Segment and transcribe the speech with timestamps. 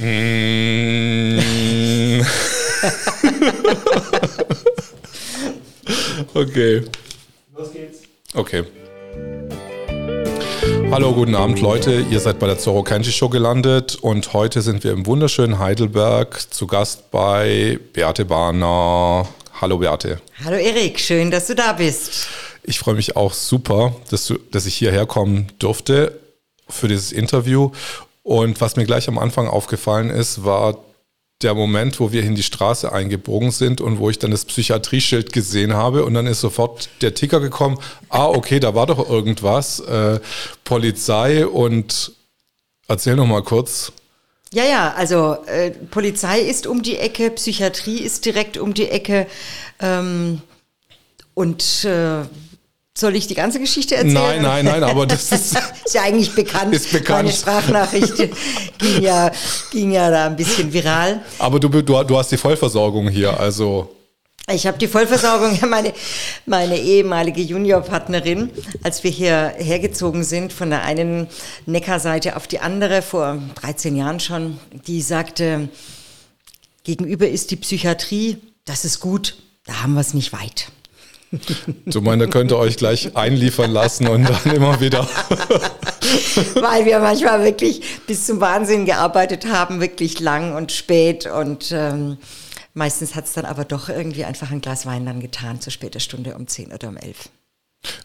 [0.00, 1.38] Mm.
[6.32, 6.82] okay.
[7.54, 7.98] Los geht's.
[8.32, 8.64] Okay.
[10.90, 12.06] Hallo, guten Abend Leute.
[12.10, 16.50] Ihr seid bei der Zorro Kenji Show gelandet und heute sind wir im wunderschönen Heidelberg
[16.50, 19.28] zu Gast bei Beate Bahner.
[19.60, 20.22] Hallo Beate.
[20.42, 22.26] Hallo Erik, schön, dass du da bist.
[22.62, 26.18] Ich freue mich auch super, dass, du, dass ich hierher kommen durfte
[26.70, 27.70] für dieses Interview.
[28.22, 30.78] Und was mir gleich am Anfang aufgefallen ist, war
[31.42, 35.32] der Moment, wo wir in die Straße eingebogen sind und wo ich dann das Psychiatrieschild
[35.32, 37.78] gesehen habe und dann ist sofort der Ticker gekommen,
[38.10, 40.20] ah, okay, da war doch irgendwas, äh,
[40.64, 42.12] Polizei und
[42.88, 43.92] erzähl noch mal kurz.
[44.52, 49.26] Ja, ja, also äh, Polizei ist um die Ecke, Psychiatrie ist direkt um die Ecke
[49.80, 50.42] ähm,
[51.34, 52.24] und äh,
[52.96, 54.14] soll ich die ganze Geschichte erzählen?
[54.14, 56.74] Nein, nein, nein, aber das ist, ist ja eigentlich bekannt.
[56.74, 57.24] Ist bekannt.
[57.24, 58.16] Meine Sprachnachricht
[58.78, 59.30] ging ja,
[59.70, 61.22] ging ja da ein bisschen viral.
[61.38, 63.94] Aber du, du, du hast die Vollversorgung hier, also.
[64.52, 65.92] Ich habe die Vollversorgung, meine,
[66.44, 68.50] meine ehemalige Juniorpartnerin,
[68.82, 71.28] als wir hier hergezogen sind, von der einen
[71.66, 75.68] Neckarseite auf die andere, vor 13 Jahren schon, die sagte,
[76.82, 80.72] gegenüber ist die Psychiatrie, das ist gut, da haben wir es nicht weit.
[81.86, 85.04] Du meinst, da könnt ihr euch gleich einliefern lassen und dann immer wieder.
[86.54, 92.18] Weil wir manchmal wirklich bis zum Wahnsinn gearbeitet haben, wirklich lang und spät und ähm,
[92.74, 96.00] meistens hat es dann aber doch irgendwie einfach ein Glas Wein dann getan, zu später
[96.00, 97.28] Stunde um 10 oder um 11.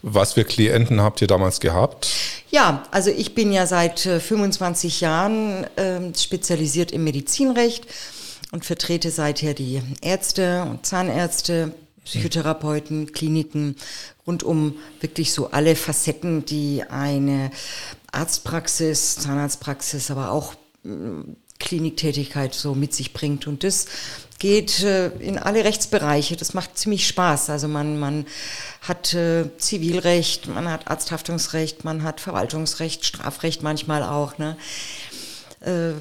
[0.03, 2.07] Was für Klienten habt ihr damals gehabt?
[2.49, 7.85] Ja, also ich bin ja seit äh, 25 Jahren äh, spezialisiert im Medizinrecht
[8.51, 11.73] und vertrete seither die Ärzte und Zahnärzte,
[12.05, 13.75] Psychotherapeuten, Kliniken,
[14.25, 17.51] rund um wirklich so alle Facetten, die eine
[18.11, 20.53] Arztpraxis, Zahnarztpraxis, aber auch
[20.83, 21.21] mm,
[21.59, 23.47] Kliniktätigkeit so mit sich bringt.
[23.47, 23.87] Und das
[24.39, 26.35] geht äh, in alle Rechtsbereiche.
[26.35, 27.49] Das macht ziemlich Spaß.
[27.49, 28.25] Also man, man
[28.81, 34.37] hat äh, Zivilrecht, man hat Arzthaftungsrecht, man hat Verwaltungsrecht, Strafrecht manchmal auch.
[34.37, 34.57] Ne?
[35.61, 35.93] Äh,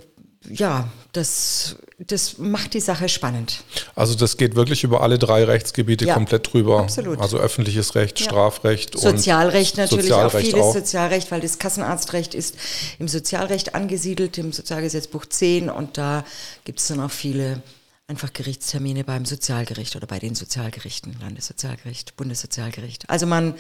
[0.51, 3.63] ja, das, das macht die Sache spannend.
[3.95, 6.81] Also das geht wirklich über alle drei Rechtsgebiete Ja, komplett drüber.
[6.81, 7.21] absolut.
[7.21, 8.27] Also öffentliches Recht, Ja.
[8.27, 10.75] Strafrecht Sozialrecht und natürlich Sozialrecht auch vieles auch.
[10.75, 12.57] Sozialrecht, weil das Kassenarztrecht ist
[12.99, 16.25] im Sozialrecht angesiedelt, im Sozialgesetzbuch 10 und da
[16.65, 17.63] gibt es dann auch viele
[18.07, 23.09] einfach Gerichtstermine beim Sozialgericht oder bei den Sozialgerichten, Landessozialgericht, Bundessozialgericht.
[23.09, 23.55] Also man,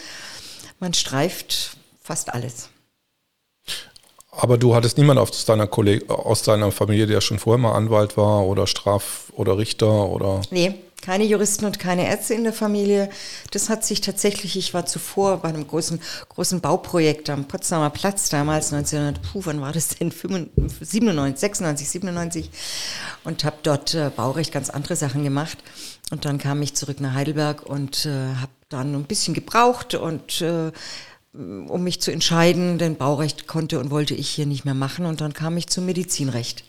[0.81, 2.69] man streift fast alles.
[4.37, 8.17] Aber du hattest niemanden aus deiner, Kolleg aus deiner Familie, der schon vorher mal Anwalt
[8.17, 10.43] war oder Straf- oder Richter oder...
[10.50, 10.75] Nee,
[11.05, 13.11] keine Juristen und keine Ärzte in der Familie.
[13.50, 16.00] Das hat sich tatsächlich, ich war zuvor bei einem großen,
[16.31, 20.11] großen Bauprojekt am Potsdamer Platz damals, 1900, puh, wann war das denn?
[20.11, 22.50] 95, 97, 96, 97
[23.25, 25.59] und habe dort äh, Baurecht ganz andere Sachen gemacht.
[26.11, 30.41] Und dann kam ich zurück nach Heidelberg und äh, habe dann ein bisschen gebraucht und
[30.41, 30.73] äh,
[31.34, 35.21] um mich zu entscheiden, denn Baurecht konnte und wollte ich hier nicht mehr machen und
[35.21, 36.62] dann kam ich zum Medizinrecht.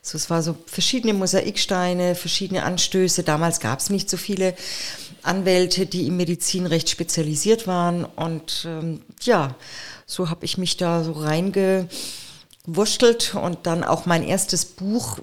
[0.00, 3.24] So, es war so verschiedene Mosaiksteine, verschiedene Anstöße.
[3.24, 4.54] Damals gab es nicht so viele
[5.22, 8.06] Anwälte, die im Medizinrecht spezialisiert waren.
[8.06, 9.54] Und ähm, ja,
[10.06, 15.18] so habe ich mich da so reingewurschtelt und dann auch mein erstes Buch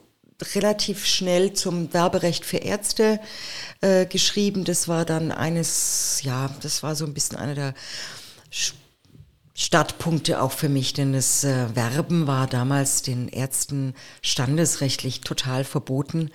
[0.53, 3.19] relativ schnell zum Werberecht für Ärzte
[3.81, 4.65] äh, geschrieben.
[4.65, 7.73] Das war dann eines, ja, das war so ein bisschen einer der
[9.57, 16.29] Startpunkte auch für mich, denn das äh, Werben war damals den Ärzten standesrechtlich total verboten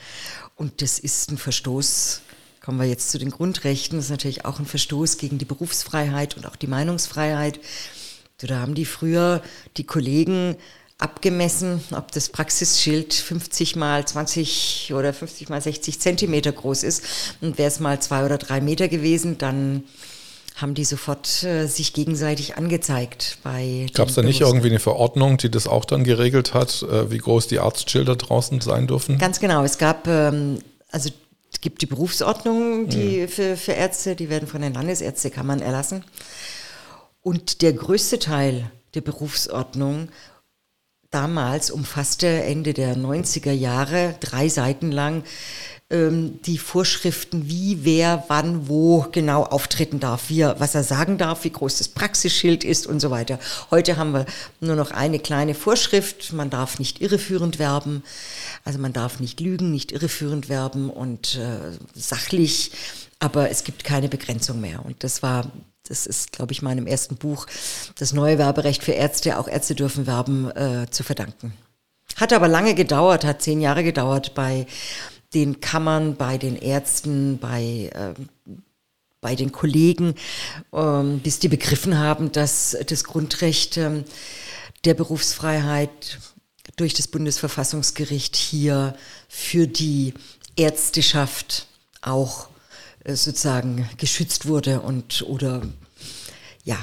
[0.56, 2.22] und das ist ein Verstoß.
[2.62, 3.98] Kommen wir jetzt zu den Grundrechten.
[3.98, 7.60] Das ist natürlich auch ein Verstoß gegen die Berufsfreiheit und auch die Meinungsfreiheit.
[8.38, 9.42] So, Da haben die früher
[9.76, 10.56] die Kollegen
[10.98, 17.02] abgemessen, ob das Praxisschild 50 mal 20 oder 50 mal 60 Zentimeter groß ist.
[17.40, 19.84] Und wäre es mal zwei oder drei Meter gewesen, dann
[20.60, 23.38] haben die sofort äh, sich gegenseitig angezeigt.
[23.42, 27.10] bei Gab es da nicht irgendwie eine Verordnung, die das auch dann geregelt hat, äh,
[27.10, 29.18] wie groß die Arztschilder draußen sein dürfen?
[29.18, 29.64] Ganz genau.
[29.64, 30.58] Es gab, ähm,
[30.90, 31.10] also
[31.52, 36.04] es gibt die Berufsordnungen die für, für Ärzte, die werden von den Landesärztekammern erlassen.
[37.22, 40.08] Und der größte Teil der Berufsordnung
[41.10, 45.24] damals umfasste Ende der 90er Jahre, drei Seiten lang,
[45.92, 51.42] die Vorschriften, wie, wer, wann, wo genau auftreten darf, wie er, was er sagen darf,
[51.42, 53.40] wie groß das Praxisschild ist und so weiter.
[53.72, 54.26] Heute haben wir
[54.60, 56.32] nur noch eine kleine Vorschrift.
[56.32, 58.04] Man darf nicht irreführend werben.
[58.64, 62.70] Also man darf nicht lügen, nicht irreführend werben und äh, sachlich,
[63.18, 64.84] aber es gibt keine Begrenzung mehr.
[64.84, 65.50] Und das war
[65.88, 67.46] das ist, glaube ich, meinem ersten Buch,
[67.98, 71.52] das neue Werberecht für Ärzte, auch Ärzte dürfen werben, äh, zu verdanken.
[72.16, 74.66] Hat aber lange gedauert, hat zehn Jahre gedauert bei
[75.34, 78.14] den Kammern, bei den Ärzten, bei, äh,
[79.20, 80.14] bei den Kollegen,
[80.72, 84.04] ähm, bis die begriffen haben, dass das Grundrecht ähm,
[84.84, 86.18] der Berufsfreiheit
[86.76, 88.94] durch das Bundesverfassungsgericht hier
[89.28, 90.14] für die
[90.56, 91.66] Ärzteschaft
[92.00, 92.48] auch
[93.04, 95.62] äh, sozusagen geschützt wurde und oder
[96.64, 96.76] ja,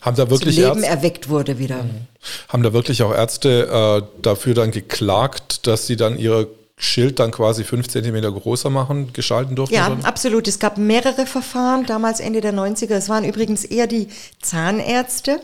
[0.00, 1.82] haben da wirklich zum Leben Ärzte, erweckt wurde wieder.
[1.82, 2.06] Mhm.
[2.48, 6.48] Haben da wirklich auch Ärzte äh, dafür dann geklagt, dass sie dann ihre
[6.80, 9.74] Schild dann quasi fünf Zentimeter größer machen, geschalten durften?
[9.74, 10.04] Ja, dann?
[10.04, 10.46] absolut.
[10.46, 12.94] Es gab mehrere Verfahren, damals Ende der 90er.
[12.94, 14.06] Es waren übrigens eher die
[14.40, 15.40] Zahnärzte,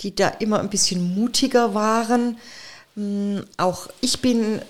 [0.00, 2.38] die da immer ein bisschen mutiger waren.
[2.96, 4.60] Hm, auch ich bin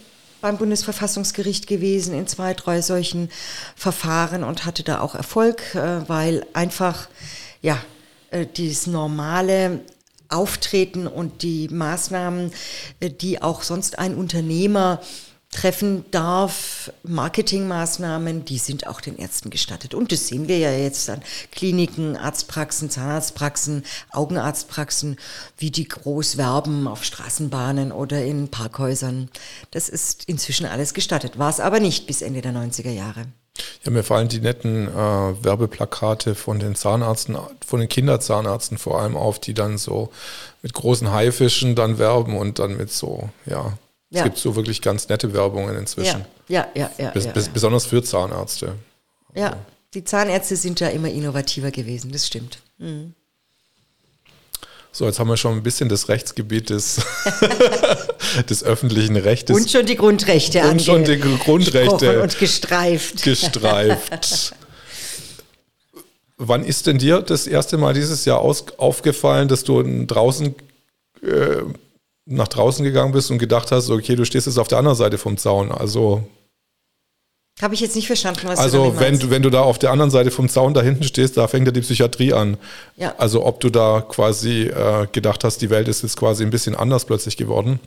[0.43, 3.31] beim Bundesverfassungsgericht gewesen in zwei, drei solchen
[3.75, 7.09] Verfahren und hatte da auch Erfolg, äh, weil einfach,
[7.63, 7.79] ja,
[8.31, 9.81] äh, dieses normale
[10.29, 12.53] Auftreten und die Maßnahmen,
[13.01, 15.01] äh, die auch sonst ein Unternehmer
[15.53, 19.95] treffen darf, Marketingmaßnahmen, die sind auch den Ärzten gestattet.
[19.95, 21.23] Und das sehen wir ja jetzt an
[21.53, 25.19] Kliniken, Arztpraxen, Zahnarztpraxen, Augenarztpraxen,
[25.59, 29.29] wie die groß werben auf Straßenbahnen oder in Parkhäusern.
[29.71, 33.27] Das ist inzwischen alles gestattet, war es aber nicht bis Ende der 90er Jahre.
[33.85, 39.17] Ja, mir fallen die netten äh, Werbeplakate von den Zahnärzten, von den Kinderzahnarzten vor allem
[39.17, 40.11] auf, die dann so
[40.63, 43.77] mit großen Haifischen dann werben und dann mit so, ja,
[44.13, 44.21] ja.
[44.21, 46.27] Es gibt so wirklich ganz nette Werbungen inzwischen.
[46.47, 47.05] Ja, ja, ja.
[47.05, 48.75] ja, Bes ja, Besonders für Zahnärzte.
[49.35, 49.57] Ja,
[49.95, 52.59] die Zahnärzte sind ja immer innovativer gewesen, das stimmt.
[52.77, 53.15] Mhm.
[54.95, 57.01] So, jetzt haben wir schon ein bisschen das Rechtsgebiet des,
[58.51, 59.57] des öffentlichen Rechtes.
[59.57, 62.23] Und schon die Grundrechte Und schon die Grundrechte.
[62.23, 63.23] Und gestreift.
[63.23, 64.55] Gestreift.
[66.37, 70.55] Wann ist denn dir das erste Mal dieses Jahr aus, aufgefallen, dass du draußen
[71.23, 71.63] äh,
[72.27, 75.19] nach draußen gegangen bist und gedacht hast, okay, du stehst jetzt auf der anderen Seite
[75.19, 75.73] vom Zaun.
[75.73, 76.25] Also
[77.61, 79.79] habe ich jetzt nicht verstanden, was also du Also wenn du, wenn du da auf
[79.79, 82.57] der anderen Seite vom Zaun da hinten stehst, da fängt ja die Psychiatrie an.
[82.97, 83.15] Ja.
[83.19, 86.75] Also ob du da quasi äh, gedacht hast, die Welt ist jetzt quasi ein bisschen
[86.75, 87.79] anders plötzlich geworden,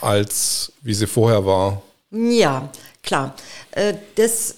[0.00, 1.82] als wie sie vorher war.
[2.10, 2.68] Ja,
[3.02, 3.34] klar.
[3.70, 4.56] Äh, das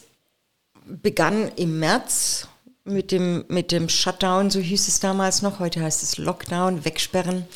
[0.87, 2.49] begann im März
[2.85, 7.47] mit dem, mit dem Shutdown, so hieß es damals noch, heute heißt es Lockdown, Wegsperren.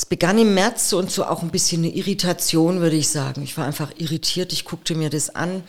[0.00, 3.42] Es begann im März und so auch ein bisschen eine Irritation, würde ich sagen.
[3.42, 5.62] Ich war einfach irritiert, ich guckte mir das an.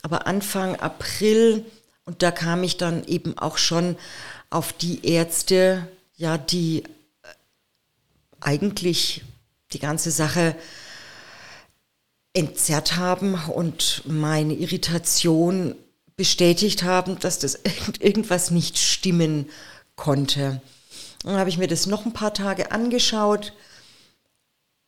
[0.00, 1.66] Aber Anfang April,
[2.06, 3.96] und da kam ich dann eben auch schon
[4.48, 5.86] auf die Ärzte,
[6.16, 6.86] ja, die äh,
[8.40, 9.22] eigentlich
[9.74, 10.56] die ganze Sache
[12.32, 15.74] entzerrt haben und meine Irritation
[16.16, 17.58] bestätigt haben, dass das
[18.00, 19.50] irgendwas nicht stimmen
[19.94, 20.62] konnte.
[21.22, 23.52] Dann habe ich mir das noch ein paar Tage angeschaut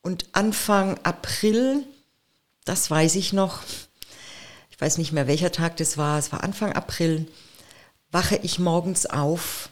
[0.07, 1.83] und Anfang April,
[2.63, 3.61] das weiß ich noch,
[4.71, 7.27] ich weiß nicht mehr welcher Tag das war, es war Anfang April,
[8.09, 9.67] wache ich morgens auf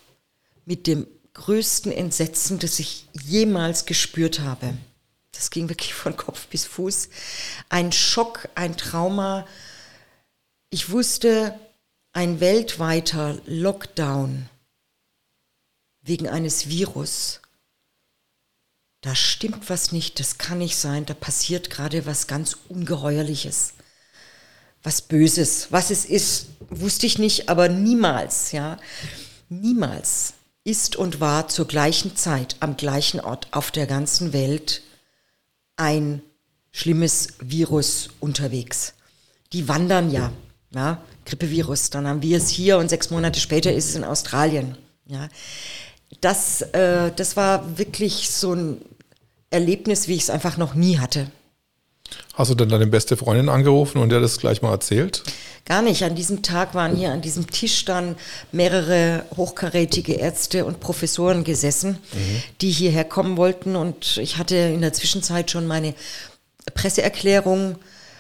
[0.66, 4.74] mit dem größten Entsetzen, das ich jemals gespürt habe.
[5.32, 7.08] Das ging wirklich von Kopf bis Fuß.
[7.70, 9.48] Ein Schock, ein Trauma.
[10.70, 11.58] Ich wusste,
[12.12, 14.50] ein weltweiter Lockdown
[16.02, 17.40] wegen eines Virus.
[19.06, 23.74] Da stimmt was nicht, das kann nicht sein, da passiert gerade was ganz Ungeheuerliches,
[24.81, 25.68] was Böses.
[25.69, 28.80] Was es ist, wusste ich nicht, aber niemals, ja,
[29.47, 30.33] niemals
[30.64, 34.81] ist und war zur gleichen Zeit am gleichen Ort auf der ganzen Welt
[35.76, 36.24] ein
[36.71, 38.95] schlimmes Virus unterwegs.
[39.54, 40.33] Die wandern ja,
[40.74, 44.76] ja, Grippevirus, dann haben wir es hier und sechs Monate später ist es in Australien.
[45.06, 45.30] Ja
[46.21, 48.81] das, äh, das war wirklich so ein
[49.56, 51.28] Erlebnis, wie ich es einfach noch nie hatte.
[52.33, 55.24] Hast du dann deine beste Freundin angerufen und der das gleich mal erzählt?
[55.66, 56.04] Gar nicht.
[56.04, 58.18] An diesem Tag waren hier an diesem Tisch dann
[58.52, 62.44] mehrere hochkarätige Ärzte und Professoren gesessen, mhm.
[62.62, 63.76] die hierher kommen wollten.
[63.76, 65.95] Und ich hatte in der Zwischenzeit schon meine
[66.74, 67.78] Presseerklärung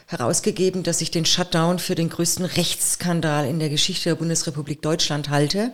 [0.07, 5.29] herausgegeben, dass ich den Shutdown für den größten Rechtsskandal in der Geschichte der Bundesrepublik Deutschland
[5.29, 5.71] halte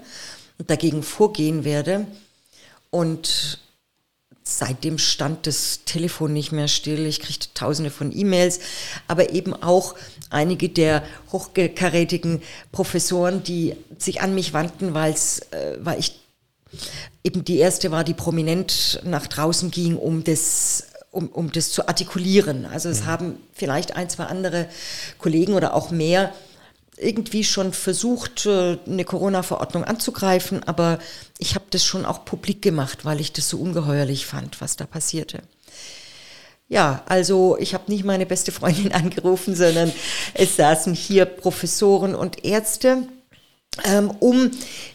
[0.58, 2.08] und dagegen vorgehen werde.
[2.90, 3.60] Und
[4.44, 7.06] seitdem stand das Telefon nicht mehr still.
[7.06, 8.60] Ich kriegte tausende von E-Mails,
[9.08, 9.96] aber eben auch
[10.30, 16.20] einige der hochkarätigen Professoren, die sich an mich wandten, weil's, äh, weil ich
[17.24, 21.88] eben die erste war, die prominent nach draußen ging, um das um, um das zu
[21.88, 22.66] artikulieren.
[22.66, 23.06] Also es mhm.
[23.06, 24.68] haben vielleicht ein, zwei andere
[25.18, 26.34] Kollegen oder auch mehr
[27.02, 31.00] irgendwie schon versucht, äh, eine Corona-Verordnung anzugreifen, aber
[31.38, 34.86] ich habe das schon auch publik gemacht, weil ich das so ungeheuerlich fand, was da
[34.86, 35.42] passierte.
[36.70, 39.92] Ja, also ich habe nicht meine beste Freundin angerufen, sondern
[40.34, 43.08] es saßen hier Professoren und Ärzte,
[43.84, 44.52] ähm, um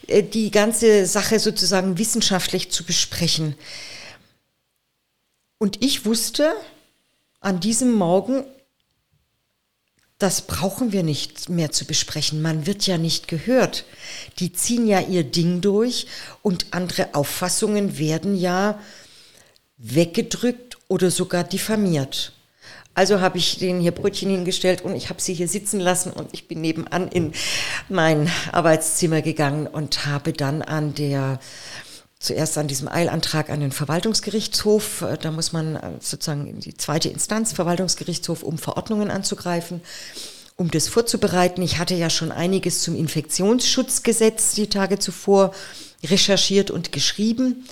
[0.07, 3.55] äh, die ganze Sache sozusagen wissenschaftlich zu besprechen.
[5.59, 6.53] Und ich wusste
[7.41, 8.43] an diesem Morgen,
[10.19, 12.41] das brauchen wir nicht mehr zu besprechen.
[12.41, 13.85] Man wird ja nicht gehört.
[14.39, 16.07] Die ziehen ja ihr Ding durch
[16.41, 18.79] und andere Auffassungen werden ja
[19.77, 22.33] weggedrückt oder sogar diffamiert.
[22.95, 26.29] Also habe ich denen hier Brötchen hingestellt und ich habe sie hier sitzen lassen und
[26.33, 27.31] ich bin nebenan in
[27.89, 31.39] mein Arbeitszimmer gegangen und habe dann an der
[32.19, 35.01] zuerst an diesem Eilantrag an den Verwaltungsgerichtshof.
[35.01, 39.81] Äh, da muss man äh, sozusagen in die zweite Instanz, Verwaltungsgerichtshof, um Verordnungen anzugreifen,
[40.55, 41.61] um das vorzubereiten.
[41.61, 45.53] Ich hatte ja schon einiges zum Infektionsschutzgesetz die Tage zuvor
[46.03, 47.65] recherchiert und geschrieben.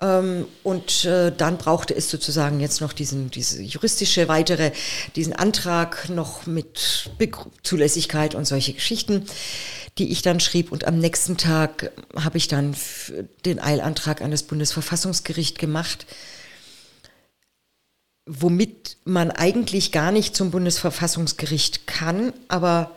[0.00, 4.72] Ähm, und äh, dann brauchte es sozusagen jetzt noch diesen, diese juristische weitere,
[5.16, 7.10] diesen Antrag noch mit
[7.62, 9.26] Zulässigkeit und solche Geschichten
[9.98, 10.72] die ich dann schrieb.
[10.72, 12.74] Und am nächsten Tag habe ich dann
[13.44, 16.06] den Eilantrag an das Bundesverfassungsgericht gemacht,
[18.26, 22.32] womit man eigentlich gar nicht zum Bundesverfassungsgericht kann.
[22.48, 22.92] Aber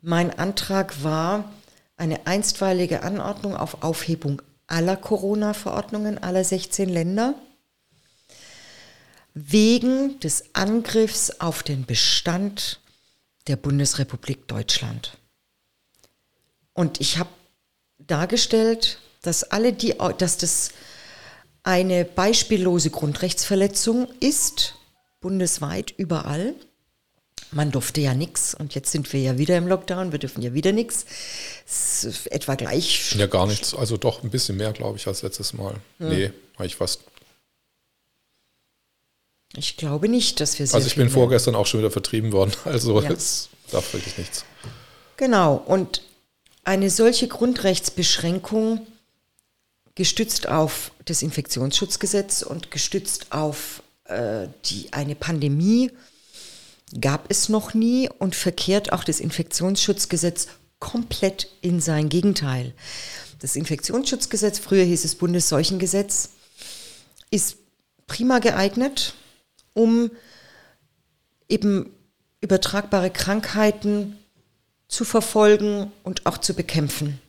[0.00, 1.52] mein Antrag war
[1.96, 7.34] eine einstweilige Anordnung auf Aufhebung aller Corona-Verordnungen aller 16 Länder
[9.34, 12.80] wegen des Angriffs auf den Bestand
[13.48, 15.18] der Bundesrepublik Deutschland.
[16.72, 17.30] Und ich habe
[17.98, 20.70] dargestellt, dass alle die, dass das
[21.62, 24.76] eine beispiellose Grundrechtsverletzung ist,
[25.20, 26.54] bundesweit überall.
[27.50, 30.54] Man durfte ja nichts und jetzt sind wir ja wieder im Lockdown, wir dürfen ja
[30.54, 31.06] wieder nichts.
[32.30, 33.14] Etwa gleich.
[33.16, 33.74] Ja, gar nichts.
[33.74, 35.74] Also doch ein bisschen mehr, glaube ich, als letztes Mal.
[35.98, 36.08] Hm.
[36.08, 37.00] Nee, ich fast.
[39.56, 42.52] Ich glaube nicht, dass wir Also ich bin vorgestern auch schon wieder vertrieben worden.
[42.64, 43.10] Also ja.
[43.10, 44.44] es darf wirklich nichts.
[45.16, 45.54] Genau.
[45.54, 46.02] Und
[46.64, 48.86] eine solche Grundrechtsbeschränkung,
[49.94, 55.90] gestützt auf das Infektionsschutzgesetz und gestützt auf äh, die, eine Pandemie,
[57.00, 62.74] gab es noch nie und verkehrt auch das Infektionsschutzgesetz komplett in sein Gegenteil.
[63.40, 66.30] Das Infektionsschutzgesetz, früher hieß es Bundesseuchengesetz,
[67.30, 67.56] ist
[68.06, 69.14] prima geeignet,
[69.72, 70.10] um
[71.48, 71.90] eben
[72.40, 74.18] übertragbare Krankheiten
[74.88, 77.20] zu verfolgen und auch zu bekämpfen.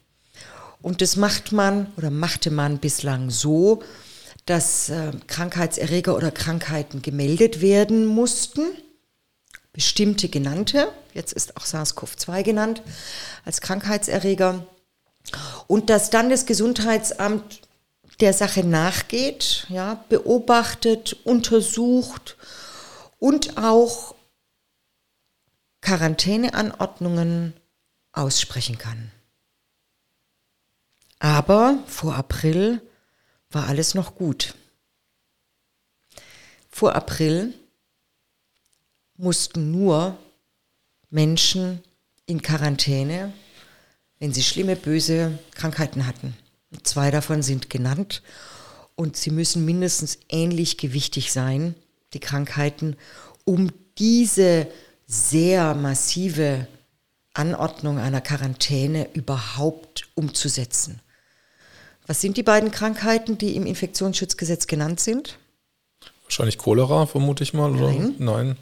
[0.82, 3.82] Und das macht man oder machte man bislang so,
[4.46, 8.62] dass äh, Krankheitserreger oder Krankheiten gemeldet werden mussten,
[9.75, 12.82] bestimmte genannte, jetzt ist auch SARS-CoV-2 genannt
[13.44, 14.65] als Krankheitserreger,
[15.67, 17.62] und dass dann das Gesundheitsamt
[18.22, 22.38] der Sache nachgeht, ja, beobachtet, untersucht
[23.20, 24.15] und auch
[25.82, 27.53] Quarantäneanordnungen
[28.13, 29.12] aussprechen kann.
[31.20, 32.82] Aber vor April
[33.50, 34.53] war alles noch gut.
[36.70, 37.53] Vor April
[39.17, 40.17] mussten nur
[41.10, 41.81] Menschen
[42.25, 43.34] in Quarantäne,
[44.19, 46.36] wenn sie schlimme, böse Krankheiten hatten.
[46.84, 48.22] Zwei davon sind genannt
[48.95, 51.75] und sie müssen mindestens ähnlich gewichtig sein,
[52.13, 52.95] die Krankheiten,
[53.43, 54.67] um diese
[55.05, 56.67] sehr massive
[57.34, 61.01] Anordnung einer Quarantäne überhaupt umzusetzen.
[62.07, 65.38] Was sind die beiden Krankheiten, die im Infektionsschutzgesetz genannt sind?
[66.24, 67.72] Wahrscheinlich Cholera, vermute ich mal.
[67.72, 67.93] Oder?
[68.17, 68.57] Nein.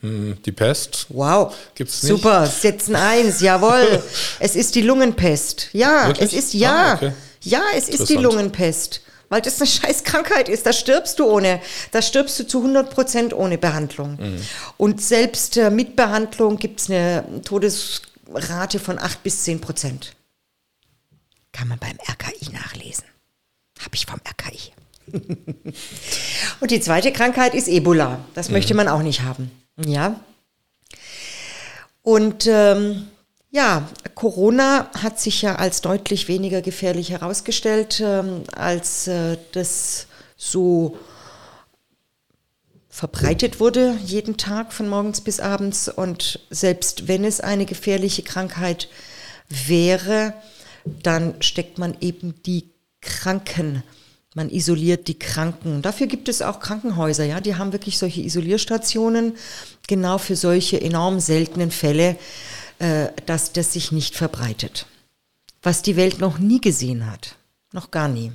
[0.00, 1.06] Hm, die Pest.
[1.08, 1.54] Wow.
[1.74, 2.12] Gibt's nicht?
[2.12, 4.02] Super, setzen eins, jawohl.
[4.40, 5.68] es ist die Lungenpest.
[5.72, 6.32] Ja, Wirklich?
[6.32, 6.92] es ist ja.
[6.92, 7.12] Ah, okay.
[7.42, 10.66] Ja, es ist die Lungenpest weil das eine scheiß Krankheit ist.
[10.66, 14.16] Da stirbst du ohne, da stirbst du zu 100 Prozent ohne Behandlung.
[14.20, 14.40] Mhm.
[14.76, 20.14] Und selbst äh, mit Behandlung gibt es eine Todesrate von 8 bis 10 Prozent.
[21.52, 23.04] Kann man beim RKI nachlesen.
[23.80, 24.72] Habe ich vom RKI.
[26.60, 28.20] Und die zweite Krankheit ist Ebola.
[28.34, 28.54] Das mhm.
[28.54, 29.50] möchte man auch nicht haben.
[29.84, 30.20] Ja.
[32.02, 33.08] Und ähm,
[33.50, 40.06] ja, Corona hat sich ja als deutlich weniger gefährlich herausgestellt, ähm, als äh, das
[40.36, 40.98] so
[42.88, 45.88] verbreitet wurde, jeden Tag von morgens bis abends.
[45.88, 48.88] Und selbst wenn es eine gefährliche Krankheit
[49.48, 50.34] wäre,
[50.84, 52.70] dann steckt man eben die
[53.00, 53.82] Kranken.
[54.34, 55.82] Man isoliert die Kranken.
[55.82, 59.36] Dafür gibt es auch Krankenhäuser, ja, die haben wirklich solche Isolierstationen,
[59.86, 62.16] genau für solche enorm seltenen Fälle
[62.78, 64.86] äh, dass das sich nicht verbreitet.
[65.62, 67.34] Was die Welt noch nie gesehen hat.
[67.72, 68.32] Noch gar nie.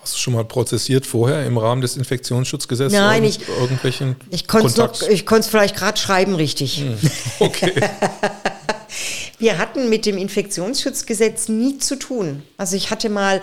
[0.00, 2.98] Hast du schon mal prozessiert vorher im Rahmen des Infektionsschutzgesetzes?
[2.98, 6.78] Nein, ich, irgendwelchen ich konnte es vielleicht gerade schreiben, richtig.
[6.78, 6.98] Hm,
[7.38, 7.72] okay.
[9.38, 12.42] Wir hatten mit dem Infektionsschutzgesetz nie zu tun.
[12.56, 13.42] Also ich hatte mal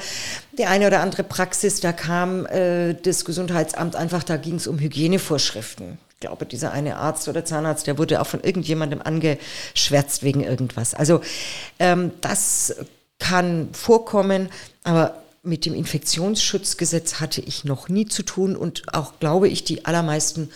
[0.58, 4.80] die eine oder andere Praxis, da kam äh, das Gesundheitsamt einfach, da ging es um
[4.80, 6.00] Hygienevorschriften.
[6.14, 10.94] Ich glaube, dieser eine Arzt oder Zahnarzt, der wurde auch von irgendjemandem angeschwärzt wegen irgendwas.
[10.94, 11.22] Also
[11.80, 12.76] ähm, das
[13.20, 14.50] kann vorkommen,
[14.84, 19.86] aber mit dem Infektionsschutzgesetz hatte ich noch nie zu tun und auch, glaube ich, die
[19.86, 20.50] allermeisten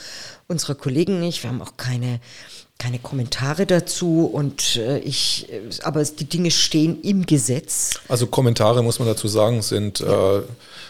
[0.48, 1.44] unserer Kollegen nicht.
[1.44, 2.22] Wir haben auch keine,
[2.78, 5.48] keine Kommentare dazu und äh, ich,
[5.84, 8.00] aber die Dinge stehen im Gesetz.
[8.08, 10.38] Also Kommentare, muss man dazu sagen, sind, ja.
[10.38, 10.42] äh,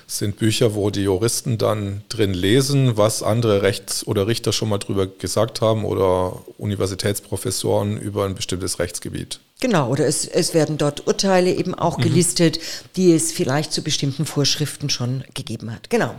[0.06, 4.80] sind Bücher, wo die Juristen dann drin lesen, was andere Rechts- oder Richter schon mal
[4.80, 9.40] drüber gesagt haben oder Universitätsprofessoren über ein bestimmtes Rechtsgebiet.
[9.60, 12.04] Genau, oder es, es werden dort Urteile eben auch mhm.
[12.04, 12.60] gelistet,
[12.96, 15.90] die es vielleicht zu bestimmten Vorschriften schon gegeben hat.
[15.90, 16.16] Genau.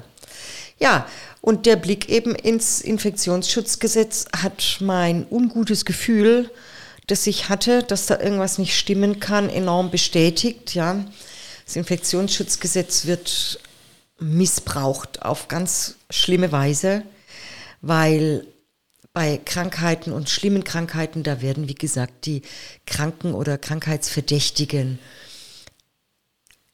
[0.79, 1.07] Ja,
[1.41, 6.51] und der Blick eben ins Infektionsschutzgesetz hat mein ungutes Gefühl,
[7.07, 10.75] das ich hatte, dass da irgendwas nicht stimmen kann, enorm bestätigt.
[10.75, 11.05] Ja,
[11.65, 13.61] das Infektionsschutzgesetz wird
[14.21, 17.03] missbraucht auf ganz schlimme Weise,
[17.81, 18.47] weil
[19.13, 22.43] bei Krankheiten und schlimmen Krankheiten, da werden, wie gesagt, die
[22.87, 24.99] Kranken oder Krankheitsverdächtigen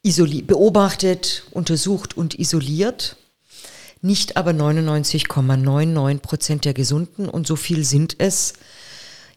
[0.03, 3.17] beobachtet, untersucht und isoliert.
[4.05, 8.53] Nicht aber 99,99 Prozent der Gesunden und so viel sind es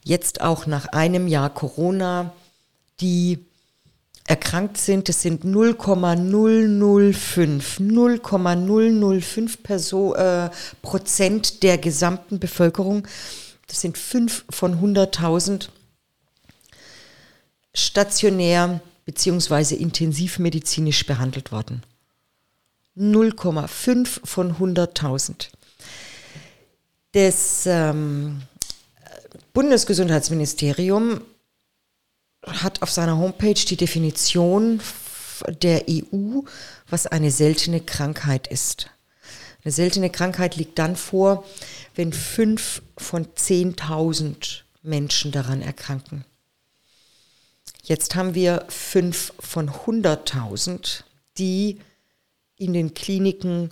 [0.03, 2.33] jetzt auch nach einem Jahr Corona,
[2.99, 3.45] die
[4.25, 10.49] erkrankt sind, das sind 0,005, 0,005 Perso äh,
[10.81, 13.07] Prozent der gesamten Bevölkerung.
[13.67, 15.69] Das sind 5 von 100.000
[17.73, 19.75] stationär bzw.
[19.75, 21.83] intensivmedizinisch behandelt worden.
[22.97, 25.49] 0,5 von 100.000.
[27.13, 28.41] Das ähm,
[29.53, 31.21] Bundesgesundheitsministerium
[32.45, 34.79] hat auf seiner Homepage die Definition
[35.61, 36.41] der EU,
[36.89, 38.89] was eine seltene Krankheit ist.
[39.63, 41.43] Eine seltene Krankheit liegt dann vor,
[41.95, 46.25] wenn fünf von 10.000 Menschen daran erkranken.
[47.83, 51.03] Jetzt haben wir fünf von 100.000,
[51.37, 51.79] die
[52.57, 53.71] in den Kliniken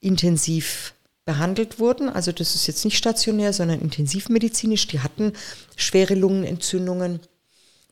[0.00, 0.94] intensiv
[1.24, 2.08] behandelt wurden.
[2.08, 4.86] Also das ist jetzt nicht stationär, sondern intensivmedizinisch.
[4.88, 5.32] Die hatten
[5.76, 7.20] schwere Lungenentzündungen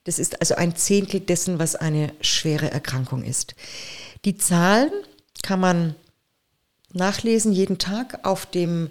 [0.04, 3.54] das ist also ein Zehntel dessen, was eine schwere Erkrankung ist.
[4.24, 4.90] Die Zahlen
[5.42, 5.94] kann man
[6.92, 8.90] nachlesen jeden Tag auf dem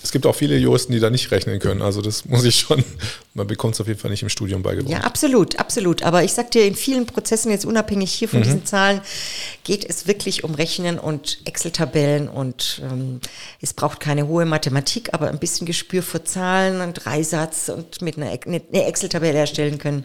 [0.02, 1.80] Es gibt auch viele Juristen, die da nicht rechnen können.
[1.80, 2.84] Also das muss ich schon,
[3.34, 4.92] man bekommt es auf jeden Fall nicht im Studium beigebracht.
[4.92, 6.02] Ja, absolut, absolut.
[6.02, 8.44] Aber ich sag dir, in vielen Prozessen, jetzt unabhängig hier von mhm.
[8.44, 9.00] diesen Zahlen,
[9.64, 13.20] geht es wirklich um Rechnen und Excel-Tabellen und ähm,
[13.60, 18.16] es braucht keine hohe Mathematik, aber ein bisschen Gespür für Zahlen und Dreisatz und mit
[18.16, 20.04] einer, eine Excel-Tabelle erstellen können,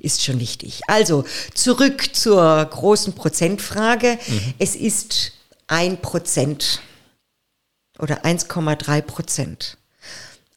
[0.00, 0.80] ist schon wichtig.
[0.88, 4.18] Also zurück zur großen Prozentfrage.
[4.26, 4.54] Mhm.
[4.58, 5.32] Es ist
[5.68, 6.80] ein Prozent
[7.98, 9.78] oder 1,3 Prozent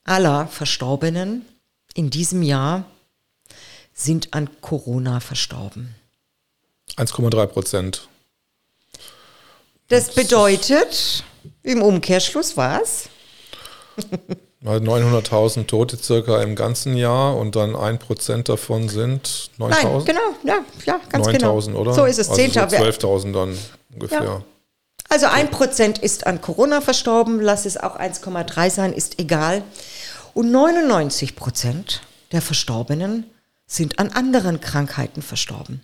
[0.04, 1.46] aller Verstorbenen
[1.94, 2.86] in diesem Jahr
[3.94, 5.96] sind an Corona verstorben.
[6.98, 8.08] 1,3 Prozent.
[9.90, 11.24] Das bedeutet
[11.64, 13.10] im Umkehrschluss was?
[14.64, 19.70] 900.000 Tote circa im ganzen Jahr und dann ein Prozent davon sind 9.000?
[19.70, 21.58] Nein, genau, ja, ja ganz 9 genau.
[21.58, 21.94] 9.000, oder?
[21.94, 22.70] So ist es, also 10.000.
[22.70, 23.58] So 12.000 dann
[23.94, 24.24] ungefähr.
[24.24, 24.42] Ja.
[25.10, 29.64] Also ein Prozent ist an Corona verstorben, lass es auch 1,3 sein, ist egal.
[30.36, 33.26] Und 99 Prozent der Verstorbenen
[33.66, 35.82] sind an anderen Krankheiten verstorben.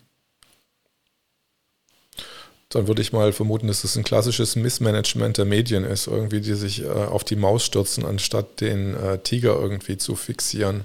[2.68, 6.54] Dann würde ich mal vermuten, dass es ein klassisches Missmanagement der Medien ist, irgendwie, die
[6.54, 10.84] sich äh, auf die Maus stürzen, anstatt den äh, Tiger irgendwie zu fixieren.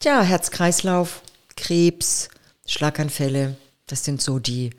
[0.00, 1.22] Tja, Herz-Kreislauf,
[1.56, 2.28] Krebs,
[2.66, 4.70] Schlaganfälle, das sind so die,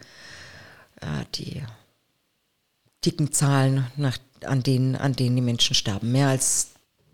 [1.02, 1.64] äh, die
[3.06, 6.12] dicken Zahlen, nach, an, denen, an denen die Menschen sterben.
[6.12, 6.70] Mehr als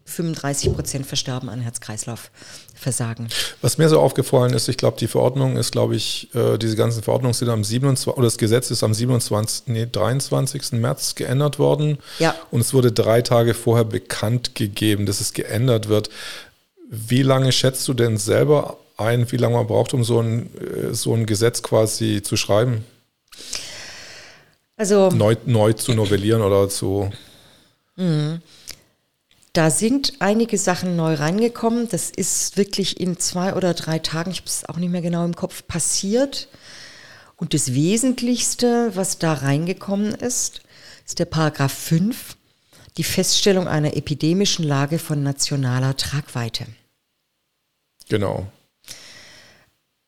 [0.05, 3.27] 35 Prozent versterben an Herz-Kreislauf-Versagen.
[3.61, 7.01] Was mir so aufgefallen ist, ich glaube, die Verordnung ist, glaube ich, äh, diese ganzen
[7.01, 8.13] Verordnungen sind am 27.
[8.13, 9.67] oder das Gesetz ist am 27.
[9.67, 10.73] Nee, 23.
[10.73, 11.97] März geändert worden.
[12.19, 12.35] Ja.
[12.51, 16.11] Und es wurde drei Tage vorher bekannt gegeben, dass es geändert wird.
[16.87, 20.93] Wie lange schätzt du denn selber ein, wie lange man braucht, um so ein, äh,
[20.93, 22.85] so ein Gesetz quasi zu schreiben?
[24.77, 27.09] Also neu, neu zu novellieren oder zu.
[27.95, 28.41] Mhm.
[29.53, 31.88] Da sind einige Sachen neu reingekommen.
[31.88, 35.23] Das ist wirklich in zwei oder drei Tagen, ich habe es auch nicht mehr genau
[35.23, 36.49] im Kopf, passiert.
[37.38, 40.61] Und das Wesentlichste, was da reingekommen ist,
[41.05, 42.35] ist der Paragraph 5,
[42.97, 46.65] die Feststellung einer epidemischen Lage von nationaler Tragweite.
[48.09, 48.47] Genau.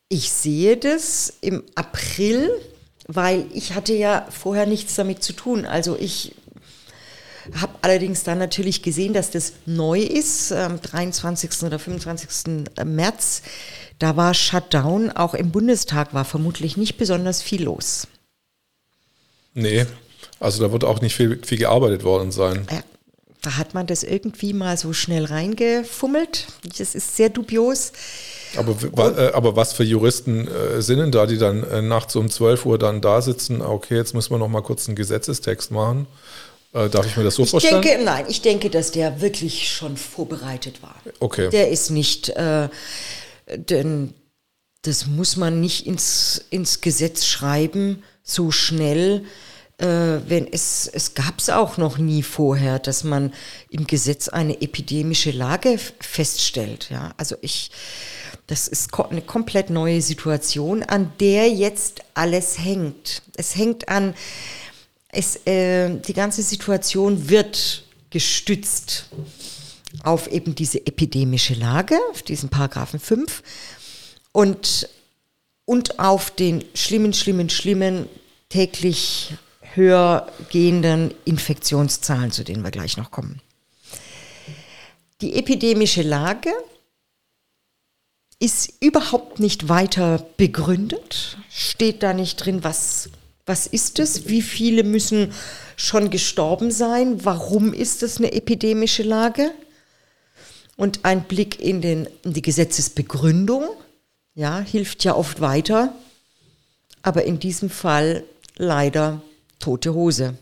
[0.10, 2.50] Ich sehe das im April,
[3.08, 5.66] weil ich hatte ja vorher nichts damit zu tun.
[5.66, 6.36] Also ich
[7.56, 11.64] habe allerdings dann natürlich gesehen, dass das neu ist, am 23.
[11.64, 12.66] oder 25.
[12.84, 13.42] März.
[14.00, 18.08] Da war Shutdown, auch im Bundestag war vermutlich nicht besonders viel los.
[19.54, 19.86] Nee,
[20.40, 22.68] also da wird auch nicht viel, viel gearbeitet worden sein.
[22.70, 22.84] Ja,
[23.42, 26.48] da hat man das irgendwie mal so schnell reingefummelt.
[26.78, 27.92] Das ist sehr dubios.
[28.56, 32.30] Aber, äh, aber was für Juristen äh, sind denn da, die dann äh, nachts um
[32.30, 36.08] 12 Uhr dann da sitzen, okay, jetzt müssen wir noch mal kurz einen Gesetzestext machen
[36.74, 37.82] äh, darf ich mir das so ich vorstellen?
[37.82, 40.96] Denke, nein, ich denke, dass der wirklich schon vorbereitet war.
[41.20, 41.50] Okay.
[41.50, 42.70] Der ist nicht, äh,
[43.56, 44.14] denn
[44.82, 49.26] das muss man nicht ins, ins Gesetz schreiben, so schnell.
[49.80, 53.34] Äh, wenn es, es gab es auch noch nie vorher, dass man
[53.70, 56.90] im Gesetz eine epidemische Lage feststellt.
[56.90, 57.72] Ja, also ich,
[58.48, 63.22] das ist eine komplett neue Situation, an der jetzt alles hängt.
[63.36, 64.14] Es hängt an
[65.10, 69.06] es, äh, die ganze Situation wird gestützt
[70.04, 73.42] auf eben diese epidemische Lage, auf diesen Paragraphen 5
[74.32, 74.90] und,
[75.66, 78.08] und auf den schlimmen, schlimmen, schlimmen
[78.50, 79.34] täglich
[79.74, 83.42] höher gehenden Infektionszahlen, zu denen wir gleich noch kommen.
[85.22, 86.52] Die epidemische Lage
[88.40, 93.10] ist überhaupt nicht weiter begründet, steht da nicht drin, was
[93.48, 94.28] was ist es?
[94.28, 95.34] Wie viele müssen
[95.78, 97.24] schon gestorben sein?
[97.24, 99.52] Warum ist es eine epidemische Lage?
[100.76, 103.64] Und ein Blick in, den, in die Gesetzesbegründung
[104.36, 105.96] ja, hilft ja oft weiter.
[107.02, 108.26] Aber in diesem Fall
[108.58, 109.22] leider
[109.60, 110.38] tote Hose.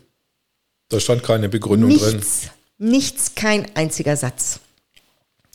[0.89, 2.49] Da stand keine Begründung nichts, drin.
[2.79, 4.60] Nichts, kein einziger Satz.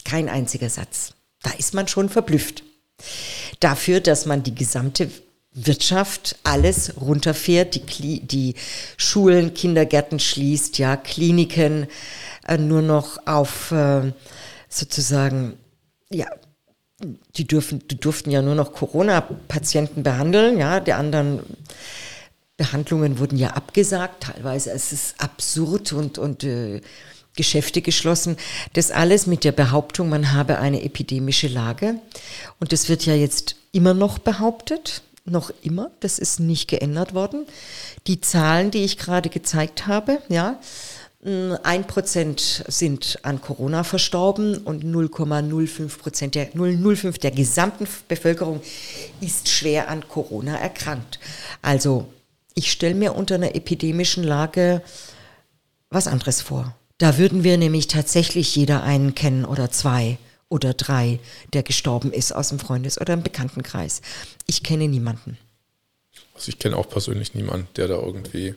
[0.05, 1.14] Kein einziger Satz.
[1.42, 2.62] Da ist man schon verblüfft.
[3.61, 5.11] Dafür, dass man die gesamte
[5.53, 8.55] Wirtschaft alles runterfährt, die, die
[8.96, 11.88] Schulen, Kindergärten schließt, ja, Kliniken
[12.46, 14.12] äh, nur noch auf äh,
[14.68, 15.55] sozusagen,
[16.09, 16.26] ja,
[17.37, 21.40] die dürfen, die durften ja nur noch Corona-Patienten behandeln, ja, die anderen
[22.57, 26.83] Behandlungen wurden ja abgesagt, teilweise es ist absurd und, und äh,
[27.36, 28.36] Geschäfte geschlossen.
[28.72, 31.96] Das alles mit der Behauptung, man habe eine epidemische Lage.
[32.58, 37.46] Und das wird ja jetzt immer noch behauptet noch immer, das ist nicht geändert worden.
[38.06, 40.58] Die Zahlen, die ich gerade gezeigt habe, ja,
[41.22, 48.62] ein Prozent sind an Corona verstorben und 0,05 Prozent der 005 der gesamten Bevölkerung
[49.20, 51.20] ist schwer an Corona erkrankt.
[51.60, 52.06] Also
[52.54, 54.80] ich stelle mir unter einer epidemischen Lage
[55.90, 56.74] was anderes vor.
[57.00, 60.18] Da würden wir nämlich tatsächlich jeder einen kennen oder zwei
[60.50, 61.18] oder drei,
[61.54, 64.02] der gestorben ist aus dem Freundes- oder im Bekanntenkreis.
[64.46, 65.38] Ich kenne niemanden.
[66.34, 68.54] Also ich kenne auch persönlich niemanden, der da irgendwie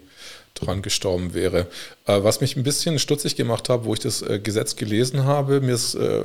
[0.56, 1.68] dran gestorben wäre.
[2.06, 5.62] Äh, was mich ein bisschen stutzig gemacht hat, wo ich das äh, Gesetz gelesen habe,
[5.62, 6.24] mir ist äh,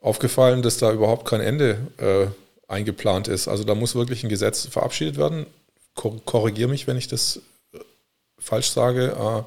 [0.00, 2.32] aufgefallen, dass da überhaupt kein Ende
[2.66, 3.46] eingeplant ist.
[3.46, 5.46] Also da muss wirklich ein Gesetz verabschiedet werden.
[5.94, 7.40] Kor Korrigiere mich, wenn ich das
[8.38, 9.46] falsch sage.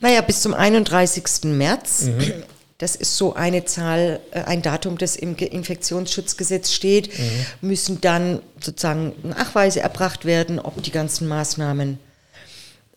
[0.00, 1.44] Naja, bis zum 31.
[1.44, 2.02] März.
[2.02, 2.44] Mhm.
[2.78, 7.68] Das ist so eine Zahl, äh, ein Datum, das im Infektionsschutzgesetz steht, mhm.
[7.68, 11.98] müssen dann sozusagen Nachweise erbracht werden, ob die ganzen Maßnahmen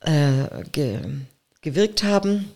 [0.01, 0.99] äh, ge,
[1.61, 2.51] gewirkt haben.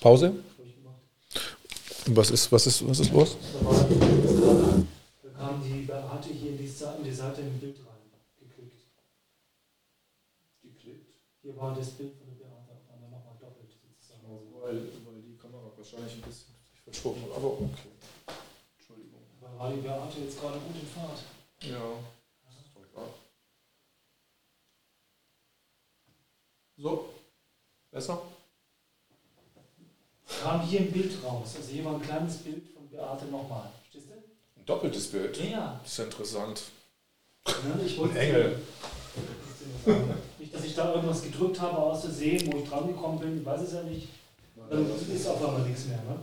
[0.00, 0.34] Pause?
[2.06, 3.36] Was ist, was ist, was ist los?
[3.62, 7.91] Da kam die Beate hier in die, in die Seite im Bild rein,
[11.62, 14.26] war das Bild von der Beate auf einmal nochmal doppelt sozusagen.
[14.60, 17.94] Weil, weil die Kamera wahrscheinlich ein bisschen verschoben hat, aber okay.
[18.76, 19.20] Entschuldigung.
[19.40, 21.22] Weil war die Beate jetzt gerade gut in Fahrt?
[21.60, 22.02] Ja,
[22.44, 23.08] das ist doch klar.
[26.76, 27.10] So,
[27.92, 28.22] besser?
[30.42, 31.54] Kam hier ein Bild raus.
[31.56, 33.70] Also hier war ein kleines Bild von Beate nochmal.
[33.82, 34.14] Verstehst du?
[34.60, 35.36] Ein doppeltes Bild.
[35.36, 35.80] Ja, ja.
[35.80, 36.62] Das ist ja interessant.
[37.46, 38.60] Ne, Ich wollte Ein Engel.
[40.52, 43.62] Dass ich da irgendwas gedrückt habe aus Versehen, wo ich dran gekommen bin, ich weiß
[43.62, 44.08] es ja nicht.
[44.68, 45.96] Dann ist auf einmal nichts mehr.
[45.96, 46.18] Ne?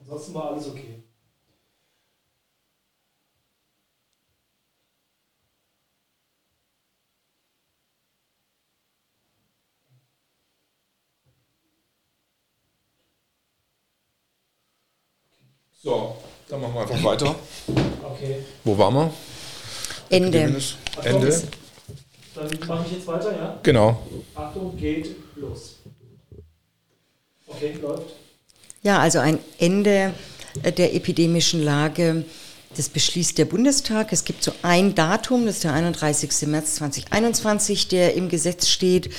[0.00, 1.02] Ansonsten war alles okay.
[15.84, 16.16] So,
[16.48, 17.34] dann machen wir einfach weiter.
[18.04, 18.44] Okay.
[18.62, 19.12] Wo waren wir?
[20.10, 20.60] Ende.
[21.02, 21.42] Ende.
[22.34, 23.58] Dann mache ich jetzt weiter, ja?
[23.62, 24.02] Genau.
[24.34, 25.76] Achtung, geht los.
[27.46, 28.14] Okay, läuft.
[28.82, 30.14] Ja, also ein Ende
[30.62, 32.24] äh, der epidemischen Lage,
[32.76, 34.12] das beschließt der Bundestag.
[34.12, 36.48] Es gibt so ein Datum, das ist der 31.
[36.48, 39.10] März 2021, der im Gesetz steht.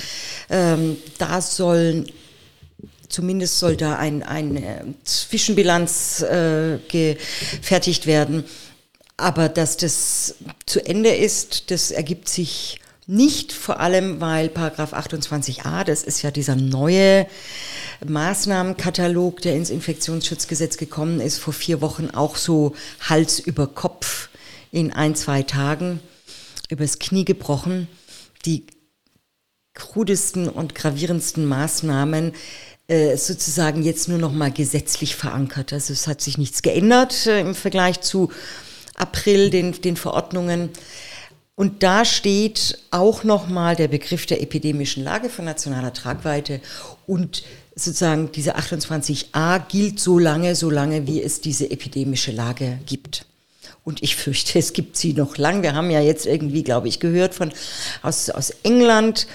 [0.50, 2.12] Ähm, da sollen
[3.10, 8.44] zumindest soll da ein, eine Zwischenbilanz äh, gefertigt werden.
[9.18, 15.84] Aber dass das zu Ende ist, das ergibt sich nicht, vor allem weil Paragraph 28a,
[15.84, 17.28] das ist ja dieser neue
[18.06, 24.30] Maßnahmenkatalog, der ins Infektionsschutzgesetz gekommen ist, vor vier Wochen auch so Hals über Kopf
[24.72, 26.00] in ein, zwei Tagen
[26.70, 27.88] übers Knie gebrochen.
[28.46, 28.66] Die
[29.74, 32.34] krudesten und gravierendsten Maßnahmen
[32.88, 35.74] äh, sozusagen jetzt nur noch mal gesetzlich verankert.
[35.74, 38.32] Also es hat sich nichts geändert äh, im Vergleich zu
[38.96, 40.70] April, den, den Verordnungen.
[41.56, 46.60] Und da steht auch nochmal der Begriff der epidemischen Lage von nationaler Tragweite
[47.06, 47.44] und
[47.76, 53.26] sozusagen diese 28a gilt so lange, so lange, wie es diese epidemische Lage gibt.
[53.84, 55.62] Und ich fürchte, es gibt sie noch lang.
[55.62, 57.52] Wir haben ja jetzt irgendwie, glaube ich, gehört von
[58.02, 59.28] aus, aus England,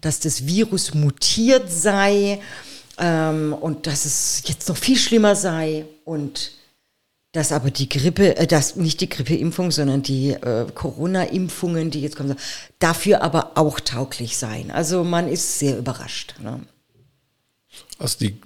[0.00, 2.40] dass das Virus mutiert sei
[2.98, 6.52] ähm, und dass es jetzt noch viel schlimmer sei und
[7.32, 12.16] dass aber die Grippe, äh, dass nicht die Grippeimpfung, sondern die äh, Corona-Impfungen, die jetzt
[12.16, 12.36] kommen,
[12.78, 14.70] dafür aber auch tauglich seien.
[14.70, 16.34] Also man ist sehr überrascht.
[16.42, 16.60] Ne?
[17.98, 18.36] Also die,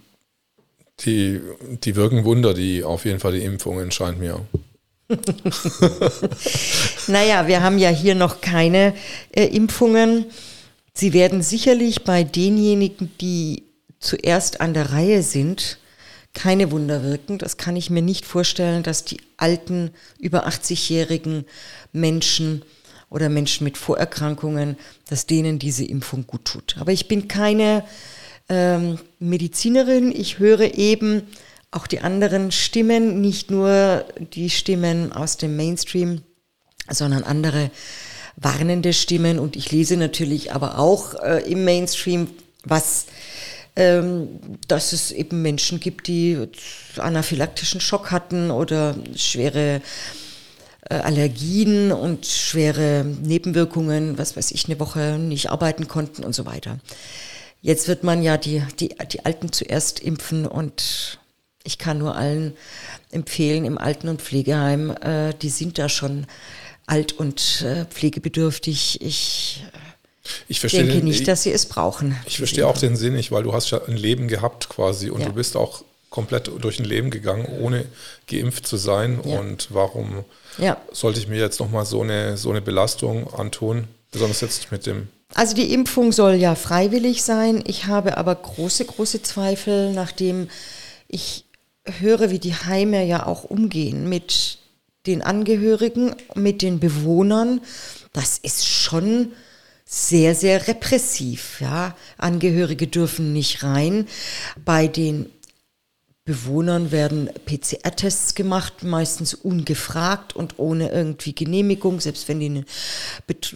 [1.01, 1.40] die,
[1.83, 4.40] die wirken Wunder, die auf jeden Fall die Impfungen, scheint mir.
[7.07, 8.94] naja, wir haben ja hier noch keine
[9.33, 10.27] äh, Impfungen.
[10.94, 13.64] Sie werden sicherlich bei denjenigen, die
[14.01, 15.79] zuerst an der Reihe sind,
[16.37, 17.38] keine Wunder wirken.
[17.38, 21.46] Das kann ich mir nicht vorstellen, dass die alten, über 80-jährigen
[21.92, 22.62] Menschen
[23.09, 24.77] oder Menschen mit Vorerkrankungen,
[25.09, 26.77] dass denen diese Impfung gut tut.
[26.79, 27.85] Aber ich bin keine
[28.51, 30.12] ähm, Medizinerin.
[30.12, 31.22] Ich höre eben
[31.70, 36.20] auch die anderen Stimmen, nicht nur die Stimmen aus dem Mainstream,
[36.90, 37.70] sondern andere
[38.37, 39.38] warnende Stimmen.
[39.38, 42.29] Und ich lese natürlich aber auch äh, im Mainstream,
[42.62, 43.07] was
[43.77, 46.49] dass es eben Menschen gibt, die
[46.97, 49.83] anaphylaktischen Schock hatten oder schwere
[50.89, 56.47] äh, Allergien und schwere Nebenwirkungen, was weiß ich, eine Woche nicht arbeiten konnten und so
[56.47, 56.79] weiter.
[57.61, 61.19] Jetzt wird man ja die, die, die Alten zuerst impfen und
[61.65, 62.57] ich kann nur allen
[63.11, 66.27] empfehlen im Alten- und Pflegeheim, äh, die sind da schon
[66.87, 69.01] alt und äh, pflegebedürftig.
[69.03, 69.65] Ich
[70.49, 72.17] ich verstehe denke den, nicht, dass sie es brauchen.
[72.27, 75.21] Ich verstehe auch den Sinn nicht, weil du hast ja ein Leben gehabt quasi und
[75.21, 75.27] ja.
[75.27, 77.85] du bist auch komplett durch ein Leben gegangen, ohne
[78.27, 79.21] geimpft zu sein.
[79.25, 79.39] Ja.
[79.39, 80.25] Und warum
[80.59, 80.77] ja.
[80.93, 83.85] sollte ich mir jetzt nochmal so eine, so eine Belastung antun?
[84.12, 85.09] Besonders jetzt mit dem.
[85.35, 87.62] Also die Impfung soll ja freiwillig sein.
[87.67, 90.49] Ich habe aber große, große Zweifel, nachdem
[91.09, 91.45] ich
[91.85, 94.59] höre, wie die Heime ja auch umgehen mit
[95.07, 97.61] den Angehörigen, mit den Bewohnern.
[98.12, 99.33] Das ist schon
[99.88, 101.61] sehr, sehr repressiv.
[101.61, 101.96] Ja.
[102.18, 104.07] Angehörige dürfen nicht rein.
[104.64, 105.31] Bei den
[106.25, 112.64] Bewohnern werden PCR-Tests gemacht, meistens ungefragt und ohne irgendwie Genehmigung, selbst wenn die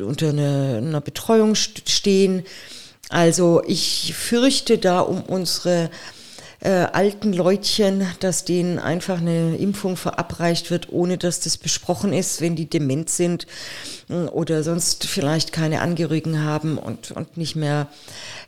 [0.00, 2.44] unter einer Betreuung stehen.
[3.08, 5.90] Also ich fürchte da um unsere
[6.60, 12.40] äh, alten Leutchen, dass denen einfach eine Impfung verabreicht wird, ohne dass das besprochen ist,
[12.40, 13.46] wenn die dement sind
[14.08, 17.88] mh, oder sonst vielleicht keine Angehörigen haben und, und nicht mehr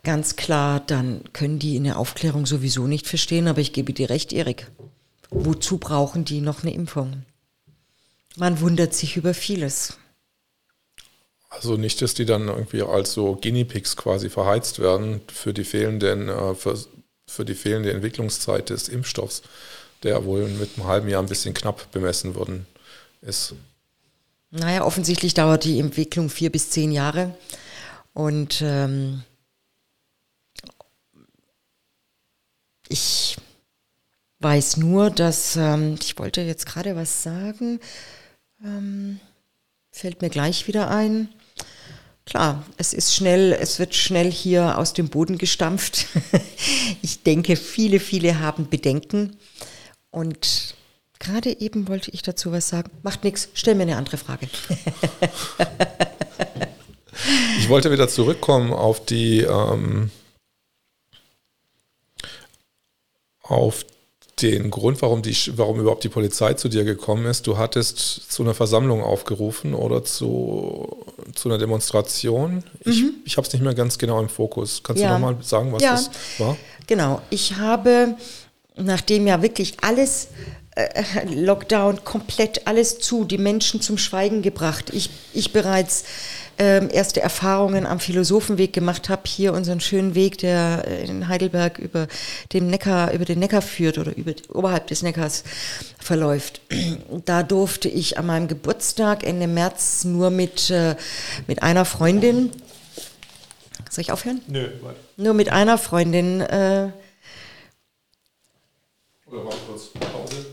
[0.05, 3.48] ganz klar, dann können die in der Aufklärung sowieso nicht verstehen.
[3.48, 4.70] Aber ich gebe dir recht, Erik.
[5.31, 7.22] Wozu brauchen die noch eine Impfung?
[8.37, 9.96] Man wundert sich über vieles.
[11.48, 15.64] Also nicht, dass die dann irgendwie als so Guinea Pigs quasi verheizt werden für die
[15.64, 16.55] fehlenden, äh,
[17.33, 19.42] für die fehlende Entwicklungszeit des Impfstoffs,
[20.03, 22.66] der wohl mit einem halben Jahr ein bisschen knapp bemessen worden
[23.23, 23.55] ist.
[24.51, 27.35] Naja, offensichtlich dauert die Entwicklung vier bis zehn Jahre.
[28.12, 29.23] Und ähm,
[32.88, 33.38] ich
[34.40, 37.81] weiß nur, dass ähm, ich wollte jetzt gerade was sagen,
[38.62, 39.21] ähm,
[39.90, 41.29] fällt mir gleich wieder ein.
[42.25, 46.07] Klar, es ist schnell, es wird schnell hier aus dem Boden gestampft.
[47.03, 49.37] ich denke, viele, viele haben Bedenken.
[50.11, 50.75] Und
[51.19, 52.91] gerade eben wollte ich dazu was sagen.
[53.03, 54.49] Macht nichts, stell mir eine andere Frage.
[57.59, 60.11] ich wollte wieder zurückkommen auf die ähm,
[63.43, 63.85] auf
[64.43, 67.47] den Grund, warum, die, warum überhaupt die Polizei zu dir gekommen ist.
[67.47, 67.99] Du hattest
[68.31, 72.65] zu einer Versammlung aufgerufen oder zu, zu einer Demonstration.
[72.81, 73.15] Ich, mhm.
[73.25, 74.83] ich habe es nicht mehr ganz genau im Fokus.
[74.83, 75.09] Kannst ja.
[75.09, 75.93] du nochmal sagen, was ja.
[75.93, 76.57] das war?
[76.87, 77.23] Genau.
[77.31, 78.17] Ich habe,
[78.77, 80.29] nachdem ja wirklich alles
[80.75, 81.03] äh,
[81.35, 84.91] Lockdown komplett alles zu, die Menschen zum Schweigen gebracht.
[84.93, 86.05] Ich, ich bereits
[86.59, 92.09] ähm, erste Erfahrungen am Philosophenweg gemacht habe, hier unseren schönen Weg, der in Heidelberg über
[92.53, 95.45] den Neckar, über den Neckar führt oder über, oberhalb des Neckars
[95.99, 96.61] verläuft.
[97.25, 100.97] Da durfte ich an meinem Geburtstag Ende März nur mit, äh,
[101.47, 102.51] mit einer Freundin,
[103.93, 104.41] soll ich aufhören?
[104.47, 104.99] Nö, warte.
[105.19, 106.41] Nur mit einer Freundin.
[106.41, 106.93] Äh,
[109.27, 110.47] oder warte kurz, Pause.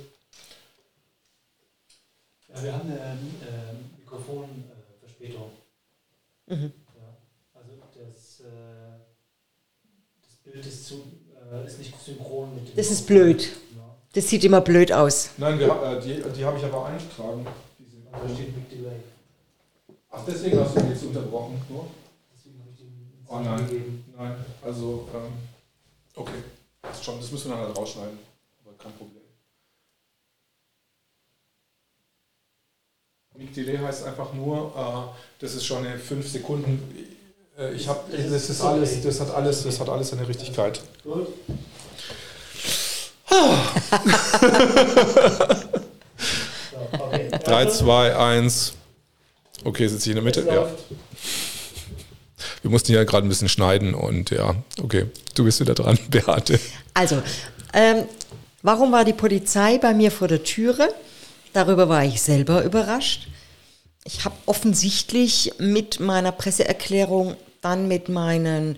[2.50, 5.52] Ja, wir haben eine äh, Mikrofonverspätung.
[6.50, 6.74] Mhm.
[6.96, 7.18] Ja,
[7.54, 8.46] also das, äh,
[10.22, 10.96] das Bild ist, zu,
[11.52, 12.76] äh, ist, nicht synchron mit dem.
[12.76, 13.42] Das ist blöd.
[13.76, 13.96] Ja.
[14.14, 15.30] Das sieht immer blöd aus.
[15.38, 17.46] Nein, wir, äh, die, die habe ich aber eingetragen.
[18.12, 19.00] Da steht Big Delay.
[20.10, 21.86] Ach, deswegen hast du ihn jetzt unterbrochen, nur?
[22.36, 24.04] Deswegen habe ich den Oh nein, gegeben.
[24.18, 24.36] nein.
[24.64, 25.34] Also, ähm,
[26.16, 26.44] okay.
[26.82, 28.18] Das, schon, das müssen wir dann halt rausschneiden.
[28.66, 29.19] Aber kein Problem.
[33.40, 36.84] Big Delay heißt einfach nur, äh, das ist schon eine 5 Sekunden.
[37.58, 40.82] Äh, ich habe, das ist alles, das hat alles, das hat alles eine Richtigkeit.
[41.06, 41.28] Gut.
[47.46, 48.74] 3, 2, 1.
[49.64, 50.46] Okay, sitze ich in der Mitte?
[50.46, 50.70] Ja.
[52.62, 56.60] Wir mussten ja gerade ein bisschen schneiden und ja, okay, du bist wieder dran, Beate.
[56.94, 57.24] Also,
[57.72, 58.04] ähm,
[58.64, 60.90] warum war die Polizei bei mir vor der Türe?
[61.54, 63.28] Darüber war ich selber überrascht.
[64.06, 68.78] Ich habe offensichtlich mit meiner Presseerklärung, dann mit, meinen,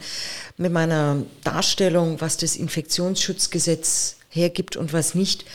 [0.58, 5.46] mit meiner Darstellung, was das Infektionsschutzgesetz hergibt und was nicht,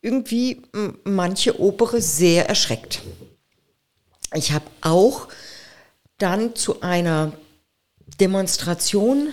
[0.00, 0.62] irgendwie
[1.04, 3.02] manche Obere sehr erschreckt.
[4.34, 5.28] Ich habe auch
[6.18, 7.32] dann zu einer
[8.20, 9.32] Demonstration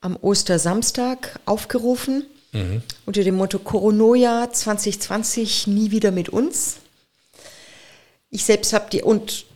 [0.00, 2.24] am Ostersamstag aufgerufen
[2.58, 2.82] Mhm.
[3.06, 6.76] Unter dem Motto Coronoja 2020 nie wieder mit uns.
[8.30, 9.46] Ich selbst habe die und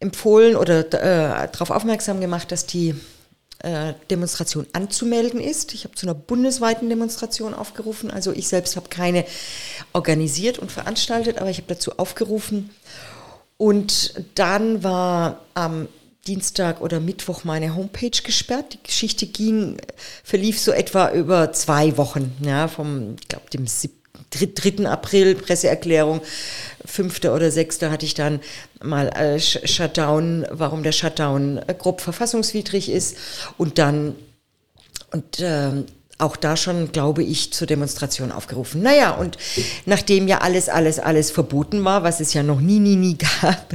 [0.00, 2.94] empfohlen oder äh, darauf aufmerksam gemacht, dass die
[3.60, 5.72] äh, Demonstration anzumelden ist.
[5.72, 8.10] Ich habe zu einer bundesweiten Demonstration aufgerufen.
[8.10, 9.24] Also ich selbst habe keine
[9.92, 12.70] organisiert und veranstaltet, aber ich habe dazu aufgerufen.
[13.56, 15.86] Und dann war am
[16.26, 18.74] Dienstag oder Mittwoch meine Homepage gesperrt.
[18.74, 19.76] Die Geschichte ging,
[20.22, 23.66] verlief so etwa über zwei Wochen, ja, vom, ich glaube, dem
[24.30, 24.86] 3.
[24.86, 26.20] April Presseerklärung,
[26.84, 27.24] 5.
[27.24, 27.82] oder 6.
[27.82, 28.40] hatte ich dann
[28.82, 33.16] mal äh, Shutdown, warum der Shutdown äh, grob verfassungswidrig ist
[33.58, 34.14] und dann
[35.10, 35.86] und ähm,
[36.22, 38.82] auch da schon, glaube ich, zur Demonstration aufgerufen.
[38.82, 39.36] Naja, und
[39.84, 43.74] nachdem ja alles, alles, alles verboten war, was es ja noch nie, nie, nie gab,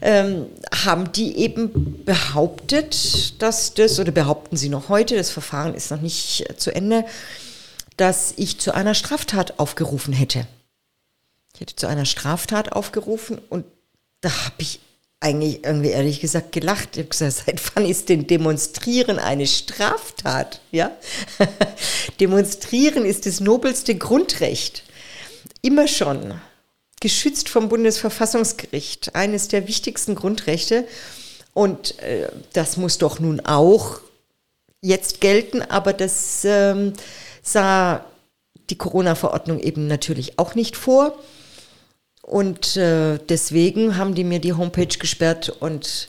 [0.00, 0.46] ähm,
[0.84, 6.00] haben die eben behauptet, dass das, oder behaupten sie noch heute, das Verfahren ist noch
[6.00, 7.04] nicht zu Ende,
[7.96, 10.46] dass ich zu einer Straftat aufgerufen hätte.
[11.54, 13.64] Ich hätte zu einer Straftat aufgerufen und
[14.20, 14.80] da habe ich
[15.20, 16.90] eigentlich irgendwie ehrlich gesagt gelacht.
[16.92, 20.60] Ich habe gesagt, seit wann ist denn Demonstrieren eine Straftat?
[20.70, 20.90] Ja?
[22.20, 24.82] Demonstrieren ist das nobelste Grundrecht.
[25.60, 26.40] Immer schon.
[27.00, 29.14] Geschützt vom Bundesverfassungsgericht.
[29.14, 30.86] Eines der wichtigsten Grundrechte.
[31.52, 34.00] Und äh, das muss doch nun auch
[34.80, 36.94] jetzt gelten, aber das ähm,
[37.42, 38.04] sah
[38.70, 41.18] die Corona-Verordnung eben natürlich auch nicht vor.
[42.30, 46.08] Und äh, deswegen haben die mir die Homepage gesperrt und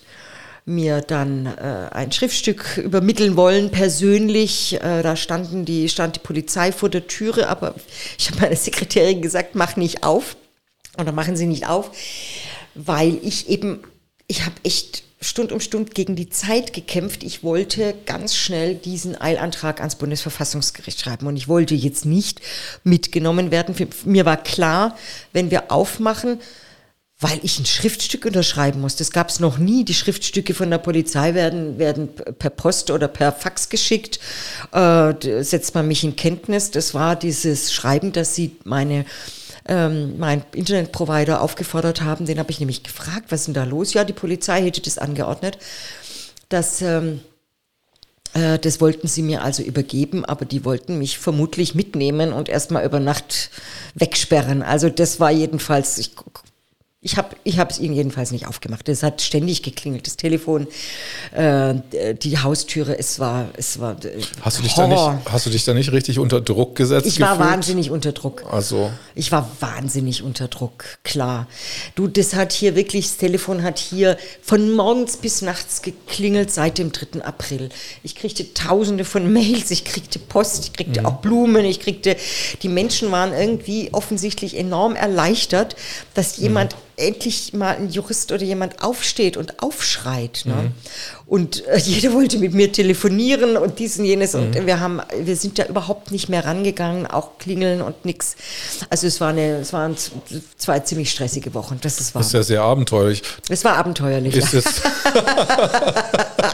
[0.66, 4.76] mir dann äh, ein Schriftstück übermitteln wollen, persönlich.
[4.76, 7.74] Äh, da standen die, stand die Polizei vor der Türe, aber
[8.20, 10.38] ich habe meiner Sekretärin gesagt, mach nicht auf
[11.00, 11.90] oder machen Sie nicht auf,
[12.76, 13.80] weil ich eben,
[14.28, 17.24] ich habe echt Stund um Stund gegen die Zeit gekämpft.
[17.24, 22.42] Ich wollte ganz schnell diesen Eilantrag ans Bundesverfassungsgericht schreiben und ich wollte jetzt nicht
[22.84, 23.76] mitgenommen werden.
[24.04, 24.98] Mir war klar,
[25.32, 26.40] wenn wir aufmachen,
[27.20, 28.96] weil ich ein Schriftstück unterschreiben muss.
[28.96, 29.86] Das gab es noch nie.
[29.86, 32.10] Die Schriftstücke von der Polizei werden, werden
[32.40, 34.20] per Post oder per Fax geschickt.
[34.72, 35.14] Äh,
[35.44, 36.72] setzt man mich in Kenntnis.
[36.72, 39.06] Das war dieses Schreiben, dass sie meine
[39.68, 42.26] ähm, mein Internetprovider aufgefordert haben.
[42.26, 43.94] Den habe ich nämlich gefragt, was ist denn da los?
[43.94, 45.58] Ja, die Polizei hätte das angeordnet.
[46.50, 47.22] dass ähm,
[48.34, 52.86] äh, das wollten sie mir also übergeben, aber die wollten mich vermutlich mitnehmen und erstmal
[52.86, 53.50] über Nacht
[53.96, 54.64] wegsperren.
[54.64, 56.12] Also das war jedenfalls, ich
[57.04, 58.88] ich habe ich es ihnen jedenfalls nicht aufgemacht.
[58.88, 60.68] Es hat ständig geklingelt, das Telefon,
[61.32, 61.74] äh,
[62.14, 65.66] die Haustüre, es war, es war äh, hast du dich da nicht, Hast du dich
[65.66, 67.08] da nicht richtig unter Druck gesetzt?
[67.08, 68.44] Ich war wahnsinnig unter Druck.
[68.52, 68.92] Also.
[69.16, 71.48] Ich war wahnsinnig unter Druck, klar.
[71.96, 76.78] Du, das hat hier wirklich, das Telefon hat hier von morgens bis nachts geklingelt seit
[76.78, 77.24] dem 3.
[77.24, 77.70] April.
[78.04, 81.06] Ich kriegte tausende von Mails, ich kriegte Post, ich kriegte mhm.
[81.08, 82.16] auch Blumen, ich kriegte,
[82.62, 85.76] die Menschen waren irgendwie offensichtlich enorm erleichtert,
[86.14, 90.44] dass jemand mhm endlich mal ein Jurist oder jemand aufsteht und aufschreit.
[90.46, 90.54] Ne?
[90.54, 90.72] Mhm.
[91.26, 94.34] Und äh, jeder wollte mit mir telefonieren und dies und jenes.
[94.34, 94.42] Mhm.
[94.42, 98.36] Und wir haben, wir sind da überhaupt nicht mehr rangegangen, auch klingeln und nix.
[98.90, 99.96] Also es, war eine, es waren
[100.58, 101.80] zwei ziemlich stressige Wochen.
[101.82, 102.22] Das ist wahr.
[102.22, 103.24] Das ist ja sehr abenteuerlich.
[103.50, 104.36] Es war abenteuerlich.
[104.36, 104.66] Ist es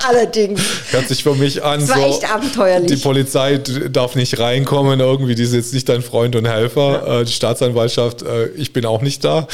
[0.08, 0.62] Allerdings.
[0.92, 1.82] Hört sich für mich an.
[1.82, 2.92] Es war so, echt abenteuerlich.
[2.92, 7.04] Die Polizei darf nicht reinkommen, irgendwie, die ist jetzt nicht dein Freund und Helfer.
[7.08, 7.22] Ja.
[7.22, 9.48] Äh, die Staatsanwaltschaft, äh, ich bin auch nicht da.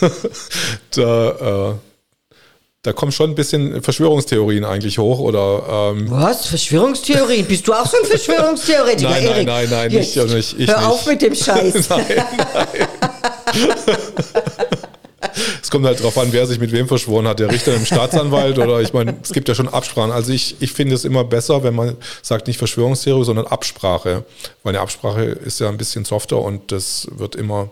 [0.96, 1.74] da, äh,
[2.82, 5.92] da kommen schon ein bisschen Verschwörungstheorien eigentlich hoch, oder?
[5.92, 6.46] Ähm Was?
[6.46, 7.44] Verschwörungstheorien?
[7.46, 10.86] Bist du auch so ein Verschwörungstheoretiker, nein, nein, nein, nein, nicht, nicht, ich Hör nicht.
[10.86, 11.88] auf mit dem Scheiß.
[11.88, 12.88] nein, nein.
[15.62, 18.58] es kommt halt darauf an, wer sich mit wem verschworen hat, der Richter im Staatsanwalt
[18.58, 20.12] oder ich meine, es gibt ja schon Absprachen.
[20.12, 24.24] Also ich, ich finde es immer besser, wenn man sagt nicht Verschwörungstheorie, sondern Absprache.
[24.62, 27.70] Weil eine Absprache ist ja ein bisschen softer und das wird immer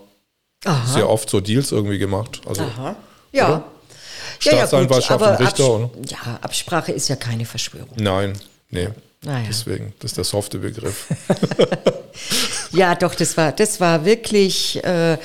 [0.65, 0.93] Aha.
[0.93, 2.41] sehr oft so Deals irgendwie gemacht.
[2.45, 2.95] Also, Aha.
[3.31, 3.47] Ja.
[3.47, 3.63] Oder?
[4.39, 5.83] Staatsanwaltschaft ja, ja, und Richter.
[5.83, 7.95] Abs ja, Absprache ist ja keine Verschwörung.
[7.97, 8.33] Nein,
[8.69, 8.89] nee.
[9.21, 9.45] Naja.
[9.47, 11.07] Deswegen, das ist der softe Begriff.
[12.71, 15.17] ja, doch, das war, das war wirklich, äh,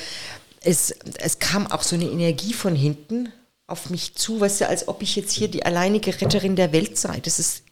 [0.63, 3.31] es, es kam auch so eine Energie von hinten
[3.67, 6.97] auf mich zu, weißt du, als ob ich jetzt hier die alleinige Retterin der Welt
[6.97, 7.19] sei.
[7.21, 7.63] Das ist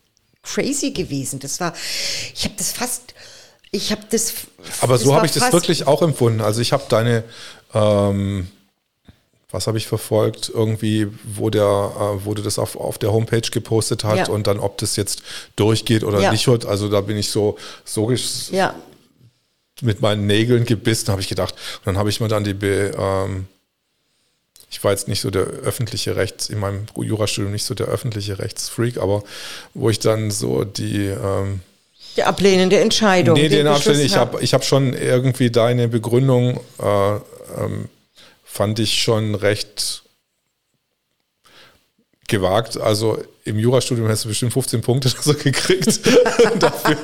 [0.44, 1.40] crazy gewesen.
[1.40, 1.74] Das war,
[2.34, 3.16] ich habe das fast,
[3.72, 4.34] ich habe das.
[4.82, 6.42] Aber so habe ich das wirklich auch empfunden.
[6.42, 7.24] Also ich habe deine,
[7.74, 8.48] ähm,
[9.52, 13.42] was habe ich verfolgt, irgendwie, wo der, äh, wo du das auf, auf der Homepage
[13.42, 14.30] gepostet hat ja.
[14.30, 15.24] und dann, ob das jetzt
[15.56, 16.32] durchgeht oder ja.
[16.32, 16.48] nicht.
[16.48, 18.12] Also da bin ich so, so
[18.52, 18.76] ja.
[19.82, 21.56] mit meinen Nägeln gebissen, habe ich gedacht.
[21.80, 23.48] Und dann habe ich mir dann die, ähm,
[24.70, 28.38] ich war jetzt nicht so der öffentliche Rechts, in meinem Jurastudium nicht so der öffentliche
[28.38, 29.24] Rechtsfreak, aber
[29.74, 31.62] wo ich dann so die, ähm,
[32.18, 33.36] die ablehnende Entscheidung.
[33.36, 34.02] Nee, den, Ablehnung.
[34.02, 37.16] Ich habe ich hab schon irgendwie deine Begründung, äh,
[37.58, 37.90] ähm,
[38.44, 40.04] fand ich schon recht
[42.28, 42.78] gewagt.
[42.78, 46.00] Also im Jurastudium hast du bestimmt 15 Punkte so gekriegt
[46.60, 46.98] dafür.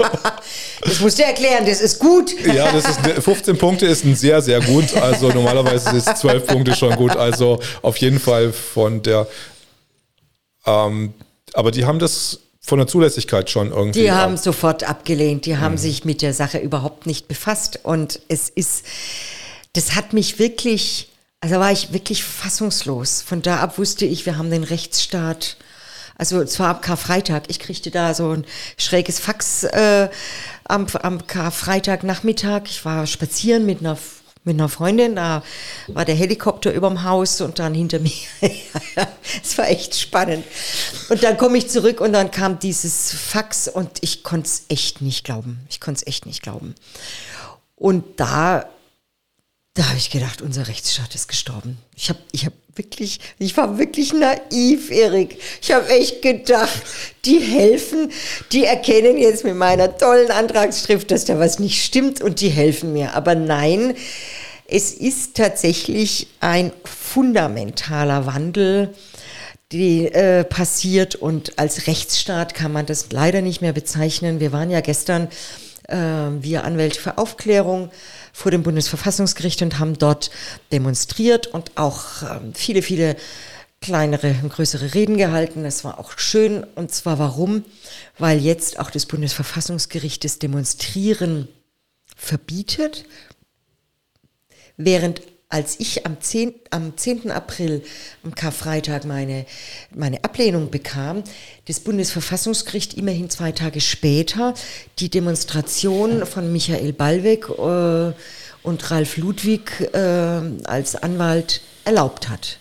[0.82, 2.32] Das musst du erklären, das ist gut.
[2.46, 4.96] Ja, das ist 15 Punkte ist ein sehr, sehr gut.
[4.96, 7.16] Also normalerweise ist 12 Punkte schon gut.
[7.16, 9.28] Also auf jeden Fall von der.
[10.66, 11.14] Ähm,
[11.54, 14.02] aber die haben das von der Zulässigkeit schon irgendwie.
[14.02, 15.46] Die haben sofort abgelehnt.
[15.46, 15.80] Die haben mhm.
[15.80, 17.80] sich mit der Sache überhaupt nicht befasst.
[17.84, 18.86] Und es ist,
[19.76, 21.10] das hat mich wirklich,
[21.42, 23.22] also war ich wirklich fassungslos.
[23.22, 25.58] Von da ab wusste ich, wir haben den Rechtsstaat.
[26.18, 28.46] Also zwar ab Karfreitag, ich kriegte da so ein
[28.78, 30.10] schräges Fax äh,
[30.64, 32.64] am, am Karfreitagnachmittag.
[32.68, 33.98] Ich war spazieren mit einer
[34.46, 35.44] mit einer Freundin, da
[35.88, 38.12] war der Helikopter überm Haus und dann hinter mir.
[39.44, 40.46] Es war echt spannend.
[41.10, 45.02] Und dann komme ich zurück und dann kam dieses Fax und ich konnte es echt
[45.02, 45.60] nicht glauben.
[45.68, 46.76] Ich konnte es echt nicht glauben.
[47.76, 48.70] Und da,
[49.76, 51.78] da habe ich gedacht, unser Rechtsstaat ist gestorben.
[51.96, 55.38] Ich habe ich hab wirklich, ich war wirklich naiv, Erik.
[55.62, 56.82] Ich habe echt gedacht,
[57.26, 58.12] die helfen,
[58.54, 62.94] die erkennen jetzt mit meiner tollen Antragsschrift, dass da was nicht stimmt und die helfen
[62.94, 63.16] mir.
[63.16, 63.96] Aber nein,
[64.66, 68.94] es ist tatsächlich ein fundamentaler Wandel,
[69.74, 74.40] die äh, passiert und als Rechtsstaat kann man das leider nicht mehr bezeichnen.
[74.40, 75.28] Wir waren ja gestern
[75.88, 77.90] äh, wir Anwälte für Aufklärung
[78.36, 80.30] vor dem Bundesverfassungsgericht und haben dort
[80.74, 83.16] demonstriert und auch äh, viele, viele
[83.80, 85.64] kleinere und größere Reden gehalten.
[85.64, 86.66] Das war auch schön.
[86.76, 87.64] Und zwar warum?
[88.20, 91.48] Weil jetzt auch das Bundesverfassungsgericht das Demonstrieren
[92.18, 93.06] verbietet,
[94.76, 95.22] während
[95.56, 97.32] als ich am 10, am 10.
[97.32, 97.82] April,
[98.26, 99.46] am Karfreitag, meine,
[99.96, 101.24] meine Ablehnung bekam,
[101.70, 104.54] das Bundesverfassungsgericht immerhin zwei Tage später
[105.00, 108.12] die Demonstration von Michael Ballweg äh,
[108.64, 109.98] und Ralf Ludwig äh,
[110.66, 112.58] als Anwalt erlaubt hat.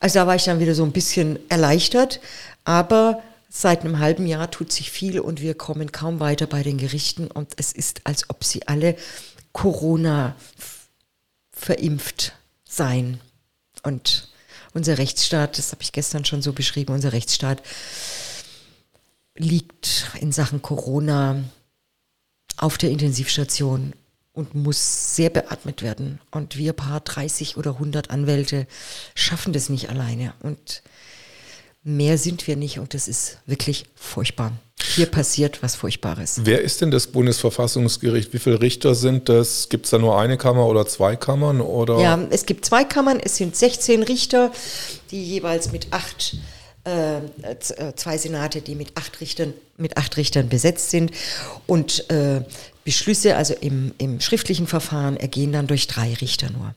[0.00, 2.18] Also da war ich dann wieder so ein bisschen erleichtert,
[2.64, 6.78] aber seit einem halben Jahr tut sich viel und wir kommen kaum weiter bei den
[6.78, 8.96] Gerichten und es ist, als ob sie alle
[9.52, 10.34] Corona
[11.62, 12.32] verimpft
[12.64, 13.20] sein.
[13.82, 14.28] Und
[14.74, 17.62] unser Rechtsstaat, das habe ich gestern schon so beschrieben, unser Rechtsstaat
[19.36, 21.42] liegt in Sachen Corona
[22.56, 23.94] auf der Intensivstation
[24.32, 26.20] und muss sehr beatmet werden.
[26.30, 28.66] Und wir paar 30 oder 100 Anwälte
[29.14, 30.34] schaffen das nicht alleine.
[30.40, 30.82] Und
[31.84, 34.52] mehr sind wir nicht und das ist wirklich furchtbar.
[34.94, 36.40] Hier passiert was Furchtbares.
[36.44, 38.32] Wer ist denn das Bundesverfassungsgericht?
[38.32, 39.68] Wie viele Richter sind das?
[39.68, 41.60] Gibt es da nur eine Kammer oder zwei Kammern?
[41.60, 42.00] Oder?
[42.00, 43.20] Ja, es gibt zwei Kammern.
[43.22, 44.52] Es sind 16 Richter,
[45.10, 46.36] die jeweils mit acht
[46.84, 47.20] äh,
[47.94, 51.12] zwei Senate, die mit acht Richtern, mit acht Richtern besetzt sind.
[51.66, 52.42] Und äh,
[52.84, 56.74] Beschlüsse, also im, im schriftlichen Verfahren, ergehen dann durch drei Richter nur.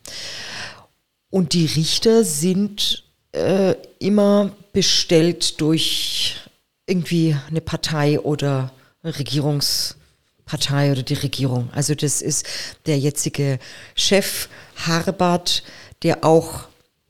[1.31, 6.35] Und die Richter sind äh, immer bestellt durch
[6.85, 11.69] irgendwie eine Partei oder eine Regierungspartei oder die Regierung.
[11.71, 12.45] Also das ist
[12.85, 13.57] der jetzige
[13.95, 15.63] Chef Harbart,
[16.03, 16.65] der auch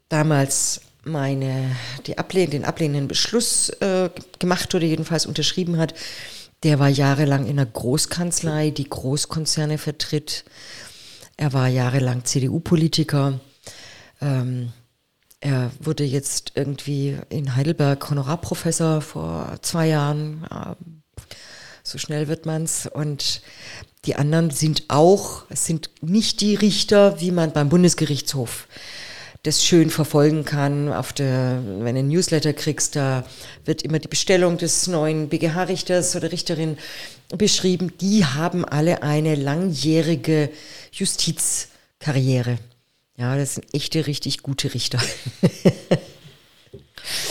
[0.10, 5.96] damals meine, die ablehn, den ablehnenden Beschluss äh, gemacht oder jedenfalls unterschrieben hat.
[6.62, 10.46] Der war jahrelang in einer Großkanzlei, die Großkonzerne vertritt.
[11.36, 13.40] Er war jahrelang CDU-Politiker.
[14.22, 14.72] Ähm,
[15.46, 20.44] er wurde jetzt irgendwie in Heidelberg Honorarprofessor vor zwei Jahren.
[21.84, 22.90] So schnell wird man's.
[22.92, 23.44] Und
[24.06, 28.68] die anderen sind auch, es sind nicht die Richter, wie man beim Bundesgerichtshof
[29.44, 30.92] das schön verfolgen kann.
[30.92, 33.24] Auf der, wenn du ein Newsletter kriegst, da
[33.66, 36.76] wird immer die Bestellung des neuen BGH-Richters oder Richterin
[37.30, 37.94] beschrieben.
[38.02, 40.50] Die haben alle eine langjährige
[40.92, 42.58] Justizkarriere.
[43.18, 45.00] Ja, das sind echte, richtig gute Richter.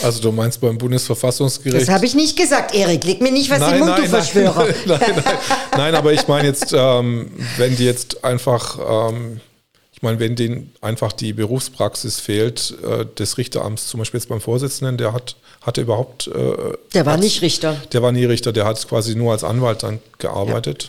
[0.03, 1.89] Also du meinst beim Bundesverfassungsgericht?
[1.89, 3.05] Das habe ich nicht gesagt, Erik.
[3.05, 4.67] Leg mir nicht was nein, in den Mund, nein, du Verschwörer.
[4.87, 5.39] Nein, nein,
[5.77, 9.41] nein, aber ich meine jetzt, ähm, wenn die jetzt einfach, ähm,
[9.93, 14.41] ich meine, wenn denen einfach die Berufspraxis fehlt, äh, des Richteramts, zum Beispiel jetzt beim
[14.41, 16.29] Vorsitzenden, der hat, hatte überhaupt...
[16.29, 17.77] Äh, der war nicht Richter.
[17.93, 20.85] Der war nie Richter, der hat quasi nur als Anwalt dann gearbeitet.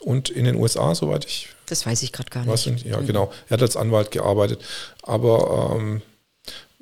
[0.00, 0.10] Ja.
[0.10, 2.66] Und in den USA, soweit ich das weiß ich gerade gar nicht.
[2.66, 2.86] nicht.
[2.86, 3.32] Ja, genau.
[3.48, 4.62] Er hat als Anwalt gearbeitet.
[5.02, 6.02] Aber ähm,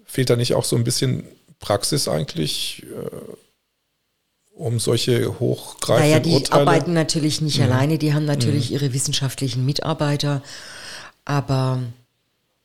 [0.05, 1.25] fehlt da nicht auch so ein bisschen
[1.61, 6.61] Praxis eigentlich, äh, um solche hochgreifenden naja, die Urteile?
[6.61, 7.65] arbeiten natürlich nicht mhm.
[7.65, 8.75] alleine, die haben natürlich mhm.
[8.75, 10.43] ihre wissenschaftlichen Mitarbeiter.
[11.25, 11.83] Aber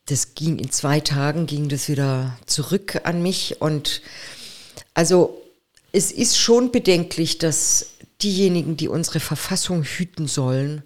[0.07, 3.61] das ging in zwei Tagen, ging das wieder zurück an mich.
[3.61, 4.01] Und
[4.93, 5.41] also
[5.91, 7.87] es ist schon bedenklich, dass
[8.21, 10.83] diejenigen, die unsere Verfassung hüten sollen,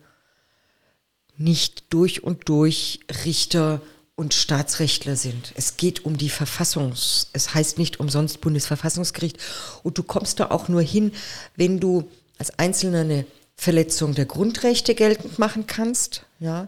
[1.43, 3.81] nicht durch und durch Richter
[4.15, 5.53] und Staatsrechtler sind.
[5.55, 6.93] Es geht um die Verfassung.
[7.33, 9.37] Es heißt nicht umsonst Bundesverfassungsgericht.
[9.83, 11.11] Und du kommst da auch nur hin,
[11.55, 13.25] wenn du als Einzelner eine
[13.55, 16.67] Verletzung der Grundrechte geltend machen kannst, ja,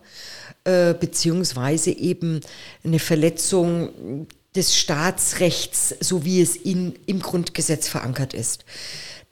[0.63, 2.41] äh, beziehungsweise eben
[2.83, 8.65] eine Verletzung des Staatsrechts, so wie es in, im Grundgesetz verankert ist.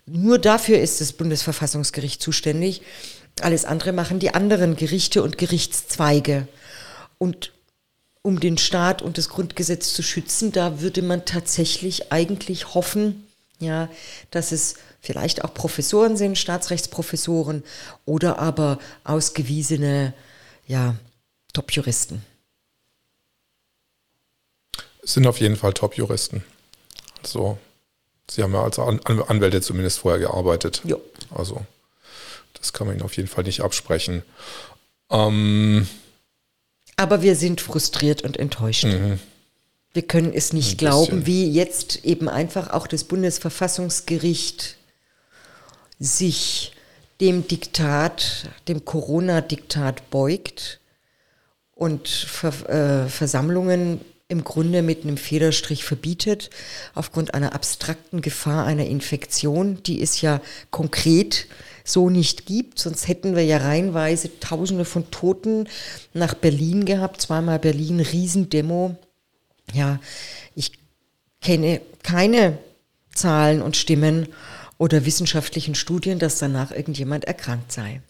[0.08, 2.82] Nur dafür ist das Bundesverfassungsgericht zuständig.
[3.44, 6.48] Alles andere machen die anderen Gerichte und Gerichtszweige.
[7.18, 7.52] Und
[8.22, 13.28] um den Staat und das Grundgesetz zu schützen, da würde man tatsächlich eigentlich hoffen,
[13.60, 13.90] ja,
[14.30, 17.64] dass es vielleicht auch Professoren sind, Staatsrechtsprofessoren
[18.06, 20.14] oder aber ausgewiesene,
[20.68, 20.96] ja,
[21.54, 22.24] Top-Juristen.
[25.04, 26.44] sind auf jeden Fall Top-Juristen.
[27.24, 27.58] Also,
[28.30, 30.82] Sie haben ja als Anwälte zumindest vorher gearbeitet.
[30.86, 30.96] Ja.
[31.32, 31.66] Also,
[32.62, 34.24] das kann man ihnen auf jeden Fall nicht absprechen.
[35.10, 35.88] Ähm,
[36.96, 38.86] Aber wir sind frustriert und enttäuscht.
[38.86, 39.20] Mhm.
[39.94, 44.78] Wir können es nicht glauben, wie jetzt eben einfach auch das Bundesverfassungsgericht
[46.00, 46.72] sich
[47.20, 50.80] dem Diktat, dem Corona-Diktat beugt
[51.76, 54.00] und Ver, äh, Versammlungen
[54.30, 56.50] im Grunde mit einem Federstrich verbietet,
[56.96, 60.40] aufgrund einer abstrakten Gefahr einer Infektion, die ist ja
[60.70, 61.48] konkret
[61.84, 62.80] so nicht gibt.
[62.80, 65.68] Sonst hätten wir ja reihenweise Tausende von Toten
[66.14, 67.22] nach Berlin gehabt.
[67.22, 68.96] Zweimal Berlin, Riesendemo.
[69.74, 70.00] Ja,
[70.56, 70.72] ich
[71.42, 72.58] kenne keine
[73.14, 74.28] Zahlen und Stimmen
[74.78, 78.02] oder wissenschaftlichen Studien, dass danach irgendjemand erkrankt sei.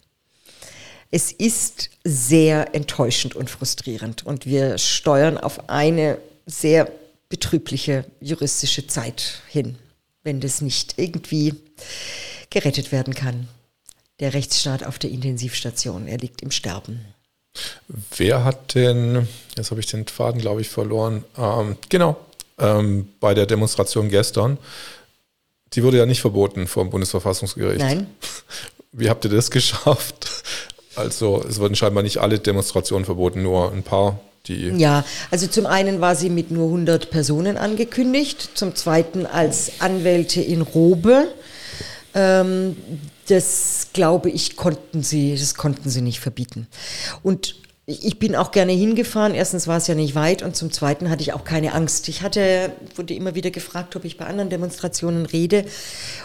[1.10, 6.16] Es ist sehr enttäuschend und frustrierend und wir steuern auf eine
[6.46, 6.90] sehr
[7.28, 9.76] betrübliche juristische Zeit hin,
[10.22, 11.54] wenn das nicht irgendwie
[12.48, 13.48] gerettet werden kann.
[14.20, 17.04] Der Rechtsstaat auf der Intensivstation, er liegt im Sterben.
[18.16, 22.16] Wer hat denn, jetzt habe ich den Faden, glaube ich, verloren, ähm, genau,
[22.58, 24.58] ähm, bei der Demonstration gestern,
[25.74, 27.80] die wurde ja nicht verboten vom Bundesverfassungsgericht.
[27.80, 28.06] Nein.
[28.92, 30.30] Wie habt ihr das geschafft?
[30.94, 35.66] Also es wurden scheinbar nicht alle Demonstrationen verboten, nur ein paar die ja, also zum
[35.66, 41.28] einen war sie mit nur 100 Personen angekündigt, zum zweiten als Anwälte in Robe.
[42.12, 42.76] Ähm,
[43.28, 46.66] das glaube ich, konnten sie, das konnten sie nicht verbieten.
[47.22, 47.56] Und
[47.86, 49.34] ich bin auch gerne hingefahren.
[49.34, 52.08] Erstens war es ja nicht weit und zum Zweiten hatte ich auch keine Angst.
[52.08, 55.64] Ich hatte, wurde immer wieder gefragt, ob ich bei anderen Demonstrationen rede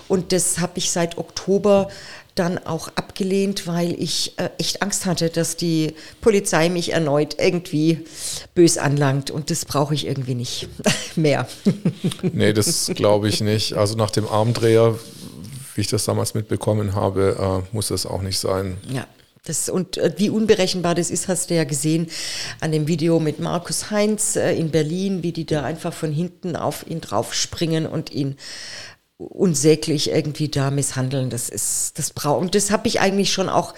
[0.07, 1.89] und das habe ich seit Oktober
[2.35, 8.05] dann auch abgelehnt, weil ich äh, echt Angst hatte, dass die Polizei mich erneut irgendwie
[8.53, 10.69] bös anlangt und das brauche ich irgendwie nicht
[11.15, 11.47] mehr.
[12.21, 13.73] nee, das glaube ich nicht.
[13.73, 14.99] Also nach dem Armdreher,
[15.78, 18.78] wie ich das damals mitbekommen habe, äh, muss das auch nicht sein.
[18.91, 19.07] Ja.
[19.45, 22.07] Das, und äh, wie unberechenbar das ist, hast du ja gesehen
[22.59, 26.57] an dem Video mit Markus Heinz äh, in Berlin, wie die da einfach von hinten
[26.57, 28.36] auf ihn draufspringen und ihn
[29.17, 31.30] unsäglich irgendwie da misshandeln.
[31.30, 33.73] Das ist, das braucht, und das habe ich eigentlich schon auch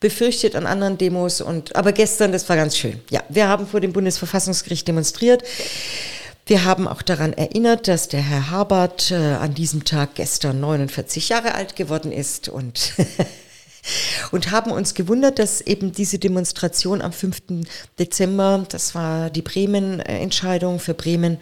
[0.00, 3.00] befürchtet an anderen Demos und, aber gestern, das war ganz schön.
[3.10, 5.42] Ja, wir haben vor dem Bundesverfassungsgericht demonstriert.
[6.48, 11.28] Wir haben auch daran erinnert, dass der Herr Habert äh, an diesem Tag gestern 49
[11.28, 12.92] Jahre alt geworden ist und
[14.30, 17.42] und haben uns gewundert, dass eben diese Demonstration am 5.
[17.98, 21.38] Dezember, das war die Bremen-Entscheidung für Bremen,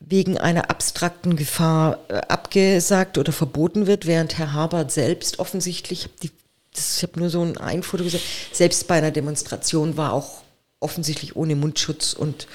[0.00, 7.02] wegen einer abstrakten Gefahr äh, abgesagt oder verboten wird, während Herr Habert selbst offensichtlich, ich
[7.02, 8.20] habe nur so ein, Foto gesehen,
[8.52, 10.43] selbst bei einer Demonstration war auch
[10.84, 12.46] offensichtlich ohne Mundschutz und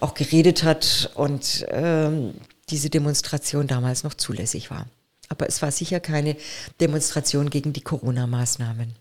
[0.00, 2.34] auch geredet hat und ähm,
[2.70, 4.86] diese Demonstration damals noch zulässig war.
[5.28, 6.36] Aber es war sicher keine
[6.80, 8.94] Demonstration gegen die Corona-Maßnahmen.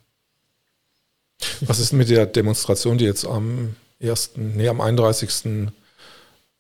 [1.61, 5.71] Was ist mit der Demonstration, die jetzt am 1., nee, am 31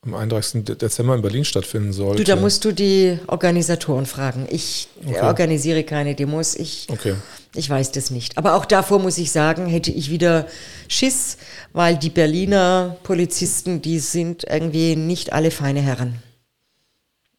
[0.03, 0.63] am 31.
[0.63, 2.23] Dezember in Berlin stattfinden sollte.
[2.23, 4.47] Du, da musst du die Organisatoren fragen.
[4.49, 5.21] Ich okay.
[5.21, 6.55] organisiere keine Demos.
[6.55, 7.15] Ich, okay.
[7.53, 8.37] ich weiß das nicht.
[8.37, 10.47] Aber auch davor muss ich sagen, hätte ich wieder
[10.87, 11.37] Schiss,
[11.71, 16.23] weil die Berliner Polizisten, die sind irgendwie nicht alle feine Herren.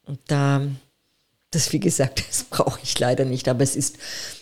[0.06, 0.62] Und da,
[1.50, 3.48] das wie gesagt, das brauche ich leider nicht.
[3.48, 3.96] Aber es ist,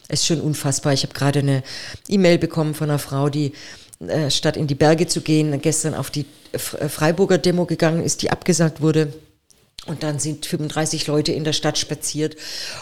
[0.08, 0.92] es ist schon unfassbar.
[0.92, 1.62] Ich habe gerade eine
[2.06, 3.54] E-Mail bekommen von einer Frau, die
[4.06, 8.22] äh, statt in die Berge zu gehen, gestern auf die äh, Freiburger Demo gegangen ist,
[8.22, 9.12] die abgesagt wurde.
[9.86, 12.36] Und dann sind 35 Leute in der Stadt spaziert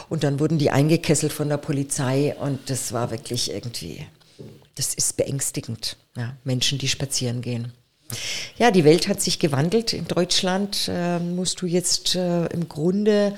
[0.09, 4.05] und dann wurden die eingekesselt von der Polizei und das war wirklich irgendwie,
[4.75, 5.97] das ist beängstigend.
[6.17, 7.73] Ja, Menschen, die spazieren gehen.
[8.57, 9.93] Ja, die Welt hat sich gewandelt.
[9.93, 13.37] In Deutschland äh, musst du jetzt äh, im Grunde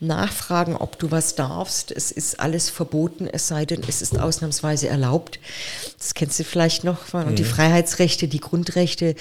[0.00, 1.92] nachfragen, ob du was darfst.
[1.92, 5.38] Es ist alles verboten, es sei denn, es ist ausnahmsweise erlaubt.
[5.98, 7.12] Das kennst du vielleicht noch.
[7.12, 7.36] Und mhm.
[7.36, 9.14] die Freiheitsrechte, die Grundrechte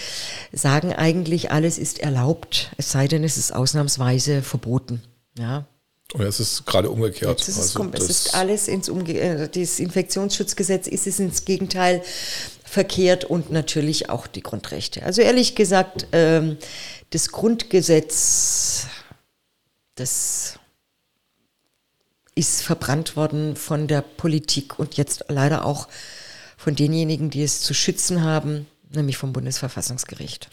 [0.53, 5.01] sagen eigentlich, alles ist erlaubt, es sei denn, es ist ausnahmsweise verboten.
[5.38, 5.65] Ja.
[6.13, 7.39] Und es ist gerade umgekehrt.
[7.39, 12.01] Ist es, also es ist alles ins Umge äh, das Infektionsschutzgesetz ist es ins Gegenteil
[12.63, 15.03] verkehrt und natürlich auch die Grundrechte.
[15.03, 16.57] Also ehrlich gesagt, ähm,
[17.11, 18.88] das Grundgesetz,
[19.95, 20.59] das
[22.36, 25.88] ist verbrannt worden von der Politik und jetzt leider auch
[26.57, 30.49] von denjenigen, die es zu schützen haben, nämlich vom Bundesverfassungsgericht.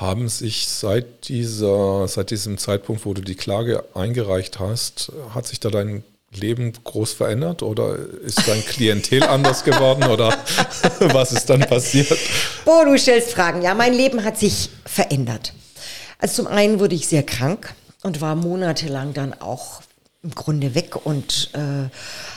[0.00, 5.60] Haben sich seit, dieser, seit diesem Zeitpunkt, wo du die Klage eingereicht hast, hat sich
[5.60, 6.02] da dein
[6.32, 10.36] Leben groß verändert oder ist dein Klientel anders geworden oder
[10.98, 12.18] was ist dann passiert?
[12.64, 13.62] Boah, du stellst Fragen.
[13.62, 15.52] Ja, mein Leben hat sich verändert.
[16.18, 19.82] Also zum einen wurde ich sehr krank und war monatelang dann auch
[20.24, 21.88] im Grunde weg und äh,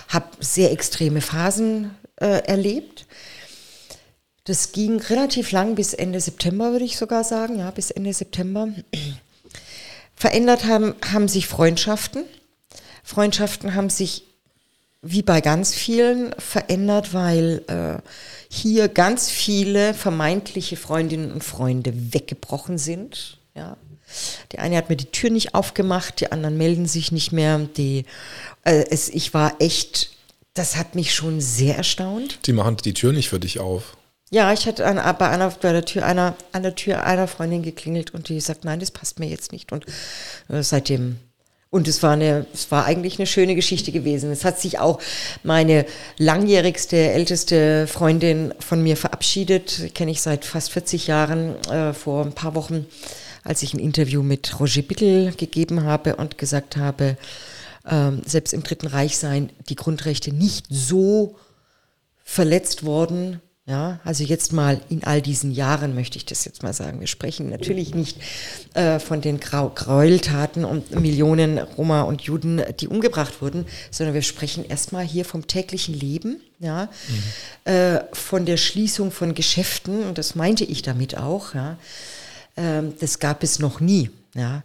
[0.09, 3.07] habe sehr extreme Phasen äh, erlebt.
[4.43, 8.69] Das ging relativ lang bis Ende September, würde ich sogar sagen, ja, bis Ende September.
[10.15, 12.23] Verändert haben, haben sich Freundschaften.
[13.03, 14.23] Freundschaften haben sich
[15.01, 18.01] wie bei ganz vielen verändert, weil äh,
[18.49, 23.38] hier ganz viele vermeintliche Freundinnen und Freunde weggebrochen sind.
[23.55, 23.77] Ja,
[24.51, 27.59] der eine hat mir die Tür nicht aufgemacht, die anderen melden sich nicht mehr.
[27.59, 28.05] Die,
[28.63, 30.11] äh, es, ich war echt
[30.57, 32.39] das hat mich schon sehr erstaunt.
[32.45, 33.95] Die machen die Tür nicht für dich auf.
[34.29, 37.63] Ja, ich hatte an, bei, einer, bei der Tür einer, an der Tür einer Freundin
[37.63, 39.71] geklingelt und die sagt, nein, das passt mir jetzt nicht.
[39.71, 39.85] Und
[40.49, 41.17] äh, seitdem
[41.69, 44.31] und es war eine, es war eigentlich eine schöne Geschichte gewesen.
[44.31, 44.99] Es hat sich auch
[45.43, 45.85] meine
[46.17, 49.93] langjährigste, älteste Freundin von mir verabschiedet.
[49.93, 52.87] Kenne ich seit fast 40 Jahren, äh, vor ein paar Wochen,
[53.47, 57.17] als ich ein Interview mit Roger Bittel gegeben habe und gesagt habe,
[57.85, 61.35] äh, selbst im Dritten Reich seien die Grundrechte nicht so
[62.23, 66.71] verletzt worden, ja, also jetzt mal in all diesen Jahren möchte ich das jetzt mal
[66.71, 67.01] sagen.
[67.01, 68.17] Wir sprechen natürlich nicht
[68.75, 74.21] äh, von den Grau Gräueltaten und Millionen Roma und Juden, die umgebracht wurden, sondern wir
[74.21, 76.87] sprechen erstmal hier vom täglichen Leben, ja,
[77.65, 77.71] mhm.
[77.71, 81.53] äh, von der Schließung von Geschäften und das meinte ich damit auch.
[81.53, 81.77] Ja,
[82.57, 84.09] äh, das gab es noch nie.
[84.33, 84.63] Ja,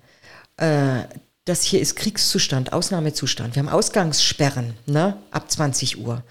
[0.56, 1.04] äh,
[1.44, 3.56] das hier ist Kriegszustand, Ausnahmezustand.
[3.56, 6.22] Wir haben Ausgangssperren ne, ab 20 Uhr.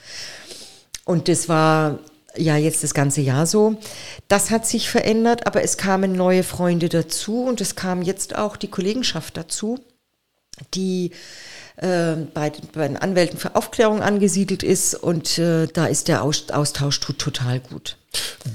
[1.04, 2.00] Und das war
[2.38, 3.78] ja jetzt das ganze Jahr so.
[4.30, 8.56] Das hat sich verändert, aber es kamen neue Freunde dazu und es kam jetzt auch
[8.56, 9.80] die Kollegenschaft dazu,
[10.74, 11.12] die
[11.78, 17.00] äh, bei, bei, den Anwälten für Aufklärung angesiedelt ist und äh, da ist der Austausch
[17.00, 17.98] total gut.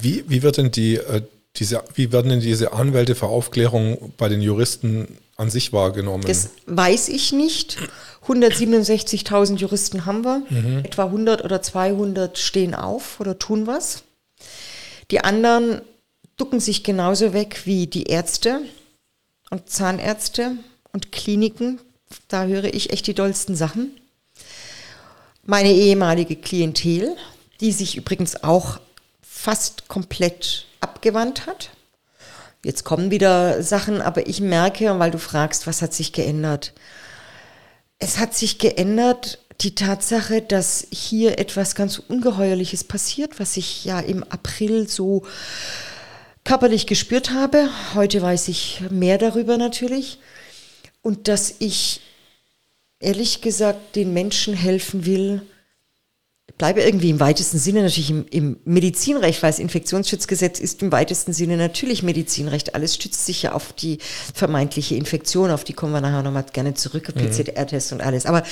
[0.00, 1.22] Wie, wie wird denn die, äh,
[1.58, 6.24] diese, wie werden denn diese Anwälte für Aufklärung bei den Juristen an sich wahrgenommen?
[6.26, 7.78] Das weiß ich nicht.
[8.26, 10.42] 167.000 Juristen haben wir.
[10.48, 10.84] Mhm.
[10.84, 14.02] Etwa 100 oder 200 stehen auf oder tun was.
[15.10, 15.82] Die anderen
[16.36, 18.60] ducken sich genauso weg wie die Ärzte
[19.50, 20.56] und Zahnärzte
[20.92, 21.80] und Kliniken.
[22.28, 23.90] Da höre ich echt die dollsten Sachen.
[25.44, 27.16] Meine ehemalige Klientel,
[27.60, 28.80] die sich übrigens auch
[29.46, 31.70] fast komplett abgewandt hat.
[32.64, 36.72] Jetzt kommen wieder Sachen, aber ich merke, weil du fragst, was hat sich geändert?
[38.00, 44.00] Es hat sich geändert die Tatsache, dass hier etwas ganz Ungeheuerliches passiert, was ich ja
[44.00, 45.22] im April so
[46.42, 47.68] körperlich gespürt habe.
[47.94, 50.18] Heute weiß ich mehr darüber natürlich.
[51.02, 52.00] Und dass ich
[52.98, 55.42] ehrlich gesagt den Menschen helfen will,
[56.58, 61.32] bleibe irgendwie im weitesten Sinne natürlich im, im, Medizinrecht, weil das Infektionsschutzgesetz ist im weitesten
[61.32, 62.74] Sinne natürlich Medizinrecht.
[62.74, 63.98] Alles stützt sich ja auf die
[64.34, 67.20] vermeintliche Infektion, auf die kommen wir nachher nochmal gerne zurück, mhm.
[67.20, 68.26] PCR-Test und alles.
[68.26, 68.42] Aber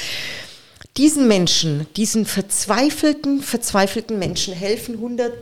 [0.97, 5.33] diesen Menschen, diesen verzweifelten, verzweifelten Menschen helfen 100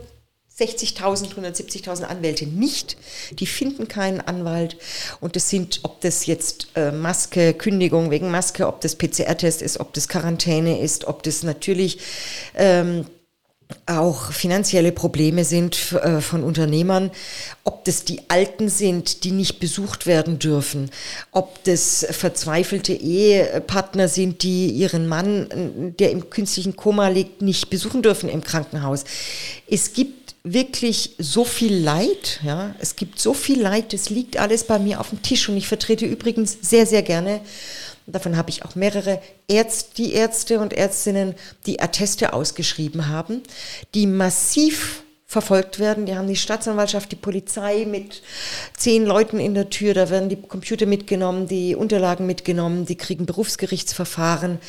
[0.63, 2.97] 60.000, 170.000 Anwälte nicht.
[3.31, 4.77] Die finden keinen Anwalt.
[5.19, 9.79] Und das sind, ob das jetzt äh, Maske, Kündigung wegen Maske, ob das PCR-Test ist,
[9.79, 11.99] ob das Quarantäne ist, ob das natürlich
[12.55, 13.05] ähm,
[13.85, 17.11] auch finanzielle Probleme sind äh, von Unternehmern,
[17.63, 20.89] ob das die Alten sind, die nicht besucht werden dürfen,
[21.31, 28.01] ob das verzweifelte Ehepartner sind, die ihren Mann, der im künstlichen Koma liegt, nicht besuchen
[28.01, 29.03] dürfen im Krankenhaus.
[29.67, 34.65] Es gibt wirklich so viel Leid, ja, es gibt so viel Leid, das liegt alles
[34.65, 37.39] bei mir auf dem Tisch und ich vertrete übrigens sehr, sehr gerne,
[38.07, 41.35] davon habe ich auch mehrere Ärzte, die Ärzte und Ärztinnen,
[41.65, 43.41] die Atteste ausgeschrieben haben,
[43.93, 45.03] die massiv
[45.33, 46.05] verfolgt werden.
[46.05, 48.21] Die haben die Staatsanwaltschaft, die Polizei mit
[48.77, 53.25] zehn Leuten in der Tür, da werden die Computer mitgenommen, die Unterlagen mitgenommen, die kriegen
[53.25, 54.59] Berufsgerichtsverfahren,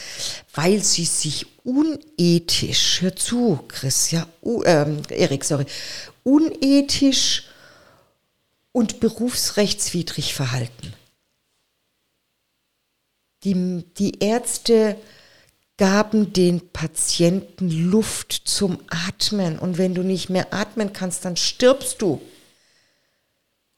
[0.54, 5.66] weil sie sich unethisch, hör zu, Chris, ja, uh, ähm, Erik, sorry,
[6.24, 7.44] unethisch
[8.72, 10.94] und berufsrechtswidrig verhalten.
[13.44, 14.96] Die, die Ärzte
[15.76, 19.58] gaben den Patienten Luft zum Atmen.
[19.58, 22.20] Und wenn du nicht mehr atmen kannst, dann stirbst du.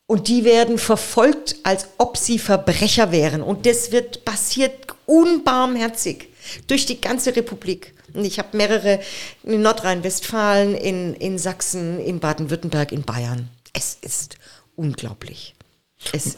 [0.07, 3.43] Und die werden verfolgt, als ob sie Verbrecher wären.
[3.43, 6.29] Und das wird passiert unbarmherzig
[6.69, 7.93] durch die ganze Republik.
[8.15, 9.01] Und ich habe mehrere
[9.43, 13.49] in Nordrhein-Westfalen, in, in Sachsen, in Baden-Württemberg, in Bayern.
[13.73, 14.37] Es ist
[14.77, 15.56] unglaublich.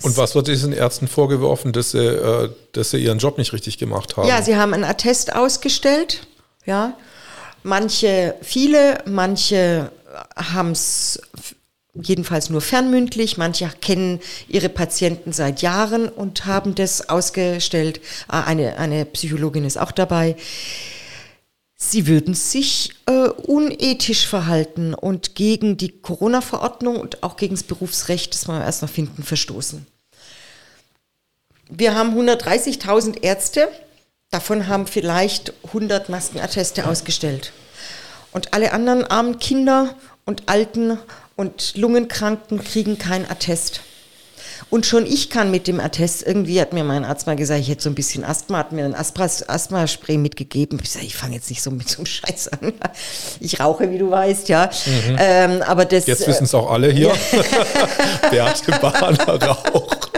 [0.03, 3.79] Und was wird diesen Ärzten vorgeworfen, dass sie, äh, dass sie ihren Job nicht richtig
[3.79, 4.27] gemacht haben?
[4.27, 6.27] Ja, sie haben einen Attest ausgestellt.
[6.65, 6.97] Ja,
[7.63, 9.91] manche, viele, manche
[10.37, 11.21] haben es
[11.95, 18.01] jedenfalls nur fernmündlich, manche kennen ihre Patienten seit Jahren und haben das ausgestellt.
[18.29, 20.37] Ah, eine, eine Psychologin ist auch dabei.
[21.81, 28.35] Sie würden sich äh, unethisch verhalten und gegen die Corona-Verordnung und auch gegen das Berufsrecht,
[28.35, 29.87] das wir erst noch finden, verstoßen.
[31.71, 33.69] Wir haben 130.000 Ärzte,
[34.31, 37.53] davon haben vielleicht 100 Maskenatteste ausgestellt.
[38.33, 39.95] Und alle anderen armen Kinder
[40.27, 40.99] und Alten
[41.37, 43.83] und Lungenkranken kriegen kein Attest.
[44.71, 47.69] Und schon ich kann mit dem Attest, irgendwie hat mir mein Arzt mal gesagt, ich
[47.69, 50.79] hätte so ein bisschen Asthma, hat mir ein Asthma-Spray mitgegeben.
[50.83, 52.73] Ich sage, ich fange jetzt nicht so mit so einem Scheiß an.
[53.41, 54.71] Ich rauche, wie du weißt, ja.
[54.87, 55.17] Mhm.
[55.19, 57.13] Ähm, aber das, jetzt wissen es auch alle hier.
[58.31, 60.09] Beate Bahner raucht.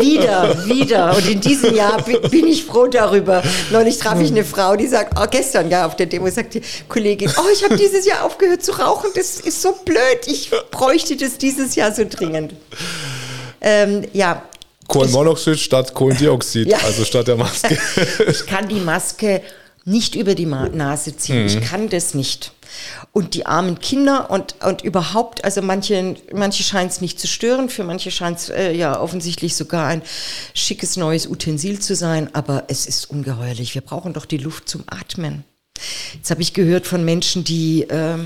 [0.00, 1.16] wieder, wieder.
[1.16, 3.42] Und in diesem Jahr bin ich froh darüber.
[3.70, 6.62] Neulich traf ich eine Frau, die sagt, oh, gestern ja auf der Demo sagt die
[6.88, 9.10] Kollegin, oh, ich habe dieses Jahr aufgehört zu rauchen.
[9.14, 10.26] Das ist so blöd.
[10.26, 12.54] Ich bräuchte das dieses Jahr so dringend.
[13.62, 14.42] Ähm, ja.
[14.88, 16.78] Kohlenmonoxid statt Kohlendioxid, ja.
[16.78, 17.78] also statt der Maske.
[18.28, 19.42] ich kann die Maske
[19.84, 21.42] nicht über die Nase ziehen.
[21.42, 21.46] Mhm.
[21.46, 22.52] Ich kann das nicht.
[23.12, 27.68] Und die armen Kinder und, und überhaupt, also manche, manche scheint es nicht zu stören,
[27.68, 30.02] für manche scheint es äh, ja offensichtlich sogar ein
[30.54, 33.74] schickes neues Utensil zu sein, aber es ist ungeheuerlich.
[33.74, 35.44] Wir brauchen doch die Luft zum Atmen.
[36.14, 38.18] Jetzt habe ich gehört von Menschen, die, äh,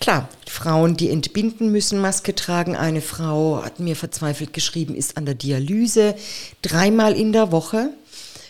[0.00, 2.76] klar, Frauen, die entbinden müssen, Maske tragen.
[2.76, 6.14] Eine Frau hat mir verzweifelt geschrieben, ist an der Dialyse
[6.62, 7.90] dreimal in der Woche,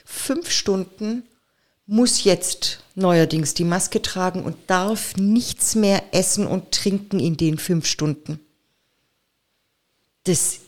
[0.04, 1.24] fünf Stunden
[1.86, 7.58] muss jetzt neuerdings die Maske tragen und darf nichts mehr essen und trinken in den
[7.58, 8.40] fünf Stunden.
[10.24, 10.58] Das,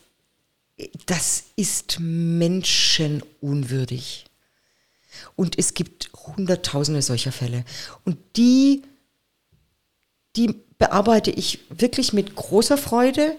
[1.06, 4.26] das ist menschenunwürdig.
[5.34, 7.64] Und es gibt Hunderttausende solcher Fälle.
[8.04, 8.84] Und die,
[10.36, 13.36] die bearbeite ich wirklich mit großer Freude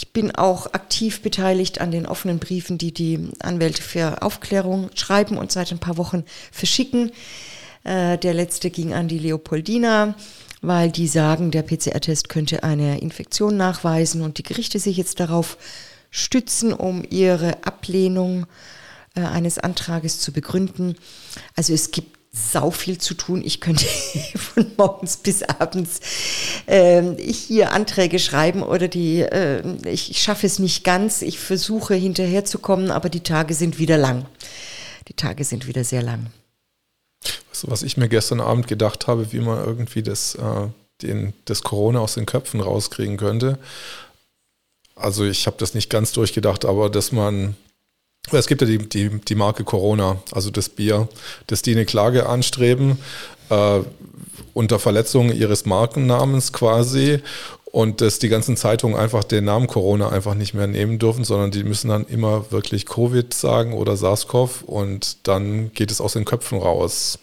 [0.00, 5.38] ich bin auch aktiv beteiligt an den offenen Briefen, die die Anwälte für Aufklärung schreiben
[5.38, 7.10] und seit ein paar Wochen verschicken.
[7.84, 10.14] Äh, der letzte ging an die Leopoldina,
[10.60, 15.56] weil die sagen, der PCR-Test könnte eine Infektion nachweisen und die Gerichte sich jetzt darauf
[16.10, 18.46] stützen, um ihre Ablehnung
[19.16, 20.96] äh, eines Antrages zu begründen.
[21.56, 22.17] Also es gibt
[22.52, 23.42] sau viel zu tun.
[23.44, 23.84] Ich könnte
[24.36, 26.00] von morgens bis abends
[26.66, 31.22] äh, hier Anträge schreiben oder die, äh, ich, ich schaffe es nicht ganz.
[31.22, 34.26] Ich versuche hinterherzukommen, aber die Tage sind wieder lang.
[35.08, 36.26] Die Tage sind wieder sehr lang.
[37.22, 40.68] Du, was ich mir gestern Abend gedacht habe, wie man irgendwie das, äh,
[41.02, 43.58] den, das Corona aus den Köpfen rauskriegen könnte?
[44.94, 47.56] Also ich habe das nicht ganz durchgedacht, aber dass man
[48.32, 51.08] es gibt ja die, die, die Marke Corona, also das Bier,
[51.46, 52.98] dass die eine Klage anstreben
[53.50, 53.80] äh,
[54.54, 57.20] unter Verletzung ihres Markennamens quasi
[57.70, 61.50] und dass die ganzen Zeitungen einfach den Namen Corona einfach nicht mehr nehmen dürfen, sondern
[61.50, 66.24] die müssen dann immer wirklich Covid sagen oder SARS-CoV und dann geht es aus den
[66.24, 67.18] Köpfen raus.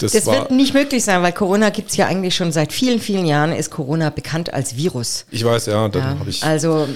[0.00, 3.00] Das, das wird nicht möglich sein, weil Corona gibt es ja eigentlich schon seit vielen,
[3.00, 5.26] vielen Jahren, ist Corona bekannt als Virus.
[5.30, 6.42] Ich weiß, ja, dann ja, habe ich.
[6.44, 6.88] Also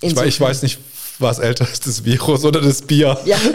[0.00, 0.78] ich, ich weiß nicht,
[1.18, 3.18] was älter ist, das Virus oder das Bier?
[3.24, 3.38] Ja.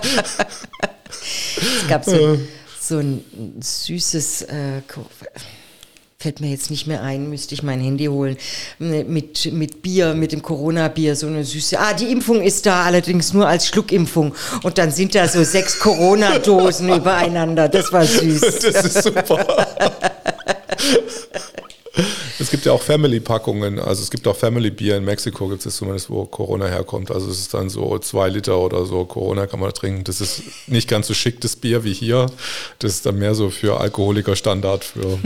[0.00, 2.38] es gab so,
[2.80, 3.24] so ein
[3.60, 4.82] süßes, äh,
[6.18, 8.36] fällt mir jetzt nicht mehr ein, müsste ich mein Handy holen,
[8.78, 13.32] mit, mit Bier, mit dem Corona-Bier, so eine süße, ah, die Impfung ist da, allerdings
[13.32, 14.34] nur als Schluckimpfung.
[14.62, 18.40] Und dann sind da so sechs Corona-Dosen übereinander, das war süß.
[18.40, 19.66] Das ist super.
[22.40, 26.08] Es gibt ja auch Family-Packungen, also es gibt auch Family-Bier in Mexiko, gibt es zumindest,
[26.08, 27.10] wo Corona herkommt.
[27.10, 30.04] Also es ist dann so zwei Liter oder so Corona kann man trinken.
[30.04, 32.26] Das ist nicht ganz so schick, das Bier wie hier.
[32.78, 34.84] Das ist dann mehr so für Alkoholiker-Standard.
[34.84, 35.18] Für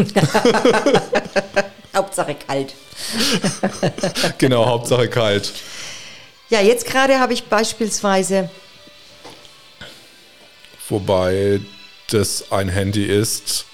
[1.94, 2.74] Hauptsache kalt.
[4.38, 5.52] genau, Hauptsache kalt.
[6.50, 8.50] Ja, jetzt gerade habe ich beispielsweise.
[10.88, 11.60] Wobei
[12.10, 13.66] das ein Handy ist,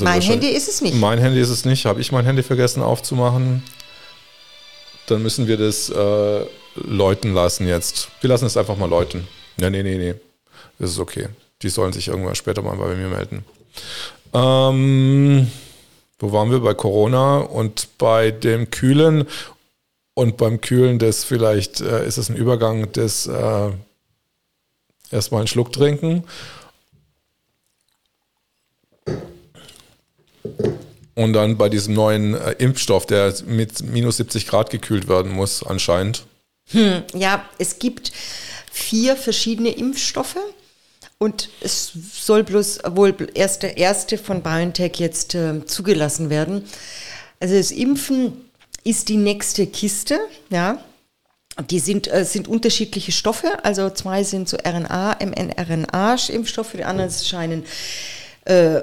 [0.00, 0.94] mein Handy ist es nicht.
[0.96, 1.86] Mein Handy ist es nicht.
[1.86, 3.62] Habe ich mein Handy vergessen aufzumachen?
[5.06, 8.08] Dann müssen wir das äh, läuten lassen jetzt.
[8.20, 9.26] Wir lassen es einfach mal läuten.
[9.60, 10.14] Ja, nee, nee, nee.
[10.78, 11.28] Das ist okay.
[11.62, 13.44] Die sollen sich irgendwann später mal bei mir melden.
[14.34, 15.50] Ähm,
[16.18, 16.60] wo waren wir?
[16.60, 19.26] Bei Corona und bei dem Kühlen.
[20.14, 23.70] Und beim Kühlen des vielleicht äh, ist es ein Übergang des äh,
[25.10, 26.24] erstmal einen Schluck trinken
[31.14, 35.62] Und dann bei diesem neuen äh, Impfstoff, der mit minus 70 Grad gekühlt werden muss,
[35.62, 36.24] anscheinend.
[36.70, 38.12] Hm, ja, es gibt
[38.70, 40.36] vier verschiedene Impfstoffe.
[41.18, 46.64] Und es soll bloß wohl erst der erste von BioNTech jetzt äh, zugelassen werden.
[47.40, 48.32] Also das Impfen
[48.84, 50.18] ist die nächste Kiste,
[50.50, 50.78] ja.
[51.70, 57.64] Die sind, äh, sind unterschiedliche Stoffe, also zwei sind so RNA, mRNA-Impfstoffe, die anderen scheinen
[58.46, 58.82] äh,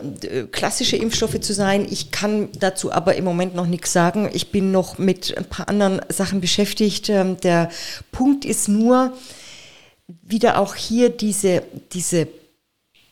[0.52, 1.88] klassische Impfstoffe zu sein.
[1.90, 4.30] Ich kann dazu aber im Moment noch nichts sagen.
[4.34, 7.10] Ich bin noch mit ein paar anderen Sachen beschäftigt.
[7.10, 7.70] Ähm, der
[8.12, 9.14] Punkt ist nur,
[10.22, 12.28] wieder auch hier diese, diese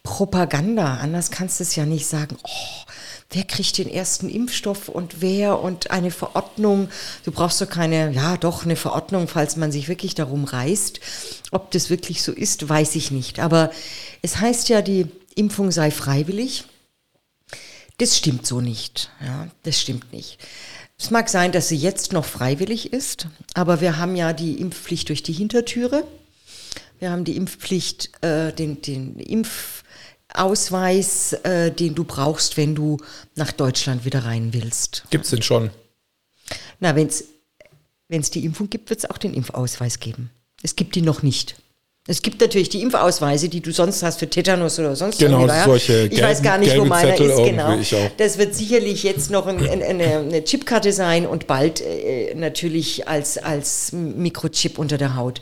[0.03, 2.91] Propaganda, anders kannst du es ja nicht sagen, oh,
[3.29, 6.89] wer kriegt den ersten Impfstoff und wer und eine Verordnung.
[7.23, 10.99] Du brauchst doch keine, ja doch, eine Verordnung, falls man sich wirklich darum reißt.
[11.51, 13.39] Ob das wirklich so ist, weiß ich nicht.
[13.39, 13.71] Aber
[14.21, 16.65] es heißt ja, die Impfung sei freiwillig.
[17.97, 19.11] Das stimmt so nicht.
[19.23, 20.39] Ja, das stimmt nicht.
[20.97, 25.09] Es mag sein, dass sie jetzt noch freiwillig ist, aber wir haben ja die Impfpflicht
[25.09, 26.05] durch die Hintertüre.
[26.99, 32.97] Wir haben die Impfpflicht, äh, den, den Impfausweis, äh, den du brauchst, wenn du
[33.35, 35.05] nach Deutschland wieder rein willst.
[35.09, 35.71] Gibt es den schon?
[36.79, 40.29] Na, wenn es die Impfung gibt, wird es auch den Impfausweis geben.
[40.61, 41.55] Es gibt ihn noch nicht.
[42.11, 46.09] Es gibt natürlich die Impfausweise, die du sonst hast für Tetanus oder sonst Genau, solche
[46.11, 47.79] Ich weiß gar nicht, wo meiner Zettel ist, genau.
[48.17, 53.07] Das wird sicherlich jetzt noch ein, ein, eine, eine Chipkarte sein und bald äh, natürlich
[53.07, 55.41] als, als Mikrochip unter der Haut.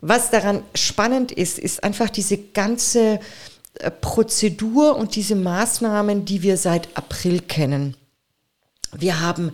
[0.00, 3.18] Was daran spannend ist, ist einfach diese ganze
[3.80, 7.96] äh, Prozedur und diese Maßnahmen, die wir seit April kennen.
[8.96, 9.50] Wir haben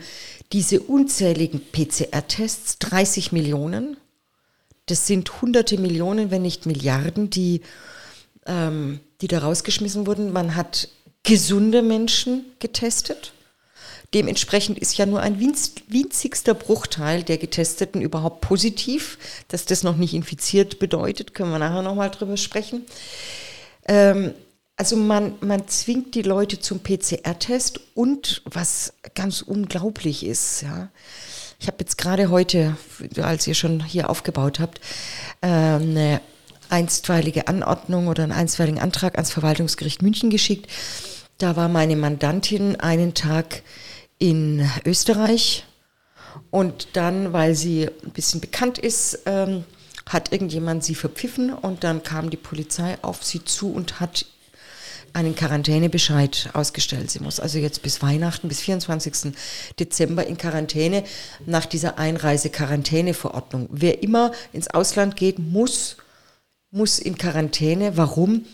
[0.52, 3.96] diese unzähligen PCR-Tests, 30 Millionen.
[4.86, 7.62] Das sind hunderte Millionen, wenn nicht Milliarden, die,
[8.46, 10.32] ähm, die da rausgeschmissen wurden.
[10.32, 10.88] Man hat
[11.22, 13.32] gesunde Menschen getestet.
[14.12, 19.18] Dementsprechend ist ja nur ein winzigster Bruchteil der Getesteten überhaupt positiv.
[19.48, 22.82] Dass das noch nicht infiziert bedeutet, können wir nachher nochmal drüber sprechen.
[23.86, 24.34] Ähm,
[24.76, 30.90] also man, man zwingt die Leute zum PCR-Test und was ganz unglaublich ist, ja,
[31.64, 32.76] ich habe jetzt gerade heute,
[33.22, 34.82] als ihr schon hier aufgebaut habt,
[35.40, 36.20] ähm, eine
[36.68, 40.70] einstweilige Anordnung oder einen einstweiligen Antrag ans Verwaltungsgericht München geschickt.
[41.38, 43.62] Da war meine Mandantin einen Tag
[44.18, 45.64] in Österreich
[46.50, 49.64] und dann, weil sie ein bisschen bekannt ist, ähm,
[50.06, 54.26] hat irgendjemand sie verpfiffen und dann kam die Polizei auf sie zu und hat
[55.14, 57.10] einen Quarantänebescheid ausgestellt.
[57.10, 59.32] Sie muss also jetzt bis Weihnachten, bis 24.
[59.78, 61.04] Dezember in Quarantäne
[61.46, 63.68] nach dieser Einreise-Quarantäne-Verordnung.
[63.70, 65.96] Wer immer ins Ausland geht, muss,
[66.70, 67.96] muss in Quarantäne.
[67.96, 68.44] Warum?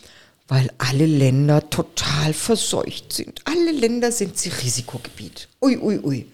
[0.48, 3.40] Weil alle Länder total verseucht sind.
[3.44, 5.48] Alle Länder sind sie Risikogebiet.
[5.62, 6.26] Ui, ui, ui.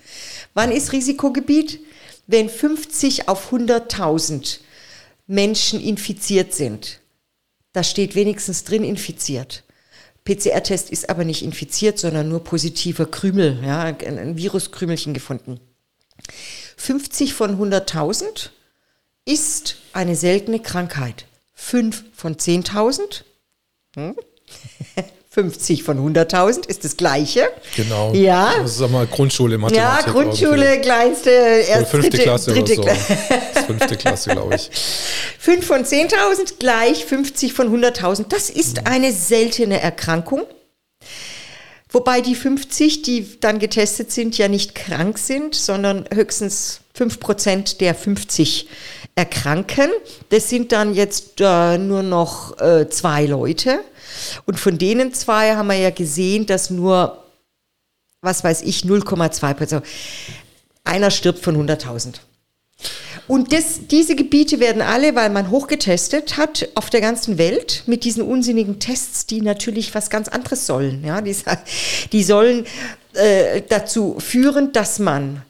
[0.55, 1.81] Wann ist Risikogebiet?
[2.27, 4.59] Wenn 50 auf 100.000
[5.29, 7.01] Menschen infiziert sind.
[7.73, 9.63] Da steht wenigstens drin infiziert.
[10.27, 15.59] PCR-Test ist aber nicht infiziert, sondern nur positiver Krümel, ja, ein Viruskrümelchen gefunden.
[16.77, 18.51] 50 von 100.000
[19.25, 21.27] ist eine seltene Krankheit.
[21.55, 23.23] 5 von 10.000,
[23.95, 24.17] hm?
[25.37, 27.47] 50 von 100.000 ist das Gleiche.
[27.77, 28.15] Genau.
[28.15, 28.55] Ja.
[28.63, 30.07] Das ist mal Grundschule Mathematik.
[30.07, 33.63] Ja, Grundschule, kleinste, erste, fünfte dritte, Klasse dritte oder so.
[33.67, 34.71] fünfte Klasse, glaube ich.
[35.39, 38.25] 5 von 10.000 gleich 50 von 100.000.
[38.31, 38.87] Das ist mhm.
[38.87, 40.45] eine seltene Erkrankung.
[41.91, 47.95] Wobei die 50, die dann getestet sind, ja nicht krank sind, sondern höchstens 5% der
[47.95, 48.69] 50
[49.15, 49.91] erkranken.
[50.31, 53.81] Das sind dann jetzt äh, nur noch äh, zwei Leute.
[54.45, 57.25] Und von denen zwei haben wir ja gesehen, dass nur,
[58.21, 59.85] was weiß ich, 0,2 Prozent.
[60.85, 62.21] Einer stirbt von 100.000.
[63.29, 68.05] Und das, diese Gebiete werden alle, weil man hochgetestet hat, auf der ganzen Welt mit
[68.05, 71.05] diesen unsinnigen Tests, die natürlich was ganz anderes sollen.
[71.05, 71.35] Ja, die,
[72.13, 72.67] die sollen
[73.15, 75.43] äh, dazu führen, dass man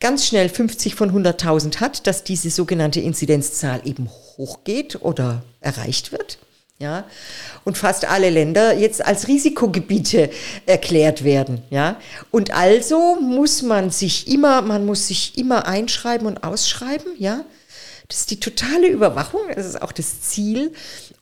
[0.00, 6.38] ganz schnell 50 von 100.000 hat, dass diese sogenannte Inzidenzzahl eben hochgeht oder erreicht wird.
[6.80, 7.04] Ja,
[7.64, 10.28] und fast alle Länder jetzt als Risikogebiete
[10.66, 11.62] erklärt werden.
[11.70, 12.00] Ja,
[12.32, 17.12] und also muss man sich immer, man muss sich immer einschreiben und ausschreiben.
[17.16, 17.44] Ja,
[18.08, 20.72] das ist die totale Überwachung, das ist auch das Ziel.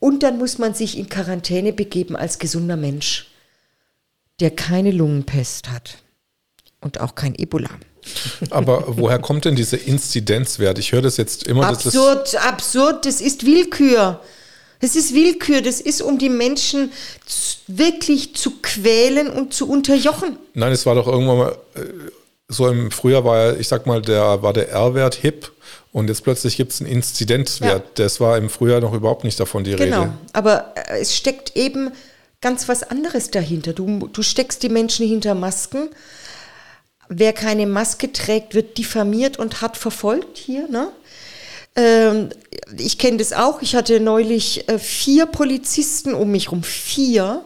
[0.01, 3.29] Und dann muss man sich in Quarantäne begeben als gesunder Mensch,
[4.41, 5.99] der keine Lungenpest hat
[6.81, 7.71] und auch kein Ebola.
[8.51, 10.79] Aber woher kommt denn dieser Inzidenzwert?
[10.79, 11.69] Ich höre das jetzt immer.
[11.69, 14.21] Absurd, das absurd, das ist Willkür.
[14.83, 16.93] Das ist Willkür, das ist, um die Menschen
[17.69, 20.37] wirklich zu quälen und zu unterjochen.
[20.55, 21.81] Nein, es war doch irgendwann mal, äh,
[22.49, 25.53] so im Frühjahr war ja, ich sag mal, der war der R-Wert hip
[25.93, 27.85] und jetzt plötzlich gibt es einen Inzidenzwert.
[27.85, 28.05] Ja.
[28.05, 29.85] Das war im Frühjahr noch überhaupt nicht davon die genau.
[29.85, 29.95] Rede.
[29.95, 31.93] Genau, aber äh, es steckt eben
[32.41, 33.75] ganz was anderes dahinter.
[33.75, 35.91] Du, du steckst die Menschen hinter Masken.
[37.09, 40.67] Wer keine Maske trägt, wird diffamiert und hart verfolgt hier.
[40.69, 40.89] Ne?
[41.75, 42.31] Ähm,
[42.77, 43.63] ich kenne das auch.
[43.63, 46.63] Ich hatte neulich äh, vier Polizisten um mich rum.
[46.63, 47.45] Vier,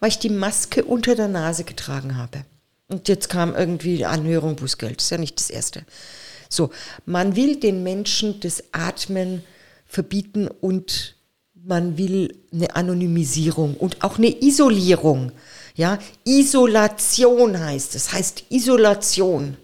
[0.00, 2.44] weil ich die Maske unter der Nase getragen habe.
[2.88, 4.96] Und jetzt kam irgendwie Anhörung, Bußgeld.
[4.98, 5.84] Das ist ja nicht das Erste.
[6.48, 6.70] So,
[7.06, 9.42] man will den Menschen das Atmen
[9.86, 11.16] verbieten und
[11.54, 15.32] man will eine Anonymisierung und auch eine Isolierung.
[15.74, 19.56] Ja, Isolation heißt es, heißt Isolation.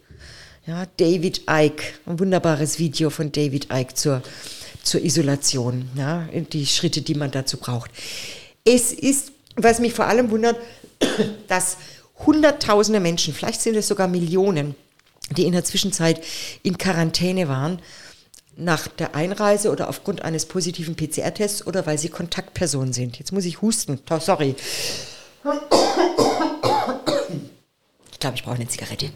[0.69, 4.23] Ja, David Icke, ein wunderbares Video von David Icke zur,
[4.83, 5.89] zur Isolation.
[5.95, 7.91] Ja, die Schritte, die man dazu braucht.
[8.67, 10.59] Es ist, was mich vor allem wundert,
[11.49, 11.79] dass
[12.19, 14.75] Hunderttausende Menschen, vielleicht sind es sogar Millionen,
[15.31, 16.23] die in der Zwischenzeit
[16.63, 17.81] in Quarantäne waren,
[18.55, 23.19] nach der Einreise oder aufgrund eines positiven PCR-Tests oder weil sie Kontaktpersonen sind.
[23.19, 24.01] Jetzt muss ich husten.
[24.21, 24.55] Sorry.
[28.19, 29.13] Ich glaube, ich brauche eine Zigarette.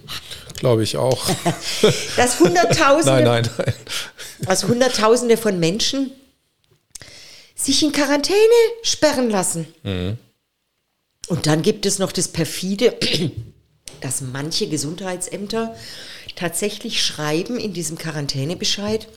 [0.54, 1.28] Glaube ich auch.
[2.16, 3.74] dass Hunderttausende, nein, nein, nein.
[4.42, 6.12] dass Hunderttausende von Menschen
[7.56, 8.38] sich in Quarantäne
[8.84, 9.66] sperren lassen.
[9.82, 10.18] Mhm.
[11.26, 12.96] Und dann gibt es noch das perfide,
[14.00, 15.74] dass manche Gesundheitsämter
[16.36, 19.08] tatsächlich schreiben in diesem Quarantänebescheid,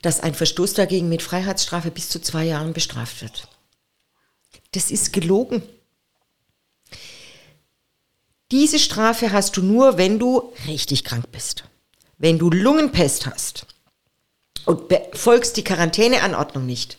[0.00, 3.48] dass ein Verstoß dagegen mit Freiheitsstrafe bis zu zwei Jahren bestraft wird.
[4.72, 5.62] Das ist gelogen.
[8.52, 11.64] Diese Strafe hast du nur, wenn du richtig krank bist.
[12.18, 13.66] Wenn du Lungenpest hast
[14.66, 16.98] und befolgst die Quarantäneanordnung nicht,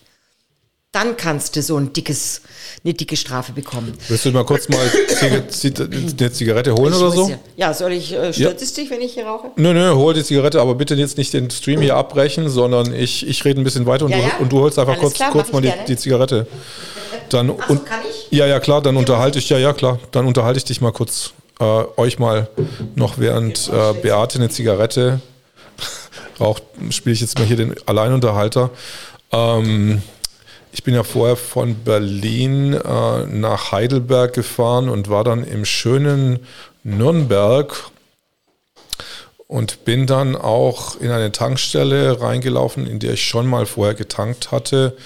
[0.91, 2.41] dann kannst du so ein dickes,
[2.83, 3.93] eine dicke Strafe bekommen.
[4.07, 4.79] Willst du mal kurz mal
[5.21, 7.29] eine Zigarette holen Ich oder so?
[7.29, 9.51] Ja, ja soll ich, äh, stört es dich, wenn ich hier rauche?
[9.55, 13.27] Nö, nö, hol die Zigarette, aber bitte jetzt nicht den Stream hier abbrechen, sondern ich,
[13.27, 14.37] ich rede ein bisschen weiter und, Ja, du, ja.
[14.37, 16.47] und du holst einfach Alles kurz, klar, kurz mal die, die Zigarette.
[17.29, 18.37] Dann, Ach so, und, kann ich?
[18.37, 21.33] Ja, ja, klar, dann unterhalte ich, ja, ja, klar, dann unterhalte ich dich mal kurz,
[21.63, 22.47] äh, euch mal
[22.95, 25.21] noch während äh, Beate eine Zigarette
[26.39, 28.69] raucht, spiele ich jetzt mal hier den Alleinunterhalter.
[29.31, 30.01] Ähm,
[30.71, 36.39] ich bin ja vorher von Berlin äh, nach Heidelberg gefahren und war dann im schönen
[36.83, 37.91] Nürnberg
[39.47, 44.51] und bin dann auch in eine Tankstelle reingelaufen, in der ich schon mal vorher getankt
[44.51, 44.97] hatte.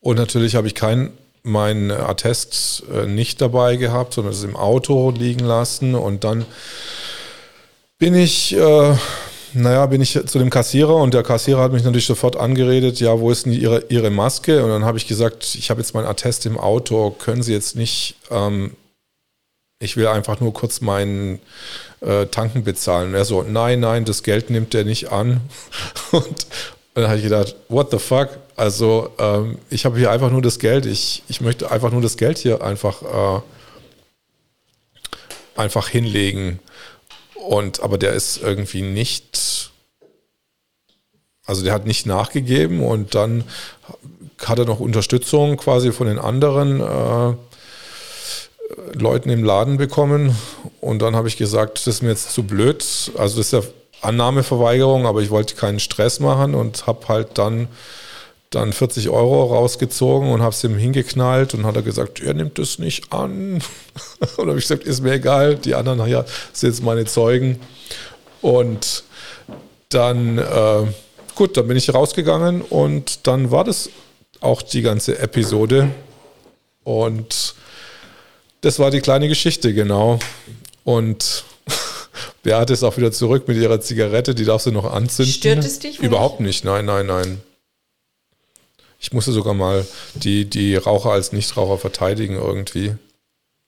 [0.00, 1.12] Und natürlich habe ich kein
[1.44, 5.94] mein Attest äh, nicht dabei gehabt, sondern es im Auto liegen lassen.
[5.94, 6.46] Und dann
[7.98, 8.96] bin ich, äh,
[9.52, 13.20] naja, bin ich zu dem Kassierer und der Kassierer hat mich natürlich sofort angeredet, ja,
[13.20, 14.64] wo ist denn Ihre, Ihre Maske?
[14.64, 17.76] Und dann habe ich gesagt, ich habe jetzt mein Attest im Auto, können Sie jetzt
[17.76, 18.72] nicht, ähm,
[19.80, 21.40] ich will einfach nur kurz meinen
[22.00, 23.10] äh, Tanken bezahlen.
[23.10, 25.42] Und er so, nein, nein, das Geld nimmt er nicht an.
[26.10, 26.46] Und
[26.94, 28.30] dann habe ich gedacht, what the fuck?
[28.56, 32.16] Also ähm, ich habe hier einfach nur das Geld, ich, ich möchte einfach nur das
[32.16, 33.40] Geld hier einfach, äh,
[35.56, 36.60] einfach hinlegen.
[37.34, 39.70] Und aber der ist irgendwie nicht,
[41.44, 43.44] also der hat nicht nachgegeben und dann
[44.44, 47.34] hat er noch Unterstützung quasi von den anderen äh,
[48.94, 50.36] Leuten im Laden bekommen.
[50.80, 52.82] Und dann habe ich gesagt, das ist mir jetzt zu blöd.
[53.16, 53.62] Also das ist ja
[54.00, 57.68] Annahmeverweigerung, aber ich wollte keinen Stress machen und habe halt dann,
[58.50, 62.58] dann 40 Euro rausgezogen und habe es ihm hingeknallt und hat er gesagt, er nimmt
[62.58, 63.62] es nicht an.
[64.36, 67.58] und habe ich gesagt, ist mir egal, die anderen naja, sind jetzt meine Zeugen.
[68.42, 69.04] Und
[69.88, 70.86] dann, äh,
[71.34, 73.90] gut, dann bin ich rausgegangen und dann war das
[74.40, 75.90] auch die ganze Episode.
[76.84, 77.54] Und
[78.60, 80.18] das war die kleine Geschichte, genau.
[80.84, 81.44] Und
[82.42, 85.32] Beate ist auch wieder zurück mit ihrer Zigarette, die darf sie noch anzünden.
[85.32, 87.40] Stört es dich, Überhaupt nicht, nein, nein, nein.
[89.04, 92.94] Ich musste sogar mal die, die Raucher als Nichtraucher verteidigen irgendwie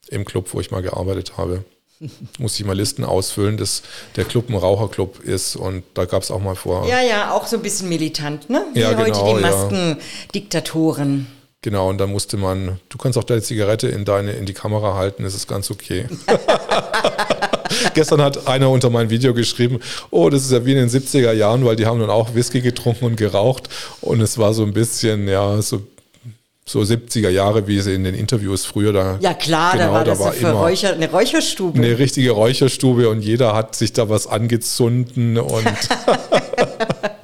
[0.08, 1.62] im Club, wo ich mal gearbeitet habe.
[2.38, 3.82] Musste ich mal Listen ausfüllen, dass
[4.16, 6.88] der Club ein Raucherclub ist und da gab es auch mal vor.
[6.88, 8.64] Ja, ja, auch so ein bisschen militant, ne?
[8.72, 9.42] Wie Ja, heute genau, die.
[9.42, 11.26] Maskendiktatoren.
[11.66, 14.94] Genau, und dann musste man, du kannst auch deine Zigarette in deine, in die Kamera
[14.94, 16.04] halten, das ist ganz okay.
[17.94, 19.80] Gestern hat einer unter mein Video geschrieben,
[20.12, 22.60] oh, das ist ja wie in den 70er Jahren, weil die haben dann auch Whisky
[22.60, 23.68] getrunken und geraucht
[24.00, 25.82] und es war so ein bisschen, ja, so,
[26.64, 29.18] so 70er Jahre, wie sie in den Interviews früher da.
[29.20, 31.78] Ja klar, da Genau, war da das war so für immer- Räucher, eine Räucherstube.
[31.82, 35.66] Eine richtige Räucherstube und jeder hat sich da was angezunden und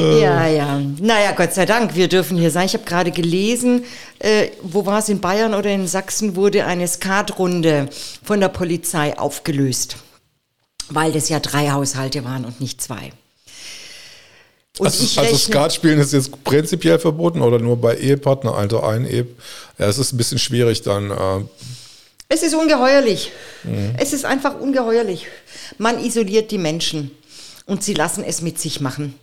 [0.00, 0.80] Ja, ja.
[1.00, 2.66] Naja, Gott sei Dank, wir dürfen hier sein.
[2.66, 3.84] Ich habe gerade gelesen,
[4.18, 7.88] äh, wo war es, in Bayern oder in Sachsen wurde eine Skatrunde
[8.22, 9.96] von der Polizei aufgelöst,
[10.88, 13.12] weil das ja drei Haushalte waren und nicht zwei.
[14.78, 18.80] Und also, ich also Skat spielen ist jetzt prinzipiell verboten oder nur bei Ehepartner, also
[18.80, 19.26] ein Ehe.
[19.78, 21.10] Ja, es ist ein bisschen schwierig dann.
[21.10, 21.44] Äh,
[22.28, 23.32] es ist ungeheuerlich.
[23.98, 25.26] Es ist einfach ungeheuerlich.
[25.78, 27.10] Man isoliert die Menschen
[27.66, 29.14] und sie lassen es mit sich machen.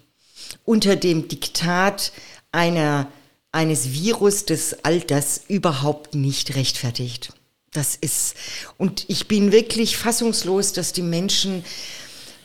[0.66, 2.12] Unter dem Diktat
[2.52, 3.12] einer,
[3.52, 7.34] eines Virus, das all das überhaupt nicht rechtfertigt.
[7.72, 8.36] Das ist,
[8.78, 11.64] und ich bin wirklich fassungslos, dass die Menschen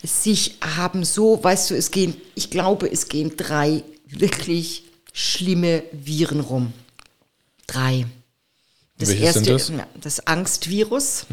[0.02, 6.40] sich haben so, weißt du, es gehen, ich glaube, es gehen drei wirklich schlimme Viren
[6.40, 6.72] rum.
[7.66, 8.06] Drei.
[8.98, 9.72] Das Welche erste, das?
[10.00, 11.26] das Angstvirus.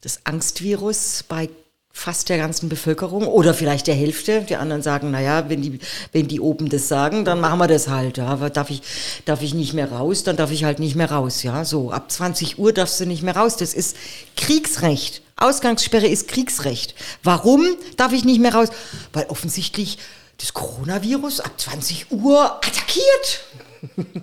[0.00, 1.50] Das Angstvirus bei
[1.92, 4.42] fast der ganzen Bevölkerung oder vielleicht der Hälfte.
[4.42, 5.78] Die anderen sagen, naja, wenn die,
[6.12, 8.16] wenn die oben das sagen, dann machen wir das halt.
[8.18, 8.26] Ja.
[8.26, 8.82] Aber darf ich,
[9.24, 11.42] darf ich nicht mehr raus, dann darf ich halt nicht mehr raus.
[11.42, 13.56] Ja, so ab 20 Uhr darfst du nicht mehr raus.
[13.56, 13.96] Das ist
[14.36, 15.22] Kriegsrecht.
[15.36, 16.94] Ausgangssperre ist Kriegsrecht.
[17.22, 18.68] Warum darf ich nicht mehr raus?
[19.12, 19.98] Weil offensichtlich
[20.38, 23.44] das Coronavirus ab 20 Uhr attackiert.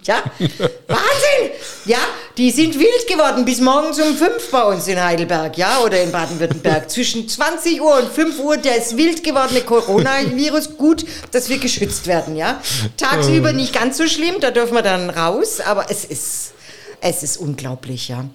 [0.04, 1.52] Ja, Wahnsinn!
[1.86, 1.98] Ja,
[2.38, 6.12] die sind wild geworden bis morgens um 5 bei uns in Heidelberg, ja, oder in
[6.12, 6.90] Baden-Württemberg.
[6.92, 10.78] Zwischen 20 Uhr und 5 Uhr, der ist wild gewordene Coronavirus.
[10.78, 12.62] Gut, dass wir geschützt werden, ja.
[12.98, 16.54] Tagsüber nicht ganz so schlimm, da dürfen wir dann raus, aber es ist,
[17.02, 18.26] es ist unglaublich, ja.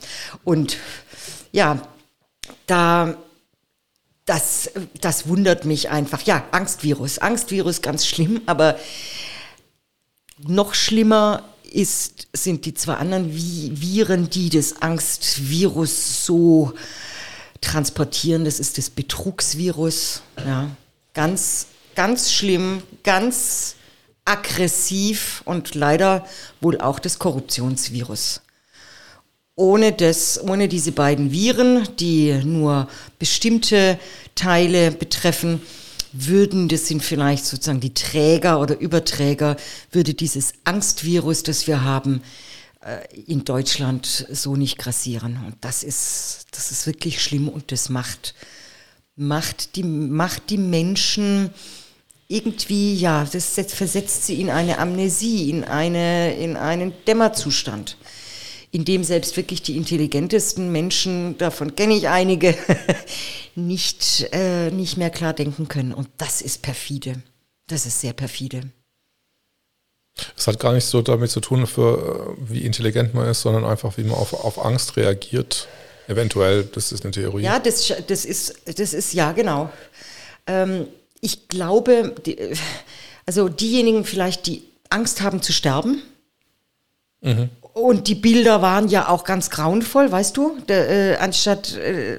[0.44, 0.76] Und
[1.52, 1.78] ja,
[2.66, 3.14] da,
[4.24, 4.70] das,
[5.00, 6.22] das wundert mich einfach.
[6.22, 7.18] Ja, Angstvirus.
[7.18, 8.76] Angstvirus ganz schlimm, aber
[10.46, 16.72] noch schlimmer ist, sind die zwei anderen Vi Viren, die das Angstvirus so
[17.60, 18.44] transportieren.
[18.44, 20.22] Das ist das Betrugsvirus.
[20.44, 20.70] Ja,
[21.14, 23.76] ganz, ganz schlimm, ganz
[24.24, 26.26] aggressiv und leider
[26.60, 28.40] wohl auch das Korruptionsvirus.
[29.54, 32.88] Ohne, das, ohne diese beiden Viren, die nur
[33.18, 33.98] bestimmte
[34.34, 35.60] Teile betreffen,
[36.12, 39.56] würden, das sind vielleicht sozusagen die Träger oder Überträger,
[39.90, 42.22] würde dieses Angstvirus, das wir haben,
[42.84, 45.40] äh, in Deutschland so nicht grassieren.
[45.46, 48.34] Und das ist, das ist wirklich schlimm und das macht,
[49.16, 51.50] macht, die, macht die Menschen
[52.28, 57.96] irgendwie, ja, das versetzt sie in eine Amnesie, in, eine, in einen Dämmerzustand
[58.72, 62.56] in dem selbst wirklich die intelligentesten Menschen, davon kenne ich einige,
[63.54, 65.92] nicht, äh, nicht mehr klar denken können.
[65.92, 67.22] Und das ist perfide.
[67.66, 68.62] Das ist sehr perfide.
[70.36, 73.66] Es hat gar nicht so damit zu tun, für, äh, wie intelligent man ist, sondern
[73.66, 75.68] einfach, wie man auf, auf Angst reagiert.
[76.08, 77.42] Eventuell, das ist eine Theorie.
[77.42, 79.70] Ja, das, das, ist, das ist, ja, genau.
[80.46, 80.88] Ähm,
[81.20, 82.54] ich glaube, die,
[83.26, 86.02] also diejenigen vielleicht, die Angst haben zu sterben,
[87.20, 87.50] mhm.
[87.74, 90.58] Und die Bilder waren ja auch ganz grauenvoll, weißt du?
[90.68, 92.18] Der, äh, anstatt äh,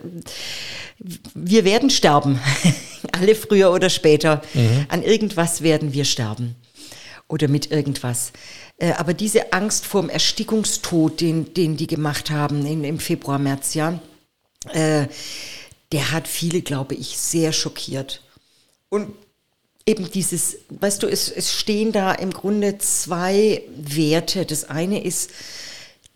[1.34, 2.39] wir werden sterben,
[3.11, 4.41] alle früher oder später.
[4.53, 4.85] Mhm.
[4.89, 6.55] An irgendwas werden wir sterben
[7.27, 8.31] oder mit irgendwas.
[8.77, 13.39] Äh, aber diese Angst vor dem Erstickungstod, den, den die gemacht haben in, im Februar,
[13.39, 13.99] März, ja,
[14.71, 15.07] äh,
[15.91, 18.21] der hat viele, glaube ich, sehr schockiert.
[18.89, 19.13] Und
[19.85, 24.45] eben dieses, weißt du, es, es stehen da im Grunde zwei Werte.
[24.45, 25.31] Das eine ist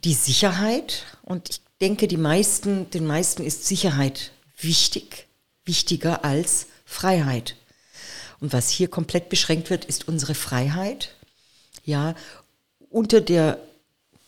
[0.03, 5.27] die Sicherheit und ich denke, die meisten, den meisten ist Sicherheit wichtig,
[5.65, 7.55] wichtiger als Freiheit.
[8.39, 11.15] Und was hier komplett beschränkt wird, ist unsere Freiheit.
[11.83, 12.15] Ja,
[12.89, 13.59] unter der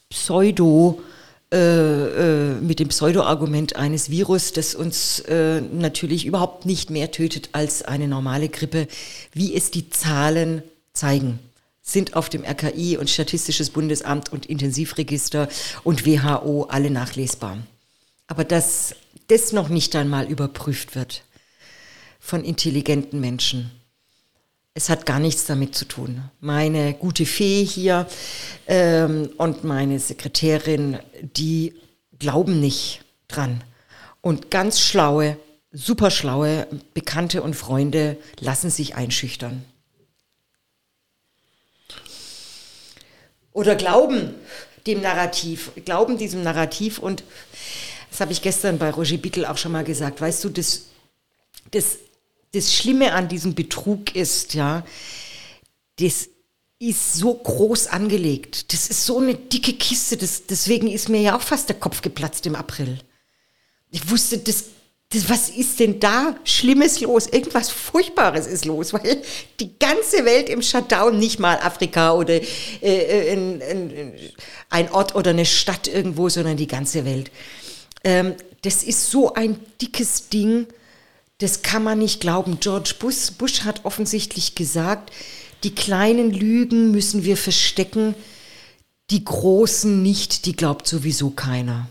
[0.09, 1.01] Pseudo-
[1.51, 7.49] äh, äh, mit dem Pseudo-Argument eines Virus, das uns äh, natürlich überhaupt nicht mehr tötet
[7.53, 8.87] als eine normale Grippe,
[9.33, 10.61] wie es die Zahlen
[10.93, 11.39] zeigen
[11.81, 15.49] sind auf dem RKI und Statistisches Bundesamt und Intensivregister
[15.83, 17.57] und WHO alle nachlesbar.
[18.27, 18.95] Aber dass
[19.27, 21.23] das noch nicht einmal überprüft wird
[22.19, 23.71] von intelligenten Menschen,
[24.73, 26.23] es hat gar nichts damit zu tun.
[26.39, 28.07] Meine gute Fee hier
[28.67, 31.75] ähm, und meine Sekretärin, die
[32.17, 33.63] glauben nicht dran.
[34.21, 35.37] Und ganz schlaue,
[35.71, 39.65] super schlaue Bekannte und Freunde lassen sich einschüchtern.
[43.51, 44.35] Oder glauben
[44.85, 47.23] dem Narrativ, glauben diesem Narrativ und
[48.11, 50.85] das habe ich gestern bei Roger Bittel auch schon mal gesagt, weißt du, das,
[51.71, 51.97] das
[52.53, 54.85] das Schlimme an diesem Betrug ist, ja,
[55.99, 56.29] das
[56.79, 58.71] ist so groß angelegt.
[58.73, 60.15] Das ist so eine dicke Kiste.
[60.15, 62.99] Das, deswegen ist mir ja auch fast der Kopf geplatzt im April.
[63.91, 64.65] Ich wusste, das,
[65.09, 67.27] das, was ist denn da Schlimmes los?
[67.27, 69.21] Irgendwas Furchtbares ist los, weil
[69.59, 72.43] die ganze Welt im Shutdown, nicht mal Afrika oder äh,
[72.81, 74.13] äh in, in,
[74.69, 77.29] ein Ort oder eine Stadt irgendwo, sondern die ganze Welt.
[78.05, 80.67] Ähm, das ist so ein dickes Ding
[81.39, 82.59] das kann man nicht glauben.
[82.59, 85.11] George Bush, Bush hat offensichtlich gesagt,
[85.63, 88.15] die kleinen Lügen müssen wir verstecken,
[89.09, 91.87] die großen nicht, die glaubt sowieso keiner.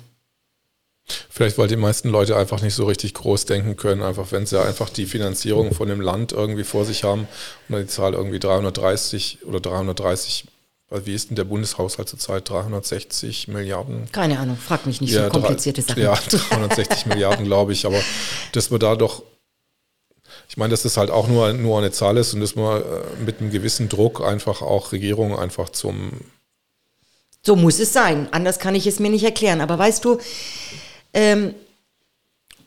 [1.30, 4.60] Vielleicht, weil die meisten Leute einfach nicht so richtig groß denken können, einfach wenn sie
[4.60, 7.26] einfach die Finanzierung von dem Land irgendwie vor sich haben
[7.68, 10.44] und die Zahl irgendwie 330 oder 330,
[10.90, 12.48] wie ist denn der Bundeshaushalt zurzeit?
[12.48, 14.10] 360 Milliarden?
[14.12, 16.02] Keine Ahnung, frag mich nicht ja, so komplizierte Sachen.
[16.02, 18.00] Ja, 360 Milliarden, glaube ich, aber
[18.52, 19.22] dass wir da doch
[20.48, 22.84] ich meine, dass das halt auch nur, nur eine Zahl ist und dass man äh,
[23.24, 26.12] mit einem gewissen Druck einfach auch Regierungen einfach zum,
[27.44, 28.28] So muss es sein.
[28.32, 29.60] Anders kann ich es mir nicht erklären.
[29.60, 30.18] Aber weißt du,
[31.12, 31.54] ähm,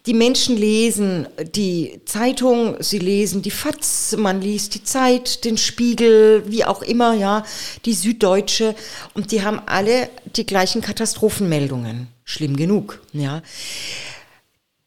[0.06, 6.44] die Menschen lesen die Zeitung, sie lesen die FAZ, man liest die Zeit, den Spiegel,
[6.48, 7.44] wie auch immer, ja,
[7.86, 8.76] die Süddeutsche
[9.14, 12.08] und die haben alle die gleichen Katastrophenmeldungen.
[12.24, 13.44] Schlimm genug, ja.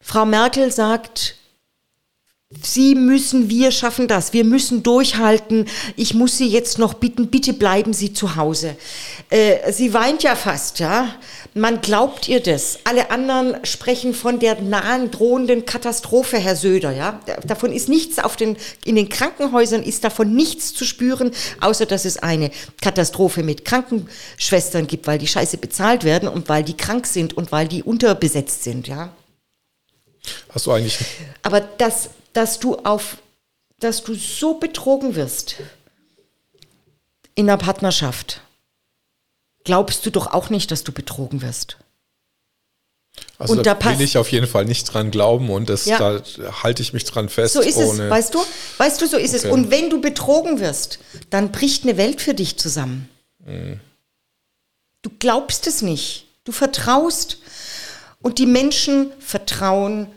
[0.01, 1.37] Frau Merkel sagt,
[2.61, 5.67] Sie müssen, wir schaffen das, wir müssen durchhalten.
[5.95, 8.75] Ich muss Sie jetzt noch bitten, bitte bleiben Sie zu Hause.
[9.29, 11.15] Äh, sie weint ja fast, ja.
[11.53, 12.79] Man glaubt ihr das.
[12.83, 17.19] Alle anderen sprechen von der nahen drohenden Katastrophe, Herr Söder, ja.
[17.45, 22.05] Davon ist nichts auf den, in den Krankenhäusern ist davon nichts zu spüren, außer dass
[22.05, 22.51] es eine
[22.81, 27.51] Katastrophe mit Krankenschwestern gibt, weil die scheiße bezahlt werden und weil die krank sind und
[27.51, 29.13] weil die unterbesetzt sind, ja.
[30.49, 30.97] Hast du eigentlich.
[31.43, 33.17] Aber das, dass du auf,
[33.79, 35.55] dass du so betrogen wirst
[37.33, 38.41] in der Partnerschaft,
[39.63, 41.77] glaubst du doch auch nicht, dass du betrogen wirst.
[43.37, 45.97] Also und da, da will ich auf jeden Fall nicht dran glauben und das, ja.
[45.97, 46.21] da
[46.63, 47.53] halte ich mich dran fest.
[47.53, 48.43] So ist es, weißt du?
[48.77, 49.47] Weißt du, so ist okay.
[49.47, 49.53] es.
[49.53, 50.99] Und wenn du betrogen wirst,
[51.29, 53.09] dann bricht eine Welt für dich zusammen.
[53.45, 53.79] Mhm.
[55.01, 56.27] Du glaubst es nicht.
[56.43, 57.37] Du vertraust.
[58.21, 60.07] Und die Menschen vertrauen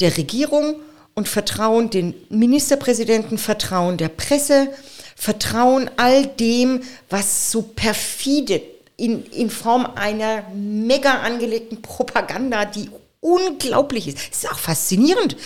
[0.00, 0.76] der Regierung
[1.18, 4.68] und vertrauen den Ministerpräsidenten, vertrauen der Presse,
[5.16, 6.80] vertrauen all dem,
[7.10, 8.62] was so perfide
[8.96, 12.88] in, in Form einer mega angelegten Propaganda, die
[13.18, 14.18] unglaublich ist.
[14.30, 15.36] Es ist auch faszinierend.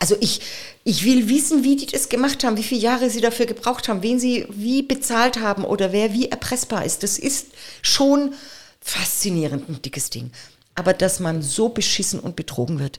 [0.00, 0.40] Also ich,
[0.82, 4.02] ich will wissen, wie die das gemacht haben, wie viele Jahre sie dafür gebraucht haben,
[4.02, 7.04] wen sie wie bezahlt haben oder wer wie erpressbar ist.
[7.04, 7.46] Das ist
[7.82, 8.34] schon
[8.80, 10.32] faszinierend, ein dickes Ding.
[10.74, 12.98] Aber dass man so beschissen und betrogen wird,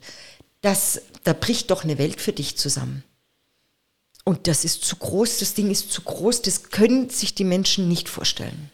[0.61, 3.03] das, da bricht doch eine Welt für dich zusammen.
[4.23, 7.88] Und das ist zu groß, das Ding ist zu groß, das können sich die Menschen
[7.88, 8.69] nicht vorstellen.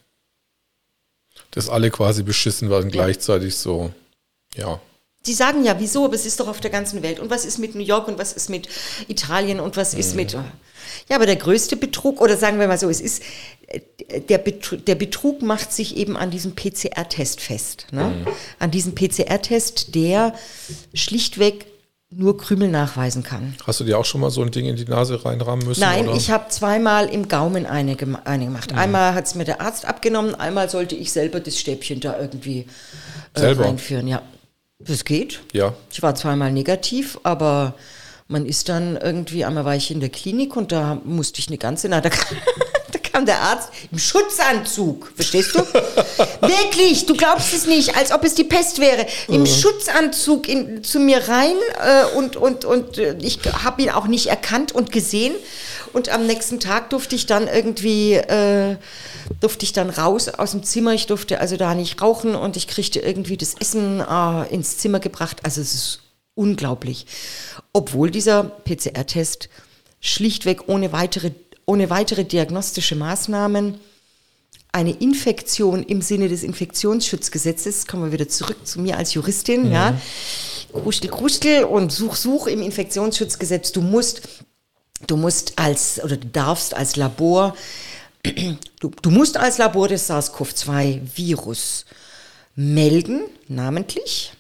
[1.52, 3.94] Dass alle quasi beschissen werden, gleichzeitig so,
[4.56, 4.82] ja.
[5.26, 7.20] Die sagen ja, wieso, aber es ist doch auf der ganzen Welt.
[7.20, 8.68] Und was ist mit New York und was ist mit
[9.08, 10.16] Italien und was ist mhm.
[10.18, 10.34] mit.
[10.34, 13.24] Ja, aber der größte Betrug, oder sagen wir mal so, es ist,
[14.30, 17.88] der Betrug, der Betrug macht sich eben an diesem PCR-Test fest.
[17.92, 18.04] Ne?
[18.04, 18.28] Mhm.
[18.60, 20.34] An diesem PCR-Test, der
[20.94, 21.66] schlichtweg
[22.10, 23.56] nur Krümel nachweisen kann.
[23.66, 25.82] Hast du dir auch schon mal so ein Ding in die Nase reinrahmen müssen?
[25.82, 26.18] Nein, oder?
[26.18, 28.72] ich habe zweimal im Gaumen eine, eine gemacht.
[28.72, 28.78] Mhm.
[28.78, 32.66] Einmal hat es mir der Arzt abgenommen, einmal sollte ich selber das Stäbchen da irgendwie
[33.34, 34.08] äh, reinführen.
[34.08, 34.22] Ja,
[34.80, 35.42] das geht.
[35.52, 35.74] Ja.
[35.92, 37.74] Ich war zweimal negativ, aber
[38.28, 41.58] man ist dann irgendwie, einmal war ich in der Klinik und da musste ich eine
[41.58, 42.10] ganze, na, da,
[43.18, 45.12] kam der Arzt im Schutzanzug.
[45.16, 45.60] Verstehst du?
[46.42, 49.08] Wirklich, du glaubst es nicht, als ob es die Pest wäre.
[49.28, 49.48] Im mhm.
[49.48, 54.28] Schutzanzug in, zu mir rein äh, und, und, und äh, ich habe ihn auch nicht
[54.28, 55.34] erkannt und gesehen.
[55.94, 58.78] Und am nächsten Tag durfte ich dann irgendwie, äh,
[59.40, 60.94] durfte ich dann raus aus dem Zimmer.
[60.94, 65.00] Ich durfte also da nicht rauchen und ich kriegte irgendwie das Essen äh, ins Zimmer
[65.00, 65.40] gebracht.
[65.42, 66.02] Also es ist
[66.36, 67.08] unglaublich.
[67.74, 69.50] Obwohl dieser PCR-Test
[70.00, 71.32] schlichtweg ohne weitere
[71.68, 73.80] ohne weitere diagnostische Maßnahmen
[74.72, 79.72] eine Infektion im Sinne des Infektionsschutzgesetzes, kommen wir wieder zurück zu mir als Juristin, mhm.
[79.72, 80.02] ja,
[80.72, 83.72] Krustel, Krustel und Such, Such im Infektionsschutzgesetz.
[83.72, 84.22] Du musst,
[85.08, 87.56] du musst als, oder du darfst als Labor,
[88.80, 91.86] du, du musst als Labor das SARS-CoV-2-Virus
[92.56, 94.32] melden, namentlich,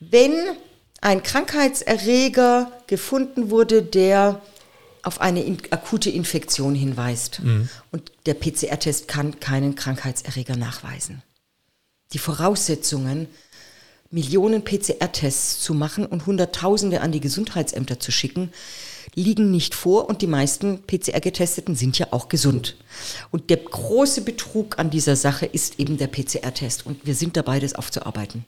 [0.00, 0.32] wenn
[1.00, 4.40] ein Krankheitserreger gefunden wurde, der
[5.04, 7.40] auf eine in, akute Infektion hinweist.
[7.40, 7.68] Mhm.
[7.90, 11.22] Und der PCR-Test kann keinen Krankheitserreger nachweisen.
[12.12, 13.28] Die Voraussetzungen,
[14.10, 18.52] Millionen PCR-Tests zu machen und Hunderttausende an die Gesundheitsämter zu schicken,
[19.14, 22.76] liegen nicht vor und die meisten PCR-Getesteten sind ja auch gesund.
[23.30, 27.60] Und der große Betrug an dieser Sache ist eben der PCR-Test und wir sind dabei,
[27.60, 28.44] das aufzuarbeiten.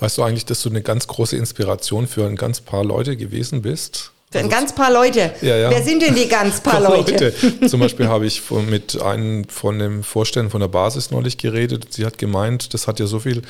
[0.00, 3.62] Weißt du eigentlich, dass du eine ganz große Inspiration für ein ganz paar Leute gewesen
[3.62, 4.12] bist?
[4.32, 5.32] Für ein also ganz paar Leute.
[5.42, 5.70] Ja, ja.
[5.70, 7.12] Wer sind denn die ganz paar Leute?
[7.12, 7.68] Leute.
[7.68, 11.88] Zum Beispiel habe ich mit einem von dem Vorständen von der Basis neulich geredet.
[11.90, 13.42] Sie hat gemeint, das hat ja so viel.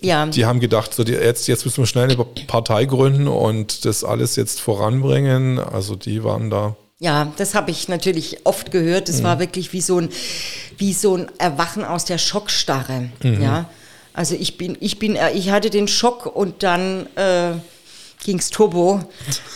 [0.00, 0.26] Ja.
[0.26, 2.16] Die haben gedacht, so die, jetzt, jetzt müssen wir schnell eine
[2.46, 5.60] Partei gründen und das alles jetzt voranbringen.
[5.60, 6.74] Also die waren da.
[6.98, 9.08] Ja, das habe ich natürlich oft gehört.
[9.08, 9.24] Das mhm.
[9.24, 10.08] war wirklich wie so ein,
[10.76, 13.10] wie so ein Erwachen aus der Schockstarre.
[13.22, 13.42] Mhm.
[13.42, 13.70] Ja.
[14.12, 17.52] Also ich bin, ich bin, ich hatte den Schock und dann äh,
[18.24, 19.04] ging's Turbo.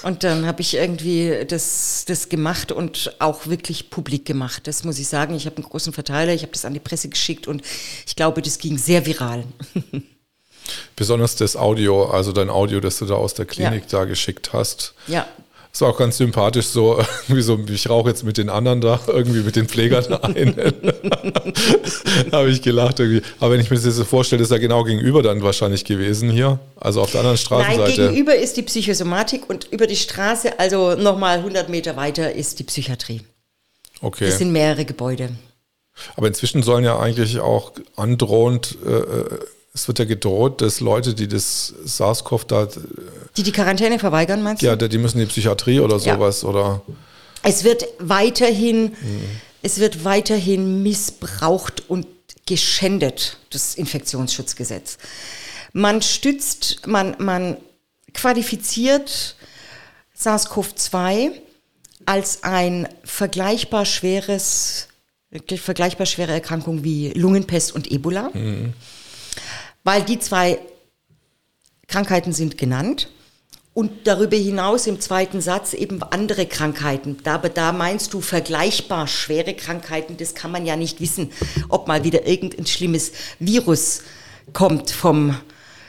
[0.03, 4.67] Und dann habe ich irgendwie das, das gemacht und auch wirklich publik gemacht.
[4.67, 5.35] Das muss ich sagen.
[5.35, 7.63] Ich habe einen großen Verteiler, ich habe das an die Presse geschickt und
[8.07, 9.45] ich glaube, das ging sehr viral.
[10.97, 14.01] Besonders das Audio, also dein Audio, das du da aus der Klinik ja.
[14.01, 14.95] da geschickt hast.
[15.07, 15.27] Ja.
[15.79, 16.99] Ist auch ganz sympathisch, so
[17.29, 20.57] irgendwie so, ich rauche jetzt mit den anderen da, irgendwie mit den Pflegern ein.
[22.33, 23.23] habe ich gelacht irgendwie.
[23.39, 26.31] Aber wenn ich mir das jetzt so vorstelle, ist er genau gegenüber dann wahrscheinlich gewesen
[26.31, 28.01] hier, also auf der anderen Straßenseite.
[28.01, 32.59] Nein, gegenüber ist die Psychosomatik und über die Straße, also nochmal 100 Meter weiter, ist
[32.59, 33.21] die Psychiatrie.
[34.01, 34.27] Okay.
[34.27, 35.31] Das sind mehrere Gebäude.
[36.17, 39.39] Aber inzwischen sollen ja eigentlich auch androhend, äh, äh
[39.79, 42.69] es wird ja gedroht, dass Leute, die das SARS-CoV da.
[43.37, 44.67] Die die Quarantäne verweigern, meinst du?
[44.67, 46.49] Ja, die müssen in die Psychiatrie oder sowas ja.
[46.49, 46.83] oder.
[47.45, 49.23] Es wird weiterhin, mhm.
[49.63, 52.07] es wird weiterhin missbraucht und
[52.47, 54.99] geschändet, das Infektionsschutzgesetz.
[55.73, 57.57] Man stützt, man, man
[58.15, 59.37] qualifiziert
[60.19, 61.31] SARS-CoV-2
[62.05, 64.89] als ein vergleichbar schweres,
[65.57, 68.73] vergleichbar schwere Erkrankung wie Lungenpest und Ebola, mhm.
[69.89, 70.59] Weil die zwei
[71.87, 73.09] Krankheiten sind genannt.
[73.73, 77.17] Und darüber hinaus im zweiten Satz eben andere Krankheiten.
[77.25, 81.33] Da, aber da meinst du vergleichbar schwere Krankheiten, das kann man ja nicht wissen,
[81.71, 84.03] ob mal wieder irgendein schlimmes Virus
[84.53, 85.29] kommt vom,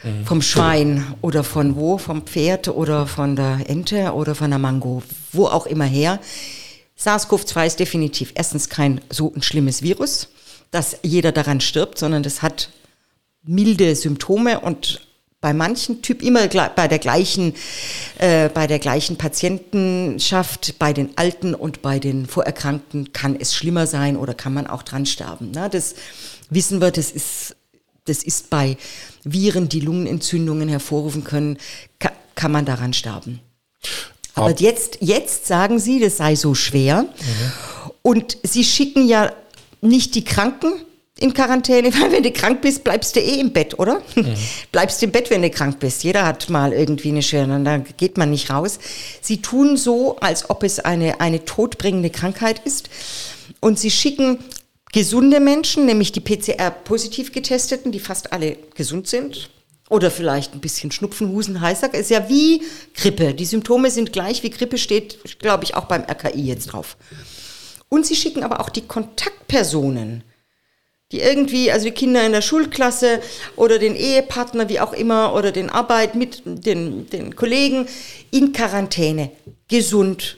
[0.04, 0.26] mhm.
[0.26, 5.04] vom Schwein oder von wo, vom Pferd oder von der Ente oder von der Mango,
[5.34, 6.22] wo auch immer her.
[6.98, 10.30] SARS-CoV-2 ist definitiv erstens kein so ein schlimmes Virus,
[10.72, 12.70] dass jeder daran stirbt, sondern das hat
[13.44, 15.02] milde Symptome und
[15.42, 17.54] bei manchen Typ immer bei der gleichen,
[18.18, 23.88] äh, bei der gleichen Patientenschaft, bei den Alten und bei den Vorerkrankten kann es schlimmer
[23.88, 25.52] sein oder kann man auch dran sterben.
[25.52, 25.70] Ne?
[25.72, 25.96] Das
[26.50, 27.56] wissen wir, das ist
[28.06, 28.76] das ist bei
[29.24, 31.58] Viren, die Lungenentzündungen hervorrufen können,
[32.00, 33.40] kann, kann man daran sterben.
[34.34, 34.60] Aber Ab.
[34.60, 37.04] jetzt, jetzt sagen Sie, das sei so schwer.
[37.04, 37.92] Mhm.
[38.02, 39.32] Und Sie schicken ja
[39.82, 40.74] nicht die Kranken
[41.20, 44.02] in Quarantäne, weil wenn du krank bist, bleibst du eh im Bett, oder?
[44.16, 44.36] Mhm.
[44.72, 46.04] bleibst im Bett, wenn du krank bist.
[46.04, 48.80] Jeder hat mal irgendwie eine Schwere, da geht man nicht raus.
[49.22, 52.90] Sie tun so, als ob es eine, eine todbringende Krankheit ist.
[53.60, 54.40] Und sie schicken
[54.92, 59.50] gesunde Menschen, nämlich die PCR-positiv getesteten, die fast alle gesund sind.
[59.90, 61.96] Oder vielleicht ein bisschen Schnupfen, Husten, Heißsack.
[61.96, 62.62] Ist ja wie
[62.94, 63.34] Grippe.
[63.34, 66.96] Die Symptome sind gleich wie Grippe, steht, glaube ich, auch beim RKI jetzt drauf.
[67.90, 70.24] Und sie schicken aber auch die Kontaktpersonen,
[71.12, 73.22] die irgendwie, also die Kinder in der Schulklasse
[73.56, 77.88] oder den Ehepartner, wie auch immer, oder den Arbeit mit den, den Kollegen
[78.32, 79.32] in Quarantäne,
[79.68, 80.38] gesund.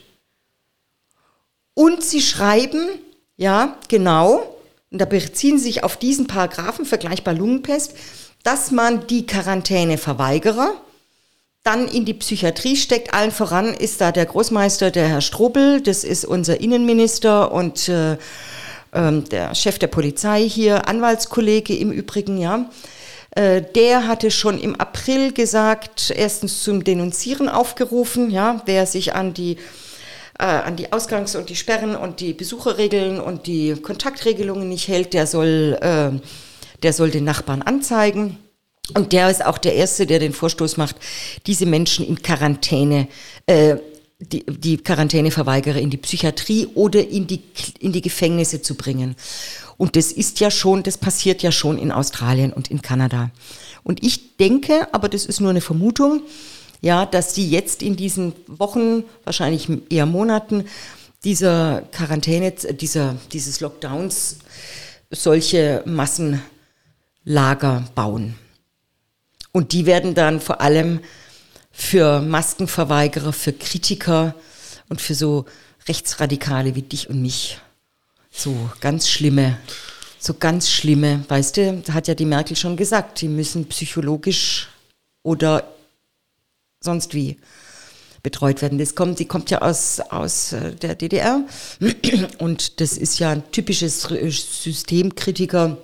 [1.74, 2.88] Und sie schreiben,
[3.36, 4.56] ja, genau.
[4.90, 7.94] Und da beziehen sie sich auf diesen Paragraphen, vergleichbar Lungenpest,
[8.42, 10.74] dass man die Quarantäneverweigerer
[11.62, 13.14] dann in die Psychiatrie steckt.
[13.14, 18.16] Allen voran ist da der Großmeister, der Herr Strobel, das ist unser Innenminister und äh,
[18.92, 22.70] äh, der Chef der Polizei hier, Anwaltskollege im Übrigen, ja.
[23.34, 29.34] Äh, der hatte schon im April gesagt, erstens zum Denunzieren aufgerufen, ja, wer sich an
[29.34, 29.56] die
[30.38, 35.14] äh, an die Ausgangs- und die Sperren und die Besucherregeln und die Kontaktregelungen nicht hält,
[35.14, 36.10] der soll, äh,
[36.82, 38.38] der soll den Nachbarn anzeigen.
[38.94, 40.96] Und der ist auch der Erste, der den Vorstoß macht,
[41.46, 43.06] diese Menschen in Quarantäne,
[43.46, 43.76] äh,
[44.22, 47.42] die, die Quarantäneverweigerer in die Psychiatrie oder in die,
[47.80, 49.16] in die Gefängnisse zu bringen.
[49.76, 53.30] Und das ist ja schon, das passiert ja schon in Australien und in Kanada.
[53.82, 56.22] Und ich denke, aber das ist nur eine Vermutung,
[56.80, 60.64] ja, dass die jetzt in diesen Wochen, wahrscheinlich eher Monaten,
[61.24, 64.38] dieser Quarantäne, dieser, dieses Lockdowns
[65.10, 66.42] solche Massenlager
[67.94, 68.34] bauen.
[69.52, 71.00] Und die werden dann vor allem
[71.72, 74.34] für Maskenverweigerer, für Kritiker
[74.88, 75.46] und für so
[75.88, 77.58] Rechtsradikale wie dich und mich
[78.30, 79.58] so ganz schlimme,
[80.18, 84.68] so ganz schlimme, weißt du, hat ja die Merkel schon gesagt, die müssen psychologisch
[85.22, 85.72] oder
[86.80, 87.38] sonst wie
[88.22, 88.78] betreut werden.
[88.78, 91.44] Das kommt, die kommt ja aus, aus äh, der DDR
[92.38, 95.78] und das ist ja ein typisches Systemkritiker.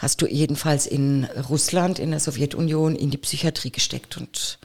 [0.00, 4.58] Hast du jedenfalls in Russland, in der Sowjetunion, in die Psychiatrie gesteckt und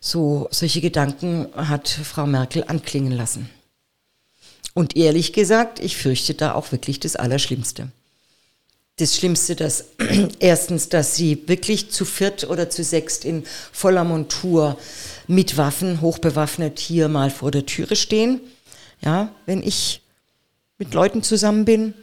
[0.00, 3.50] so solche Gedanken hat Frau Merkel anklingen lassen.
[4.72, 7.90] Und ehrlich gesagt, ich fürchte da auch wirklich das Allerschlimmste
[9.00, 9.86] das Schlimmste, dass
[10.38, 14.78] erstens, dass sie wirklich zu viert oder zu sechst in voller Montur
[15.26, 18.40] mit Waffen, hochbewaffnet hier mal vor der Türe stehen.
[19.00, 20.02] Ja, wenn ich
[20.78, 21.94] mit Leuten zusammen bin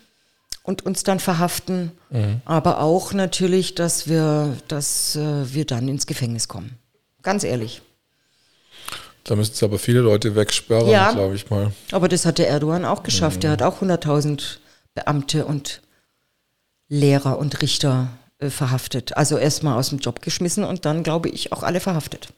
[0.67, 2.41] und uns dann verhaften, mhm.
[2.43, 6.77] aber auch natürlich, dass wir, dass äh, wir dann ins Gefängnis kommen.
[7.23, 7.81] Ganz ehrlich.
[9.23, 11.71] Da müssten es aber viele Leute wegsperren, ja, glaube ich mal.
[11.91, 13.37] Aber das hat der Erdogan auch geschafft.
[13.37, 13.41] Mhm.
[13.41, 14.57] Der hat auch 100.000
[14.93, 15.81] Beamte und
[16.89, 19.15] Lehrer und Richter äh, verhaftet.
[19.15, 22.33] Also erstmal aus dem Job geschmissen und dann, glaube ich, auch alle verhaftet.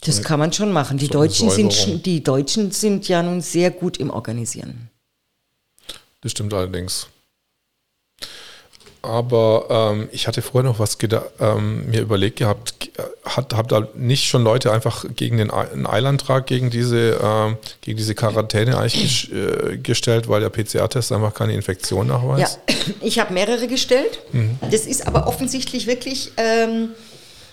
[0.00, 0.98] Das kann man schon machen.
[0.98, 4.90] Die Deutschen, sind, die Deutschen sind ja nun sehr gut im Organisieren.
[6.22, 7.08] Das stimmt allerdings.
[9.00, 10.98] Aber ähm, ich hatte vorher noch was
[11.40, 16.46] ähm, mir überlegt gehabt, äh, hat, habt da nicht schon Leute einfach gegen den Eilantrag
[16.46, 22.08] gegen diese, ähm, gegen diese Quarantäne eigentlich äh, gestellt, weil der PCR-Test einfach keine Infektion
[22.08, 22.58] Ja, nachweist?
[23.00, 24.18] ich habe mehrere gestellt.
[24.70, 26.90] Das ist aber offensichtlich wirklich, ähm,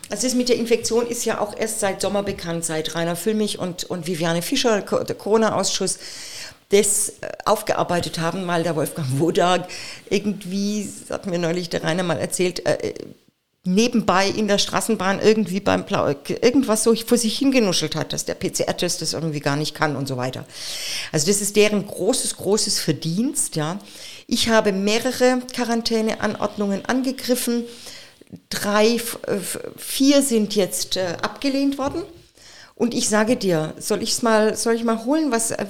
[0.10, 3.60] also das mit der Infektion ist ja auch erst seit Sommer bekannt, seit Rainer Füllmich
[3.60, 6.00] und, und Viviane Fischer, der Corona-Ausschuss,
[6.70, 9.68] das äh, aufgearbeitet haben, weil der Wolfgang Wodak
[10.10, 12.94] irgendwie, hat mir neulich der Rainer mal erzählt, äh,
[13.66, 18.36] nebenbei in der Straßenbahn irgendwie beim Blau irgendwas so vor sich hingenuschelt hat, dass der
[18.36, 20.46] PCR-Test das irgendwie gar nicht kann und so weiter.
[21.12, 23.80] Also das ist deren großes, großes Verdienst, ja.
[24.28, 27.64] Ich habe mehrere Quarantäneanordnungen angegriffen.
[28.50, 29.00] Drei,
[29.78, 32.04] vier sind jetzt äh, abgelehnt worden.
[32.77, 35.65] Und ich sage dir, soll ich's mal, soll ich mal holen, was, äh,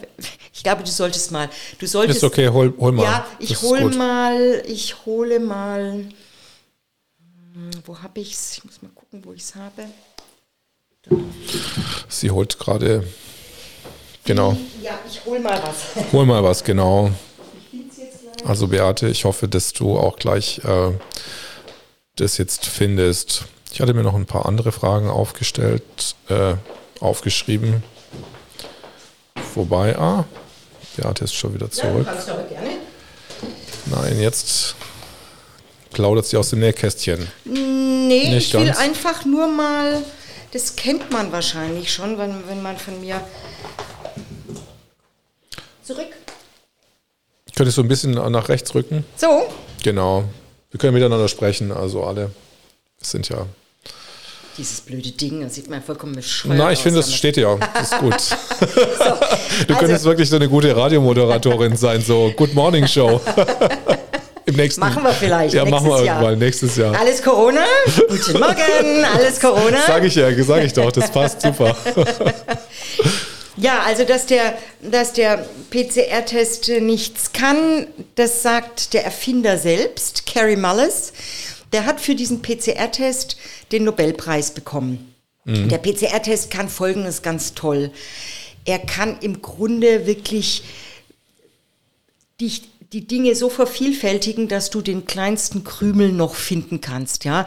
[0.51, 2.17] ich glaube, du solltest mal, du solltest.
[2.17, 3.03] Ist okay, hol, hol mal.
[3.03, 3.95] Ja, Das ich gut.
[3.95, 6.05] mal, ich hole mal,
[7.53, 8.57] hm, wo habe ich's?
[8.57, 9.83] Ich muss mal gucken, wo ich's habe.
[12.09, 13.03] Sie holt gerade,
[14.23, 16.03] genau, Ja, ich hole mal was.
[16.11, 17.11] hol mal was, genau.
[17.71, 17.81] Ich.
[18.47, 20.91] Also Beate, ich hoffe, dass du auch gleich äh,
[22.15, 23.45] das jetzt findest.
[23.71, 26.55] Ich hatte mir noch ein paar andere Fragen aufgestellt, äh,
[26.99, 27.83] aufgeschrieben.
[29.53, 30.25] Wobei, ah,
[30.97, 32.05] Beate ist schon wieder Ja, du zurück.
[32.05, 32.69] kannst aber gerne.
[33.87, 34.75] Nein, jetzt
[35.91, 37.27] plaudert sie aus dem Nähkästchen.
[37.45, 38.77] Nee, Nicht ich will ganz.
[38.79, 40.03] einfach nur mal,
[40.51, 43.21] das kennt man wahrscheinlich schon, wenn, wenn man von mir
[45.83, 46.07] zurück.
[47.55, 49.05] Könntest du ein bisschen nach rechts rücken?
[49.15, 49.47] So,
[49.83, 50.23] Genau.
[50.71, 52.31] Wir können miteinander sprechen, also alle
[53.01, 53.45] sind ja.
[54.57, 57.57] Dieses blöde Ding, das sieht man vollkommen bescheuert Na, ich aus, finde, das steht ja.
[57.73, 58.13] Das ist gut.
[59.67, 63.21] Du also- könntest wirklich so eine gute Radiomoderatorin sein, so Good Morning Show.
[64.47, 66.17] Im nächsten Machen wir vielleicht Ja, machen wir Jahr.
[66.21, 66.95] irgendwann nächstes Jahr.
[66.99, 67.65] Alles Corona?
[68.07, 69.77] Guten Morgen, alles Corona?
[69.87, 71.75] Sag ich ja, sag ich doch, das passt super.
[73.57, 80.57] Ja, also dass der, dass der PCR-Test nichts kann, das sagt der Erfinder selbst, Carrie
[80.57, 81.13] Mullis.
[81.75, 83.35] Der hat für diesen PCR-Test
[83.73, 85.13] den Nobelpreis bekommen.
[85.45, 87.91] Der PCR-Test kann Folgendes ganz toll.
[88.63, 90.63] Er kann im Grunde wirklich
[92.39, 92.61] dich
[92.95, 97.45] die Dinge so vervielfältigen, dass du den kleinsten Krümel noch finden kannst, ja.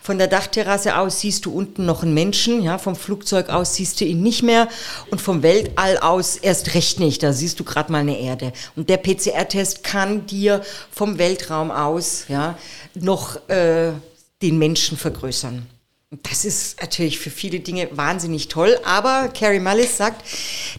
[0.00, 4.00] Von der Dachterrasse aus siehst du unten noch einen Menschen, ja, vom Flugzeug aus siehst
[4.00, 4.68] du ihn nicht mehr
[5.10, 8.54] und vom Weltall aus erst recht nicht, da siehst du gerade mal eine Erde.
[8.74, 12.58] Und der PCR-Test kann dir vom Weltraum aus, ja,
[12.94, 13.92] noch äh,
[14.40, 15.66] den Menschen vergrößern.
[16.10, 20.24] Das ist natürlich für viele Dinge wahnsinnig toll, aber Carrie Mullis sagt,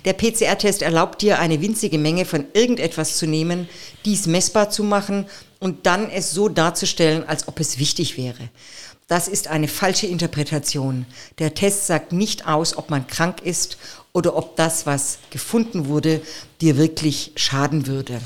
[0.06, 3.68] der PCR-Test erlaubt dir, eine winzige Menge von irgendetwas zu nehmen,
[4.06, 5.26] dies messbar zu machen
[5.60, 8.50] und dann es so darzustellen, als ob es wichtig wäre.
[9.10, 11.06] Das ist eine falsche Interpretation.
[11.40, 13.78] Der Test sagt nicht aus, ob man krank ist
[14.14, 16.22] oder ob das, was gefunden wurde,
[16.62, 18.22] dir wirklich schaden würde.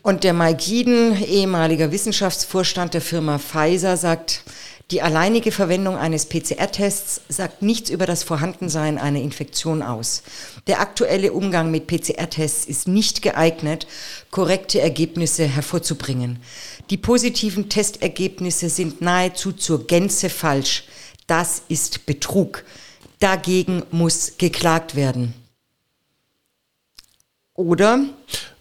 [0.00, 4.42] Und der Mike Jeden, ehemaliger Wissenschaftsvorstand der Firma Pfizer, sagt,
[4.90, 10.22] die alleinige Verwendung eines PCR-Tests sagt nichts über das Vorhandensein einer Infektion aus.
[10.66, 13.86] Der aktuelle Umgang mit PCR-Tests ist nicht geeignet,
[14.30, 16.38] korrekte Ergebnisse hervorzubringen.
[16.88, 20.84] Die positiven Testergebnisse sind nahezu zur Gänze falsch.
[21.26, 22.64] Das ist Betrug.
[23.18, 25.34] Dagegen muss geklagt werden.
[27.52, 28.06] Oder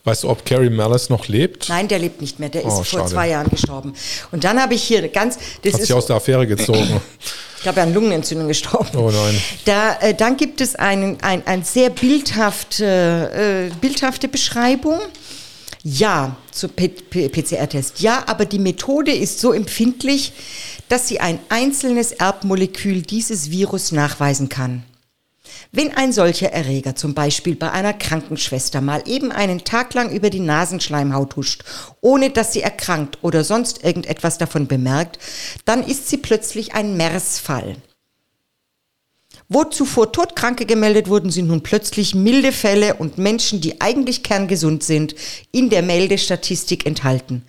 [0.07, 1.67] Weißt du, ob Carrie Malice noch lebt?
[1.67, 2.47] Nein, der lebt nicht mehr.
[2.47, 3.11] Der ist Oh, vor schade.
[3.11, 3.93] zwei Jahren gestorben.
[4.31, 7.01] Und dann habe ich hier eine ganz, das Hat ist, sich aus der Affäre gezogen.
[7.57, 8.97] ich glaube, an Lungenentzündung gestorben.
[8.97, 9.41] Oh nein.
[9.65, 14.97] Da, äh, dann gibt es einen, ein, ein sehr bildhafte, äh, bildhafte Beschreibung.
[15.84, 17.99] Ja, zu P- P- PCR-Test.
[17.99, 20.31] Ja, aber die Methode ist so empfindlich,
[20.89, 24.84] dass sie ein einzelnes Erbmolekül dieses Virus nachweisen kann.
[25.71, 30.29] Wenn ein solcher Erreger zum Beispiel bei einer Krankenschwester mal eben einen Tag lang über
[30.29, 31.63] die Nasenschleimhaut huscht,
[32.01, 35.19] ohne dass sie erkrankt oder sonst irgendetwas davon bemerkt,
[35.65, 37.75] dann ist sie plötzlich ein MERS-Fall.
[39.49, 44.84] Wo zuvor Todkranke gemeldet wurden, sind nun plötzlich milde Fälle und Menschen, die eigentlich kerngesund
[44.84, 45.15] sind,
[45.53, 47.45] in der Meldestatistik enthalten.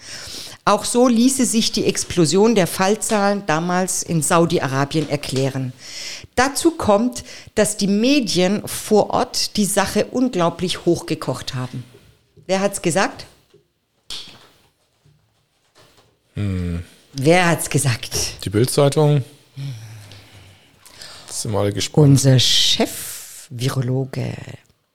[0.69, 5.73] Auch so ließe sich die Explosion der Fallzahlen damals in Saudi-Arabien erklären.
[6.35, 7.24] Dazu kommt,
[7.55, 11.85] dass die Medien vor Ort die Sache unglaublich hochgekocht haben.
[12.47, 13.24] Wer hat's gesagt?
[16.35, 18.45] Wer hat's gesagt?
[18.45, 19.24] Die Bildzeitung?
[21.31, 22.09] sind wir alle gespannt.
[22.09, 24.35] Unser Chef-Virologe.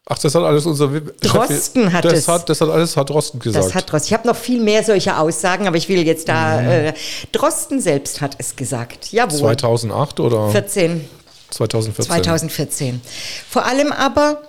[0.06, 2.28] Ach, das hat alles unser Chef- Drosten hat das es.
[2.28, 3.66] Hat, das hat alles hat Drosten gesagt.
[3.66, 4.08] Das hat Drosten.
[4.08, 6.62] Ich habe noch viel mehr solcher Aussagen, aber ich will jetzt da.
[6.62, 6.68] Mhm.
[6.68, 6.94] Äh,
[7.32, 9.14] Drosten selbst hat es gesagt.
[9.14, 9.40] Jawohl.
[9.40, 11.08] 2008 oder 14.
[11.52, 12.06] 2014?
[12.16, 13.02] 2014.
[13.50, 14.42] Vor allem aber,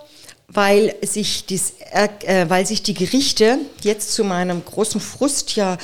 [0.48, 5.76] weil sich, dies, äh, weil sich die Gerichte jetzt zu meinem großen Frust ja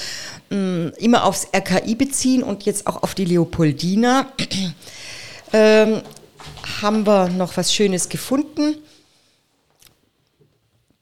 [0.48, 4.26] mh, immer aufs RKI beziehen und jetzt auch auf die Leopoldina,
[5.52, 6.02] ähm,
[6.82, 8.76] haben wir noch was Schönes gefunden.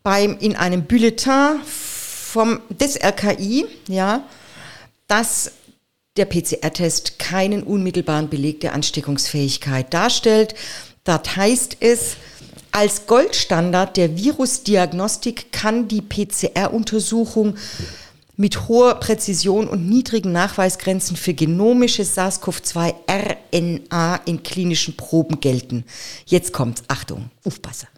[0.09, 4.25] Beim, in einem Bulletin vom, des RKI, ja,
[5.07, 5.53] dass
[6.17, 10.55] der PCR-Test keinen unmittelbaren Beleg der Ansteckungsfähigkeit darstellt.
[11.05, 12.17] Dort heißt es,
[12.71, 17.57] als Goldstandard der Virusdiagnostik kann die PCR-Untersuchung
[18.39, 25.85] mit hoher Präzision und niedrigen Nachweisgrenzen für genomische SARS-CoV-2-RNA in klinischen Proben gelten.
[26.25, 27.89] Jetzt kommt's, Achtung, aufpassen.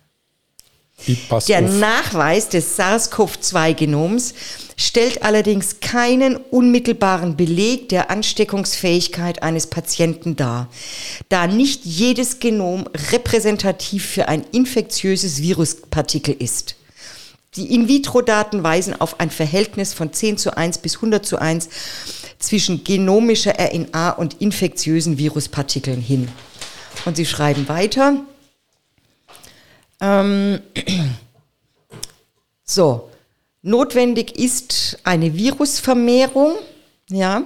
[1.49, 1.79] Der auf.
[1.79, 4.35] Nachweis des SARS-CoV-2-Genoms
[4.77, 10.69] stellt allerdings keinen unmittelbaren Beleg der Ansteckungsfähigkeit eines Patienten dar,
[11.29, 16.77] da nicht jedes Genom repräsentativ für ein infektiöses Viruspartikel ist.
[17.57, 21.69] Die In-vitro-Daten weisen auf ein Verhältnis von 10 zu 1 bis 100 zu 1
[22.39, 26.29] zwischen genomischer RNA und infektiösen Viruspartikeln hin.
[27.05, 28.25] Und sie schreiben weiter.
[30.01, 30.61] Ähm,
[32.65, 33.11] so,
[33.63, 36.55] notwendig ist eine Virusvermehrung,
[37.09, 37.43] ja.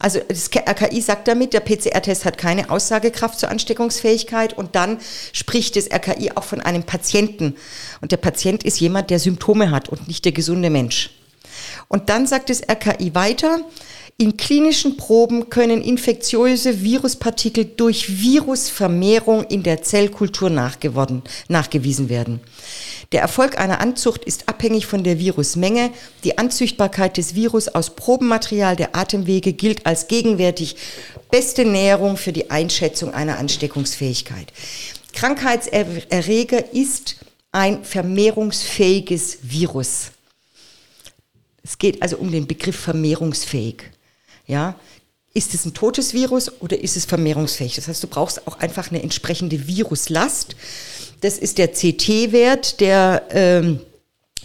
[0.00, 4.98] Also das RKI sagt damit, der PCR-Test hat keine Aussagekraft zur Ansteckungsfähigkeit und dann
[5.32, 7.56] spricht das RKI auch von einem Patienten.
[8.00, 11.10] Und der Patient ist jemand, der Symptome hat und nicht der gesunde Mensch.
[11.88, 13.58] Und dann sagt das RKI weiter,
[14.20, 22.40] in klinischen Proben können infektiöse Viruspartikel durch Virusvermehrung in der Zellkultur nachgewiesen werden.
[23.12, 25.92] Der Erfolg einer Anzucht ist abhängig von der Virusmenge.
[26.24, 30.74] Die Anzüchtbarkeit des Virus aus Probenmaterial der Atemwege gilt als gegenwärtig
[31.30, 34.52] beste Näherung für die Einschätzung einer Ansteckungsfähigkeit.
[35.12, 37.18] Krankheitserreger ist
[37.52, 40.10] ein vermehrungsfähiges Virus.
[41.62, 43.92] Es geht also um den Begriff vermehrungsfähig.
[44.48, 44.74] Ja,
[45.34, 47.76] ist es ein totes Virus oder ist es vermehrungsfähig?
[47.76, 50.56] Das heißt, du brauchst auch einfach eine entsprechende Viruslast.
[51.20, 53.80] Das ist der CT-Wert, der, ähm,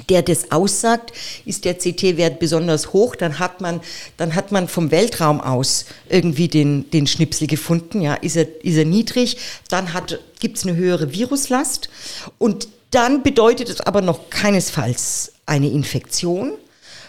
[0.10, 1.14] der das aussagt.
[1.46, 3.80] Ist der CT-Wert besonders hoch, dann hat man,
[4.18, 8.02] dann hat man vom Weltraum aus irgendwie den, den Schnipsel gefunden.
[8.02, 9.38] Ja, ist er, ist er niedrig,
[9.70, 9.90] dann
[10.40, 11.90] gibt es eine höhere Viruslast.
[12.38, 16.54] Und dann bedeutet es aber noch keinesfalls eine Infektion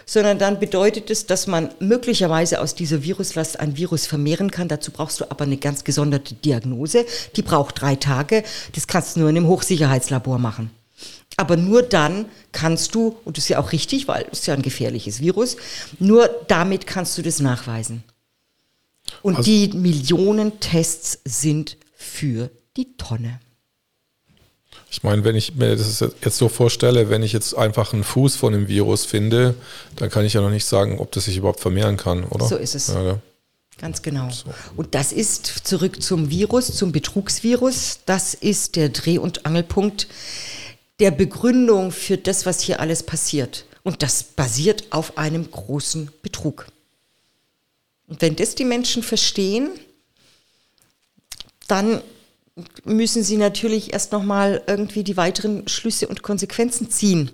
[0.05, 4.67] sondern dann bedeutet es, dass man möglicherweise aus dieser Viruslast ein Virus vermehren kann.
[4.67, 7.05] Dazu brauchst du aber eine ganz gesonderte Diagnose.
[7.35, 8.43] Die braucht drei Tage.
[8.73, 10.69] Das kannst du nur in einem Hochsicherheitslabor machen.
[11.37, 14.53] Aber nur dann kannst du, und das ist ja auch richtig, weil es ist ja
[14.53, 15.57] ein gefährliches Virus,
[15.99, 18.03] nur damit kannst du das nachweisen.
[19.21, 23.39] Und Also- die Millionen Tests sind für die Tonne.
[24.95, 28.37] Ich meine, wenn ich mir das jetzt so vorstelle, wenn ich jetzt einfach einen Fuß
[28.37, 29.53] von dem Virus finde,
[29.97, 32.47] dann kann ich ja noch nicht sagen, ob das sich überhaupt vermehren kann, oder?
[32.47, 32.87] So ist es.
[32.87, 33.19] Ja, ja.
[33.77, 34.29] Ganz genau.
[34.77, 37.99] Und das ist zurück zum Virus, zum Betrugsvirus.
[38.05, 40.07] Das ist der Dreh- und Angelpunkt
[41.01, 43.65] der Begründung für das, was hier alles passiert.
[43.83, 46.67] Und das basiert auf einem großen Betrug.
[48.07, 49.71] Und wenn das die Menschen verstehen,
[51.67, 52.01] dann
[52.85, 57.31] müssen sie natürlich erst nochmal irgendwie die weiteren Schlüsse und Konsequenzen ziehen.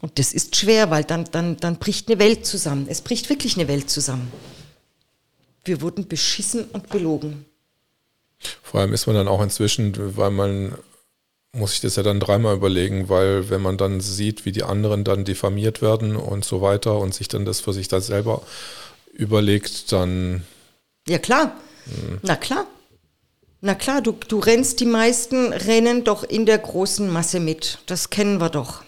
[0.00, 2.86] Und das ist schwer, weil dann, dann, dann bricht eine Welt zusammen.
[2.88, 4.30] Es bricht wirklich eine Welt zusammen.
[5.64, 7.44] Wir wurden beschissen und belogen.
[8.62, 10.76] Vor allem ist man dann auch inzwischen, weil man
[11.52, 15.04] muss sich das ja dann dreimal überlegen, weil wenn man dann sieht, wie die anderen
[15.04, 18.42] dann diffamiert werden und so weiter und sich dann das für sich da selber
[19.12, 20.44] überlegt, dann
[21.08, 21.56] Ja klar,
[22.22, 22.66] na klar.
[23.66, 27.78] Na klar, du, du rennst, die meisten rennen doch in der großen Masse mit.
[27.86, 28.84] Das kennen wir doch.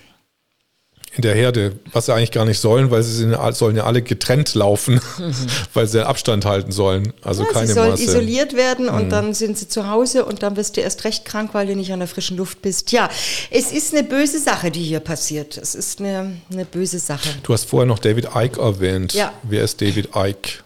[1.16, 4.02] in der Herde, was sie eigentlich gar nicht sollen, weil sie sind, sollen ja alle
[4.02, 5.00] getrennt laufen,
[5.74, 7.12] weil sie Abstand halten sollen.
[7.22, 8.04] Also Ja, keine sie sollen Masse.
[8.04, 8.08] Mhm.
[8.08, 11.54] isoliert werden und dann sind sie zu Hause und dann wirst du erst recht krank,
[11.54, 12.92] weil du nicht an der frischen Luft bist.
[12.92, 13.10] Ja,
[13.50, 15.56] es ist eine böse Sache, die hier passiert.
[15.58, 17.30] Es ist eine, eine böse Sache.
[17.42, 19.12] Du hast vorher noch David Icke erwähnt.
[19.12, 19.32] Ja.
[19.42, 20.62] Wer ist David Icke?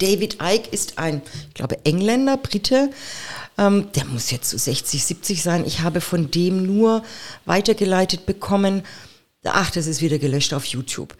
[0.00, 2.90] David Icke ist ein, ich glaube, Engländer, Brite.
[3.56, 5.64] Ähm, der muss jetzt so 60, 70 sein.
[5.66, 7.04] Ich habe von dem nur
[7.44, 8.82] weitergeleitet bekommen.
[9.44, 11.16] Ach, das ist wieder gelöscht auf YouTube.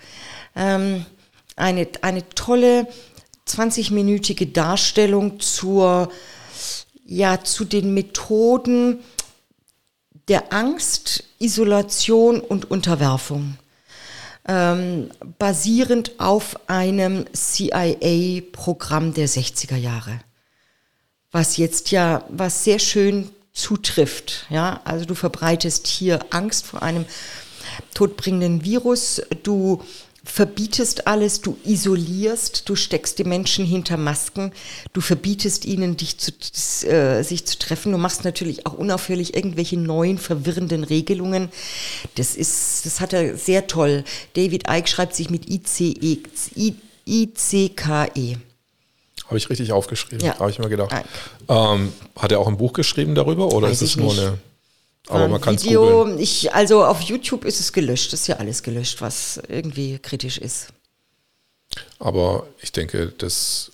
[0.57, 1.05] Ähm,
[1.57, 2.89] eine, eine tolle
[3.47, 6.11] 20-minütige Darstellung zur
[7.05, 9.01] ja zu den Methoden
[10.29, 13.59] der Angst, Isolation und Unterwerfung,
[14.49, 20.21] ähm, basierend auf einem CIA-Programm der 60er Jahre,
[21.35, 24.47] was jetzt ja, was sehr schön zutrifft.
[24.51, 27.07] Ja, also du verbreitest hier Angst vor einem
[27.93, 29.83] todbringenden Virus, du
[30.23, 34.53] verbietest alles, du isolierst, du steckst die Menschen hinter Masken,
[34.93, 36.31] du verbietest ihnen, dich zu,
[36.87, 37.91] äh, sich zu treffen.
[37.91, 41.49] Du machst natürlich auch unaufhörlich irgendwelche neuen, verwirrenden Regelungen.
[42.15, 44.05] Das ist, das hat er sehr toll.
[44.35, 46.23] David Icke schreibt sich mit ICE,
[47.07, 48.39] ICKE.
[49.27, 50.39] Habe ich richtig aufgeschrieben, ja.
[50.39, 50.95] habe ich mir gedacht.
[51.49, 54.39] Ähm, hat er auch ein Buch geschrieben darüber oder Weiß ist es nur eine...
[55.09, 58.63] Aber man kann es Video, ich, also auf YouTube ist es gelöscht, ist ja alles
[58.63, 60.69] gelöscht, was irgendwie kritisch ist.
[61.99, 63.71] Aber ich denke, dass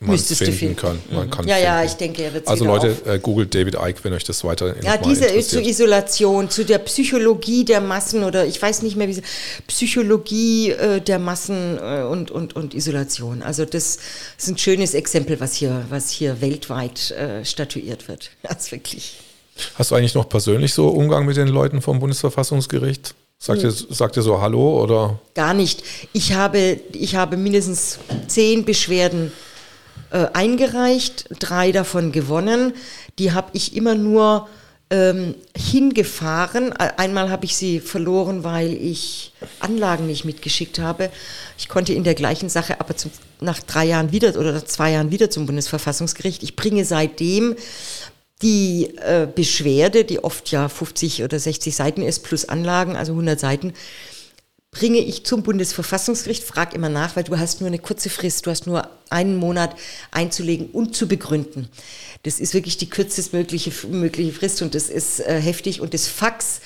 [0.00, 0.98] man es finden kann.
[1.10, 1.30] Man mhm.
[1.30, 4.24] kann ja, ja, ich denke, er wird Also Leute, äh, googelt David Icke, wenn euch
[4.24, 8.96] das weiter Ja, diese zur Isolation, zu der Psychologie der Massen oder ich weiß nicht
[8.96, 9.22] mehr, wie sie,
[9.66, 13.42] Psychologie äh, der Massen äh, und, und, und Isolation.
[13.42, 13.98] Also das
[14.38, 18.30] ist ein schönes Exempel, was hier, was hier weltweit äh, statuiert wird.
[18.42, 19.18] Das wirklich.
[19.74, 23.14] Hast du eigentlich noch persönlich so Umgang mit den Leuten vom Bundesverfassungsgericht?
[23.38, 23.68] Sagt, hm.
[23.68, 25.18] ihr, sagt ihr so Hallo oder?
[25.34, 25.82] Gar nicht.
[26.12, 27.98] Ich habe, ich habe mindestens
[28.28, 29.32] zehn Beschwerden
[30.10, 32.72] äh, eingereicht, drei davon gewonnen.
[33.18, 34.48] Die habe ich immer nur
[34.90, 36.72] ähm, hingefahren.
[36.72, 41.10] Einmal habe ich sie verloren, weil ich Anlagen nicht mitgeschickt habe.
[41.58, 43.10] Ich konnte in der gleichen Sache aber zum,
[43.40, 46.42] nach drei Jahren wieder oder zwei Jahren wieder zum Bundesverfassungsgericht.
[46.42, 47.56] Ich bringe seitdem
[48.42, 53.40] die äh, Beschwerde, die oft ja 50 oder 60 Seiten ist, plus Anlagen, also 100
[53.40, 53.72] Seiten,
[54.78, 58.50] bringe ich zum Bundesverfassungsgericht, frag immer nach, weil du hast nur eine kurze Frist, du
[58.50, 59.74] hast nur einen Monat
[60.10, 61.68] einzulegen und zu begründen.
[62.24, 66.60] Das ist wirklich die kürzestmögliche mögliche Frist und das ist äh, heftig und das Fax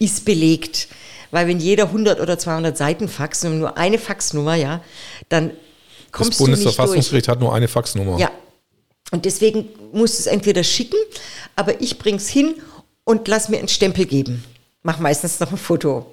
[0.00, 0.88] ist belegt.
[1.30, 4.82] Weil wenn jeder 100 oder 200 Seiten faxt und nur eine Faxnummer, ja,
[5.28, 5.50] dann
[6.10, 8.18] kommst du nicht Das Bundesverfassungsgericht hat nur eine Faxnummer.
[8.18, 8.32] Ja,
[9.12, 10.98] und deswegen muss es entweder schicken,
[11.54, 12.54] aber ich bring's hin
[13.04, 14.44] und lass mir einen Stempel geben.
[14.82, 16.06] Mach meistens noch ein Foto.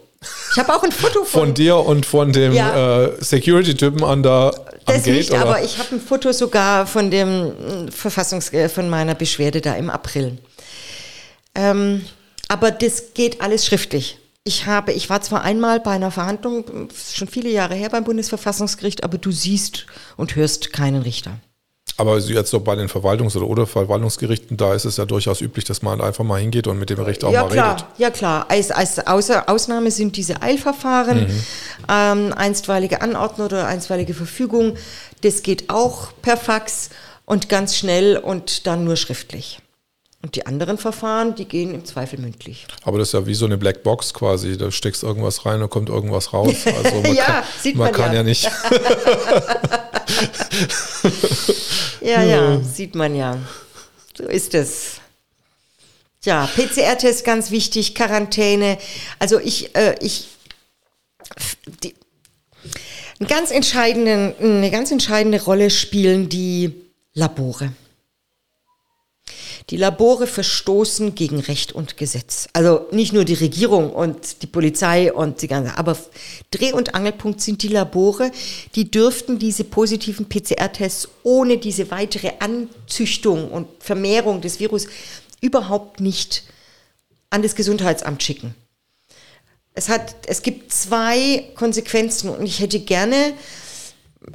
[0.52, 3.06] Ich habe auch ein Foto von, von dir und von dem ja.
[3.06, 4.54] äh, Security-Typen an der
[4.86, 5.42] am das Gate, nicht, oder?
[5.42, 9.76] aber ich habe ein Foto sogar von dem äh, Verfassungs äh, von meiner Beschwerde da
[9.76, 10.38] im April.
[11.56, 12.06] Ähm,
[12.48, 14.18] aber das geht alles schriftlich.
[14.44, 19.04] Ich habe, ich war zwar einmal bei einer Verhandlung, schon viele Jahre her beim Bundesverfassungsgericht,
[19.04, 19.86] aber du siehst
[20.18, 21.38] und hörst keinen Richter.
[21.98, 25.66] Aber jetzt so bei den Verwaltungs- oder, oder Verwaltungsgerichten, da ist es ja durchaus üblich,
[25.66, 27.86] dass man einfach mal hingeht und mit dem Richter auch ja, mal klar, redet.
[27.98, 28.46] Ja, klar.
[28.50, 31.44] Als, als Außer, Ausnahme sind diese Eilverfahren, mhm.
[31.90, 34.78] ähm, einstweilige Anordnung oder einstweilige Verfügung.
[35.22, 36.90] Das geht auch per Fax
[37.26, 39.60] und ganz schnell und dann nur schriftlich.
[40.24, 42.68] Und die anderen Verfahren, die gehen im Zweifel mündlich.
[42.84, 44.56] Aber das ist ja wie so eine Blackbox quasi.
[44.56, 46.54] Da steckst irgendwas rein und kommt irgendwas raus.
[46.66, 48.50] Also man ja, kann, sieht man, man kann ja, ja nicht.
[52.02, 53.38] ja, ja, sieht man ja.
[54.18, 55.02] So ist es.
[56.24, 58.78] Ja, PCR-Test ganz wichtig, Quarantäne.
[59.18, 60.28] Also ich, äh, ich,
[61.84, 61.96] die,
[63.20, 66.74] einen ganz entscheidenden, eine ganz entscheidende Rolle spielen die
[67.14, 67.74] Labore.
[69.72, 72.50] Die Labore verstoßen gegen Recht und Gesetz.
[72.52, 75.98] Also nicht nur die Regierung und die Polizei und die ganze, aber
[76.52, 78.32] Dreh- und Angelpunkt sind die Labore.
[78.76, 84.88] Die dürften diese positiven PCR-Tests ohne diese weitere Anzüchtung und Vermehrung des Virus
[85.40, 86.44] überhaupt nicht
[87.30, 88.54] an das Gesundheitsamt schicken.
[89.74, 93.34] Es, hat, es gibt zwei Konsequenzen und ich hätte gerne,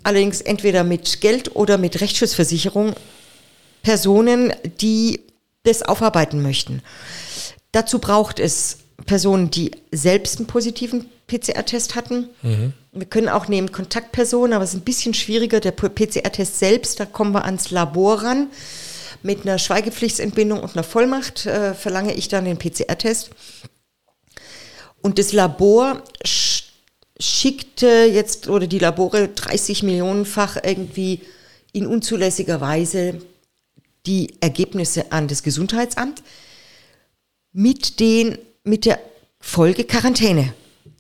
[0.03, 2.95] allerdings entweder mit Geld oder mit Rechtsschutzversicherung,
[3.87, 5.21] Personen, die
[5.63, 6.83] das aufarbeiten möchten.
[7.71, 12.29] Dazu braucht es Personen, die selbst einen positiven PCR-Test hatten.
[12.43, 12.73] Mhm.
[12.91, 15.61] Wir können auch nehmen Kontaktpersonen, aber es ist ein bisschen schwieriger.
[15.61, 18.49] Der PCR-Test selbst, da kommen wir ans Labor ran.
[19.23, 23.31] Mit einer Schweigepflichtsentbindung und einer Vollmacht äh, verlange ich dann den PCR-Test.
[25.01, 26.03] Und das Labor
[27.21, 31.21] schickte jetzt, oder die Labore 30 Millionenfach irgendwie
[31.73, 33.21] in unzulässiger Weise
[34.07, 36.23] die Ergebnisse an das Gesundheitsamt
[37.53, 39.01] mit, den, mit der
[39.41, 40.55] Folge Quarantäne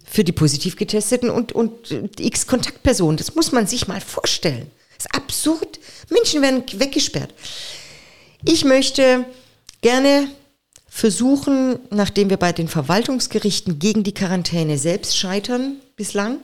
[0.04, 3.16] für die positiv getesteten und, und x Kontaktpersonen.
[3.16, 4.70] Das muss man sich mal vorstellen.
[4.96, 5.78] Das ist absurd.
[6.08, 7.34] Menschen werden weggesperrt.
[8.44, 9.26] Ich möchte
[9.82, 10.28] gerne
[10.88, 16.38] versuchen, nachdem wir bei den Verwaltungsgerichten gegen die Quarantäne selbst scheitern bislang,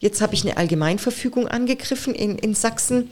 [0.00, 3.10] jetzt habe ich eine Allgemeinverfügung angegriffen in, in Sachsen,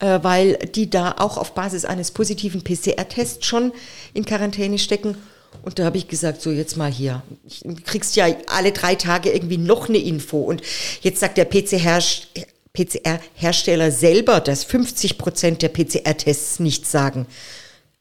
[0.00, 3.72] weil die da auch auf Basis eines positiven PCR-Tests schon
[4.14, 5.16] in Quarantäne stecken.
[5.62, 7.22] Und da habe ich gesagt, so jetzt mal hier,
[7.64, 10.38] du kriegst ja alle drei Tage irgendwie noch eine Info.
[10.38, 10.62] Und
[11.02, 17.26] jetzt sagt der PCR-Hersteller selber, dass 50 Prozent der PCR-Tests nichts sagen.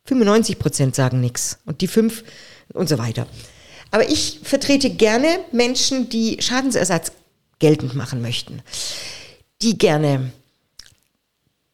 [0.06, 1.60] 95 Prozent sagen nichts.
[1.66, 2.24] Und die fünf
[2.74, 3.28] und so weiter.
[3.92, 7.12] Aber ich vertrete gerne Menschen, die Schadensersatz
[7.60, 8.62] geltend machen möchten,
[9.62, 10.32] die gerne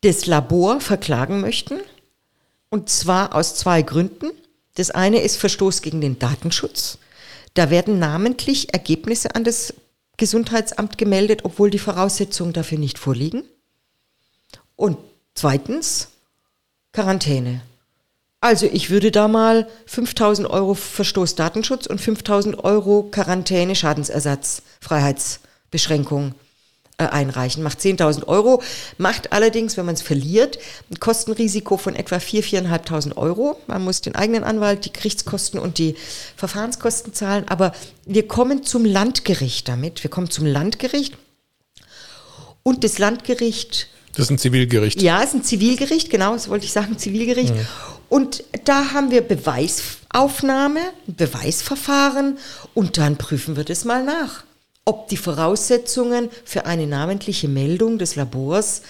[0.06, 1.80] das Labor verklagen möchten.
[2.70, 4.32] Und zwar aus zwei Gründen.
[4.76, 7.00] Das eine ist Verstoß gegen den Datenschutz.
[7.56, 9.74] Da werden namentlich Ergebnisse an das
[10.18, 13.44] Gesundheitsamt gemeldet, obwohl die Voraussetzungen dafür nicht vorliegen.
[14.76, 14.98] Und
[15.34, 16.10] zweitens
[16.94, 17.62] Quarantäne.
[18.42, 26.36] Also ich würde da mal 5000 Euro Verstoß Datenschutz und 5000 Euro Quarantäne Schadensersatz Freiheitsbeschränkung
[26.98, 27.64] einreichen.
[27.64, 28.62] Macht 10.000 Euro,
[28.98, 30.58] macht allerdings, wenn man es verliert,
[30.90, 33.58] ein Kostenrisiko von etwa 4.000, 4.500 Euro.
[33.68, 35.96] Man muss den eigenen Anwalt, die Gerichtskosten und die
[36.36, 37.46] Verfahrenskosten zahlen.
[37.48, 37.74] Aber
[38.06, 40.04] wir kommen zum Landgericht damit.
[40.04, 41.18] Wir kommen zum Landgericht
[42.64, 43.88] und das Landgericht.
[44.14, 45.02] Das ist ein Zivilgericht.
[45.02, 47.54] Ja, ist ein Zivilgericht, genau, das wollte ich sagen, Zivilgericht.
[47.54, 47.68] Mhm.
[48.08, 52.38] Und da haben wir Beweisaufnahme, Beweisverfahren
[52.74, 54.46] und dann prüfen wir das mal nach
[54.86, 58.84] ob die Voraussetzungen für eine namentliche Meldung des Labors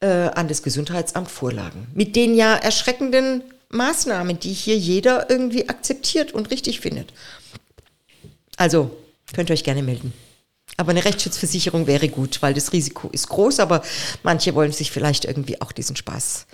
[0.00, 1.86] äh, an das Gesundheitsamt vorlagen.
[1.94, 7.12] Mit den ja erschreckenden Maßnahmen, die hier jeder irgendwie akzeptiert und richtig findet.
[8.56, 8.90] Also
[9.32, 10.12] könnt ihr euch gerne melden.
[10.76, 13.82] Aber eine Rechtsschutzversicherung wäre gut, weil das Risiko ist groß, aber
[14.22, 16.46] manche wollen sich vielleicht irgendwie auch diesen Spaß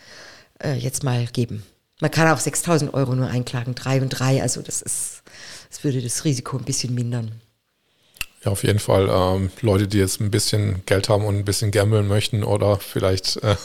[0.62, 1.62] äh, jetzt mal geben.
[2.00, 5.22] Man kann auch 6000 Euro nur einklagen, drei und drei, also das ist,
[5.70, 7.32] das würde das Risiko ein bisschen mindern.
[8.44, 9.08] Ja, auf jeden Fall.
[9.10, 13.36] Ähm, Leute, die jetzt ein bisschen Geld haben und ein bisschen gambeln möchten oder vielleicht.
[13.42, 13.56] Äh,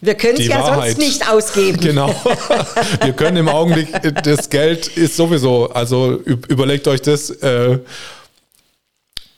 [0.00, 0.92] wir können es ja Wahrheit.
[0.92, 1.80] sonst nicht ausgeben.
[1.80, 2.08] Genau.
[3.02, 3.88] Wir können im Augenblick,
[4.22, 7.30] das Geld ist sowieso, also überlegt euch das.
[7.30, 7.80] Äh,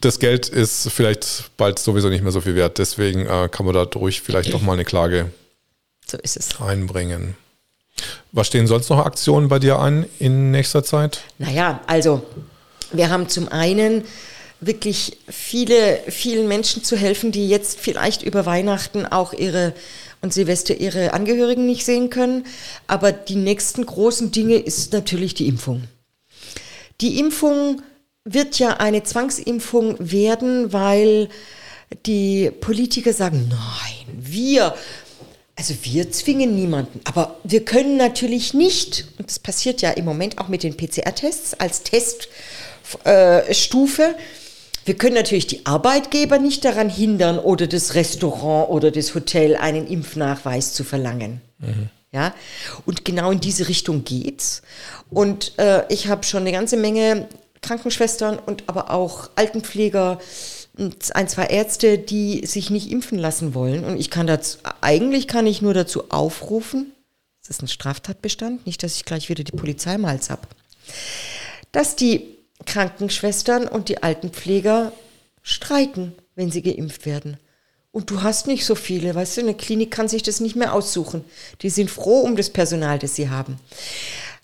[0.01, 2.77] das Geld ist vielleicht bald sowieso nicht mehr so viel wert.
[2.79, 5.31] Deswegen äh, kann man dadurch vielleicht doch mal eine Klage
[6.07, 6.59] so ist es.
[6.59, 7.35] reinbringen.
[8.31, 11.21] Was stehen sonst noch Aktionen bei dir an in nächster Zeit?
[11.37, 12.23] Naja, also
[12.91, 14.05] wir haben zum einen
[14.61, 19.73] wirklich viele, vielen Menschen zu helfen, die jetzt vielleicht über Weihnachten auch ihre
[20.21, 22.45] und Silvester ihre Angehörigen nicht sehen können.
[22.87, 25.83] Aber die nächsten großen Dinge ist natürlich die Impfung.
[27.01, 27.81] Die Impfung
[28.23, 31.27] wird ja eine Zwangsimpfung werden, weil
[32.05, 34.75] die Politiker sagen, nein, wir,
[35.55, 40.37] also wir zwingen niemanden, aber wir können natürlich nicht, und das passiert ja im Moment
[40.37, 44.13] auch mit den PCR-Tests als Teststufe, äh,
[44.85, 49.87] wir können natürlich die Arbeitgeber nicht daran hindern oder das Restaurant oder das Hotel einen
[49.87, 51.41] Impfnachweis zu verlangen.
[51.59, 51.89] Mhm.
[52.13, 52.35] Ja,
[52.85, 54.63] und genau in diese Richtung geht's.
[55.09, 57.29] Und äh, ich habe schon eine ganze Menge
[57.61, 60.19] Krankenschwestern und aber auch Altenpfleger
[60.77, 63.85] und ein, zwei Ärzte, die sich nicht impfen lassen wollen.
[63.85, 66.91] Und ich kann dazu, eigentlich kann ich nur dazu aufrufen,
[67.41, 70.47] das ist ein Straftatbestand, nicht, dass ich gleich wieder die Polizei mal habe,
[71.71, 74.91] dass die Krankenschwestern und die Altenpfleger
[75.41, 77.37] streiken, wenn sie geimpft werden.
[77.91, 80.73] Und du hast nicht so viele, weißt du, eine Klinik kann sich das nicht mehr
[80.73, 81.25] aussuchen.
[81.61, 83.57] Die sind froh um das Personal, das sie haben.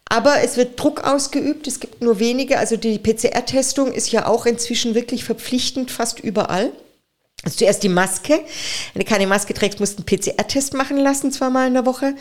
[0.09, 2.59] Aber es wird Druck ausgeübt, es gibt nur wenige.
[2.59, 6.71] Also die PCR-Testung ist ja auch inzwischen wirklich verpflichtend fast überall.
[7.43, 8.33] Also zuerst die Maske.
[8.93, 12.15] Wenn du keine Maske trägst, musst du einen PCR-Test machen lassen, zweimal in der Woche.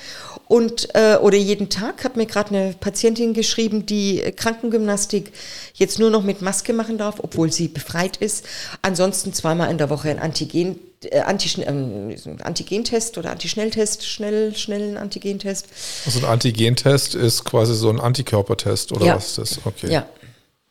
[0.46, 5.32] Und, äh, oder jeden Tag, hat mir gerade eine Patientin geschrieben, die Krankengymnastik
[5.74, 8.44] jetzt nur noch mit Maske machen darf, obwohl sie befreit ist.
[8.82, 14.98] Ansonsten zweimal in der Woche ein Antigen, äh, Anti, äh, Antigentest oder Antischnelltest, schnell, schnellen
[14.98, 15.66] Antigentest.
[16.04, 19.16] Also ein Antigentest ist quasi so ein Antikörpertest oder ja.
[19.16, 19.60] was ist das?
[19.64, 19.90] Okay.
[19.90, 20.06] Ja,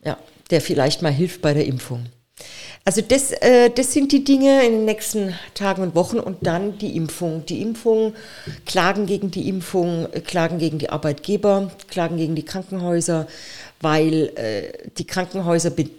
[0.03, 0.17] ja,
[0.51, 2.05] der vielleicht mal hilft bei der Impfung.
[2.83, 6.77] Also das, äh, das sind die Dinge in den nächsten Tagen und Wochen und dann
[6.77, 7.45] die Impfung.
[7.45, 8.13] Die Impfung,
[8.65, 13.27] Klagen gegen die Impfung, Klagen gegen die Arbeitgeber, Klagen gegen die Krankenhäuser,
[13.81, 15.89] weil äh, die Krankenhäuser be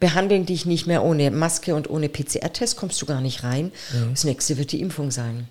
[0.00, 3.72] behandeln dich nicht mehr ohne Maske und ohne PCR-Test, kommst du gar nicht rein.
[3.94, 4.10] Mhm.
[4.10, 5.48] Das nächste wird die Impfung sein.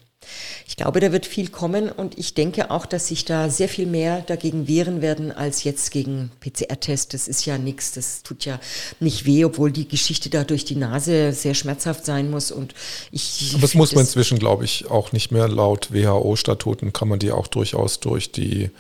[0.67, 3.85] Ich glaube, da wird viel kommen und ich denke auch, dass sich da sehr viel
[3.85, 7.13] mehr dagegen wehren werden als jetzt gegen PCR-Test.
[7.13, 8.59] Das ist ja nichts, das tut ja
[8.99, 12.51] nicht weh, obwohl die Geschichte da durch die Nase sehr schmerzhaft sein muss.
[12.51, 12.73] Und
[13.11, 17.19] ich, Aber das muss man inzwischen, glaube ich, auch nicht mehr laut WHO-Statuten kann man
[17.19, 18.71] die auch durchaus durch die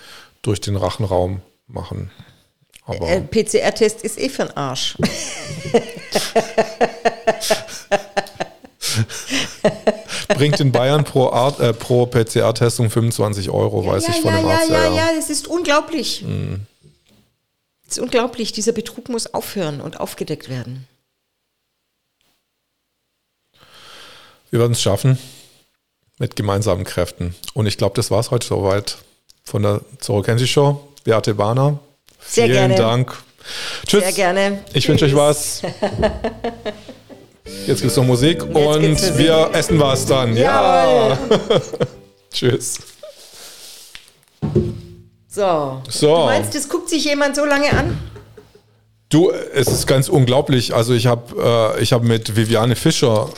[0.41, 2.11] durch den Rachenraum machen.
[2.87, 4.97] Äh, PCR-Test ist eh für den Arsch.
[10.27, 14.39] bringt in Bayern pro, Art, äh, pro PCR-Testung 25 Euro, weiß ja, ich von ja,
[14.39, 14.69] dem ja, Arzt.
[14.69, 16.23] ja, ja, das ist unglaublich.
[16.23, 16.61] Mhm.
[17.85, 18.51] Das ist unglaublich.
[18.51, 20.87] Dieser Betrug muss aufhören und aufgedeckt werden.
[24.49, 25.17] Wir werden es schaffen
[26.19, 27.35] mit gemeinsamen Kräften.
[27.53, 28.97] Und ich glaube, das war es heute soweit
[29.43, 30.81] von der Zoro Kenji Show.
[31.03, 31.79] Beate Bahner,
[32.19, 32.75] Sehr vielen gerne.
[32.75, 33.17] Dank.
[33.85, 34.03] Tschüss.
[34.03, 34.63] Sehr gerne.
[34.73, 35.61] Ich wünsche euch was.
[37.65, 40.35] Jetzt gibt es noch Musik Jetzt und gibt's wir essen was dann.
[40.35, 41.17] Ja.
[42.31, 42.79] Tschüss.
[45.27, 45.81] So.
[45.89, 46.07] So.
[46.07, 47.97] Du meinst, das guckt sich jemand so lange an?
[49.09, 50.73] Du, es ist ganz unglaublich.
[50.73, 53.29] Also ich habe äh, ich hab mit Viviane Fischer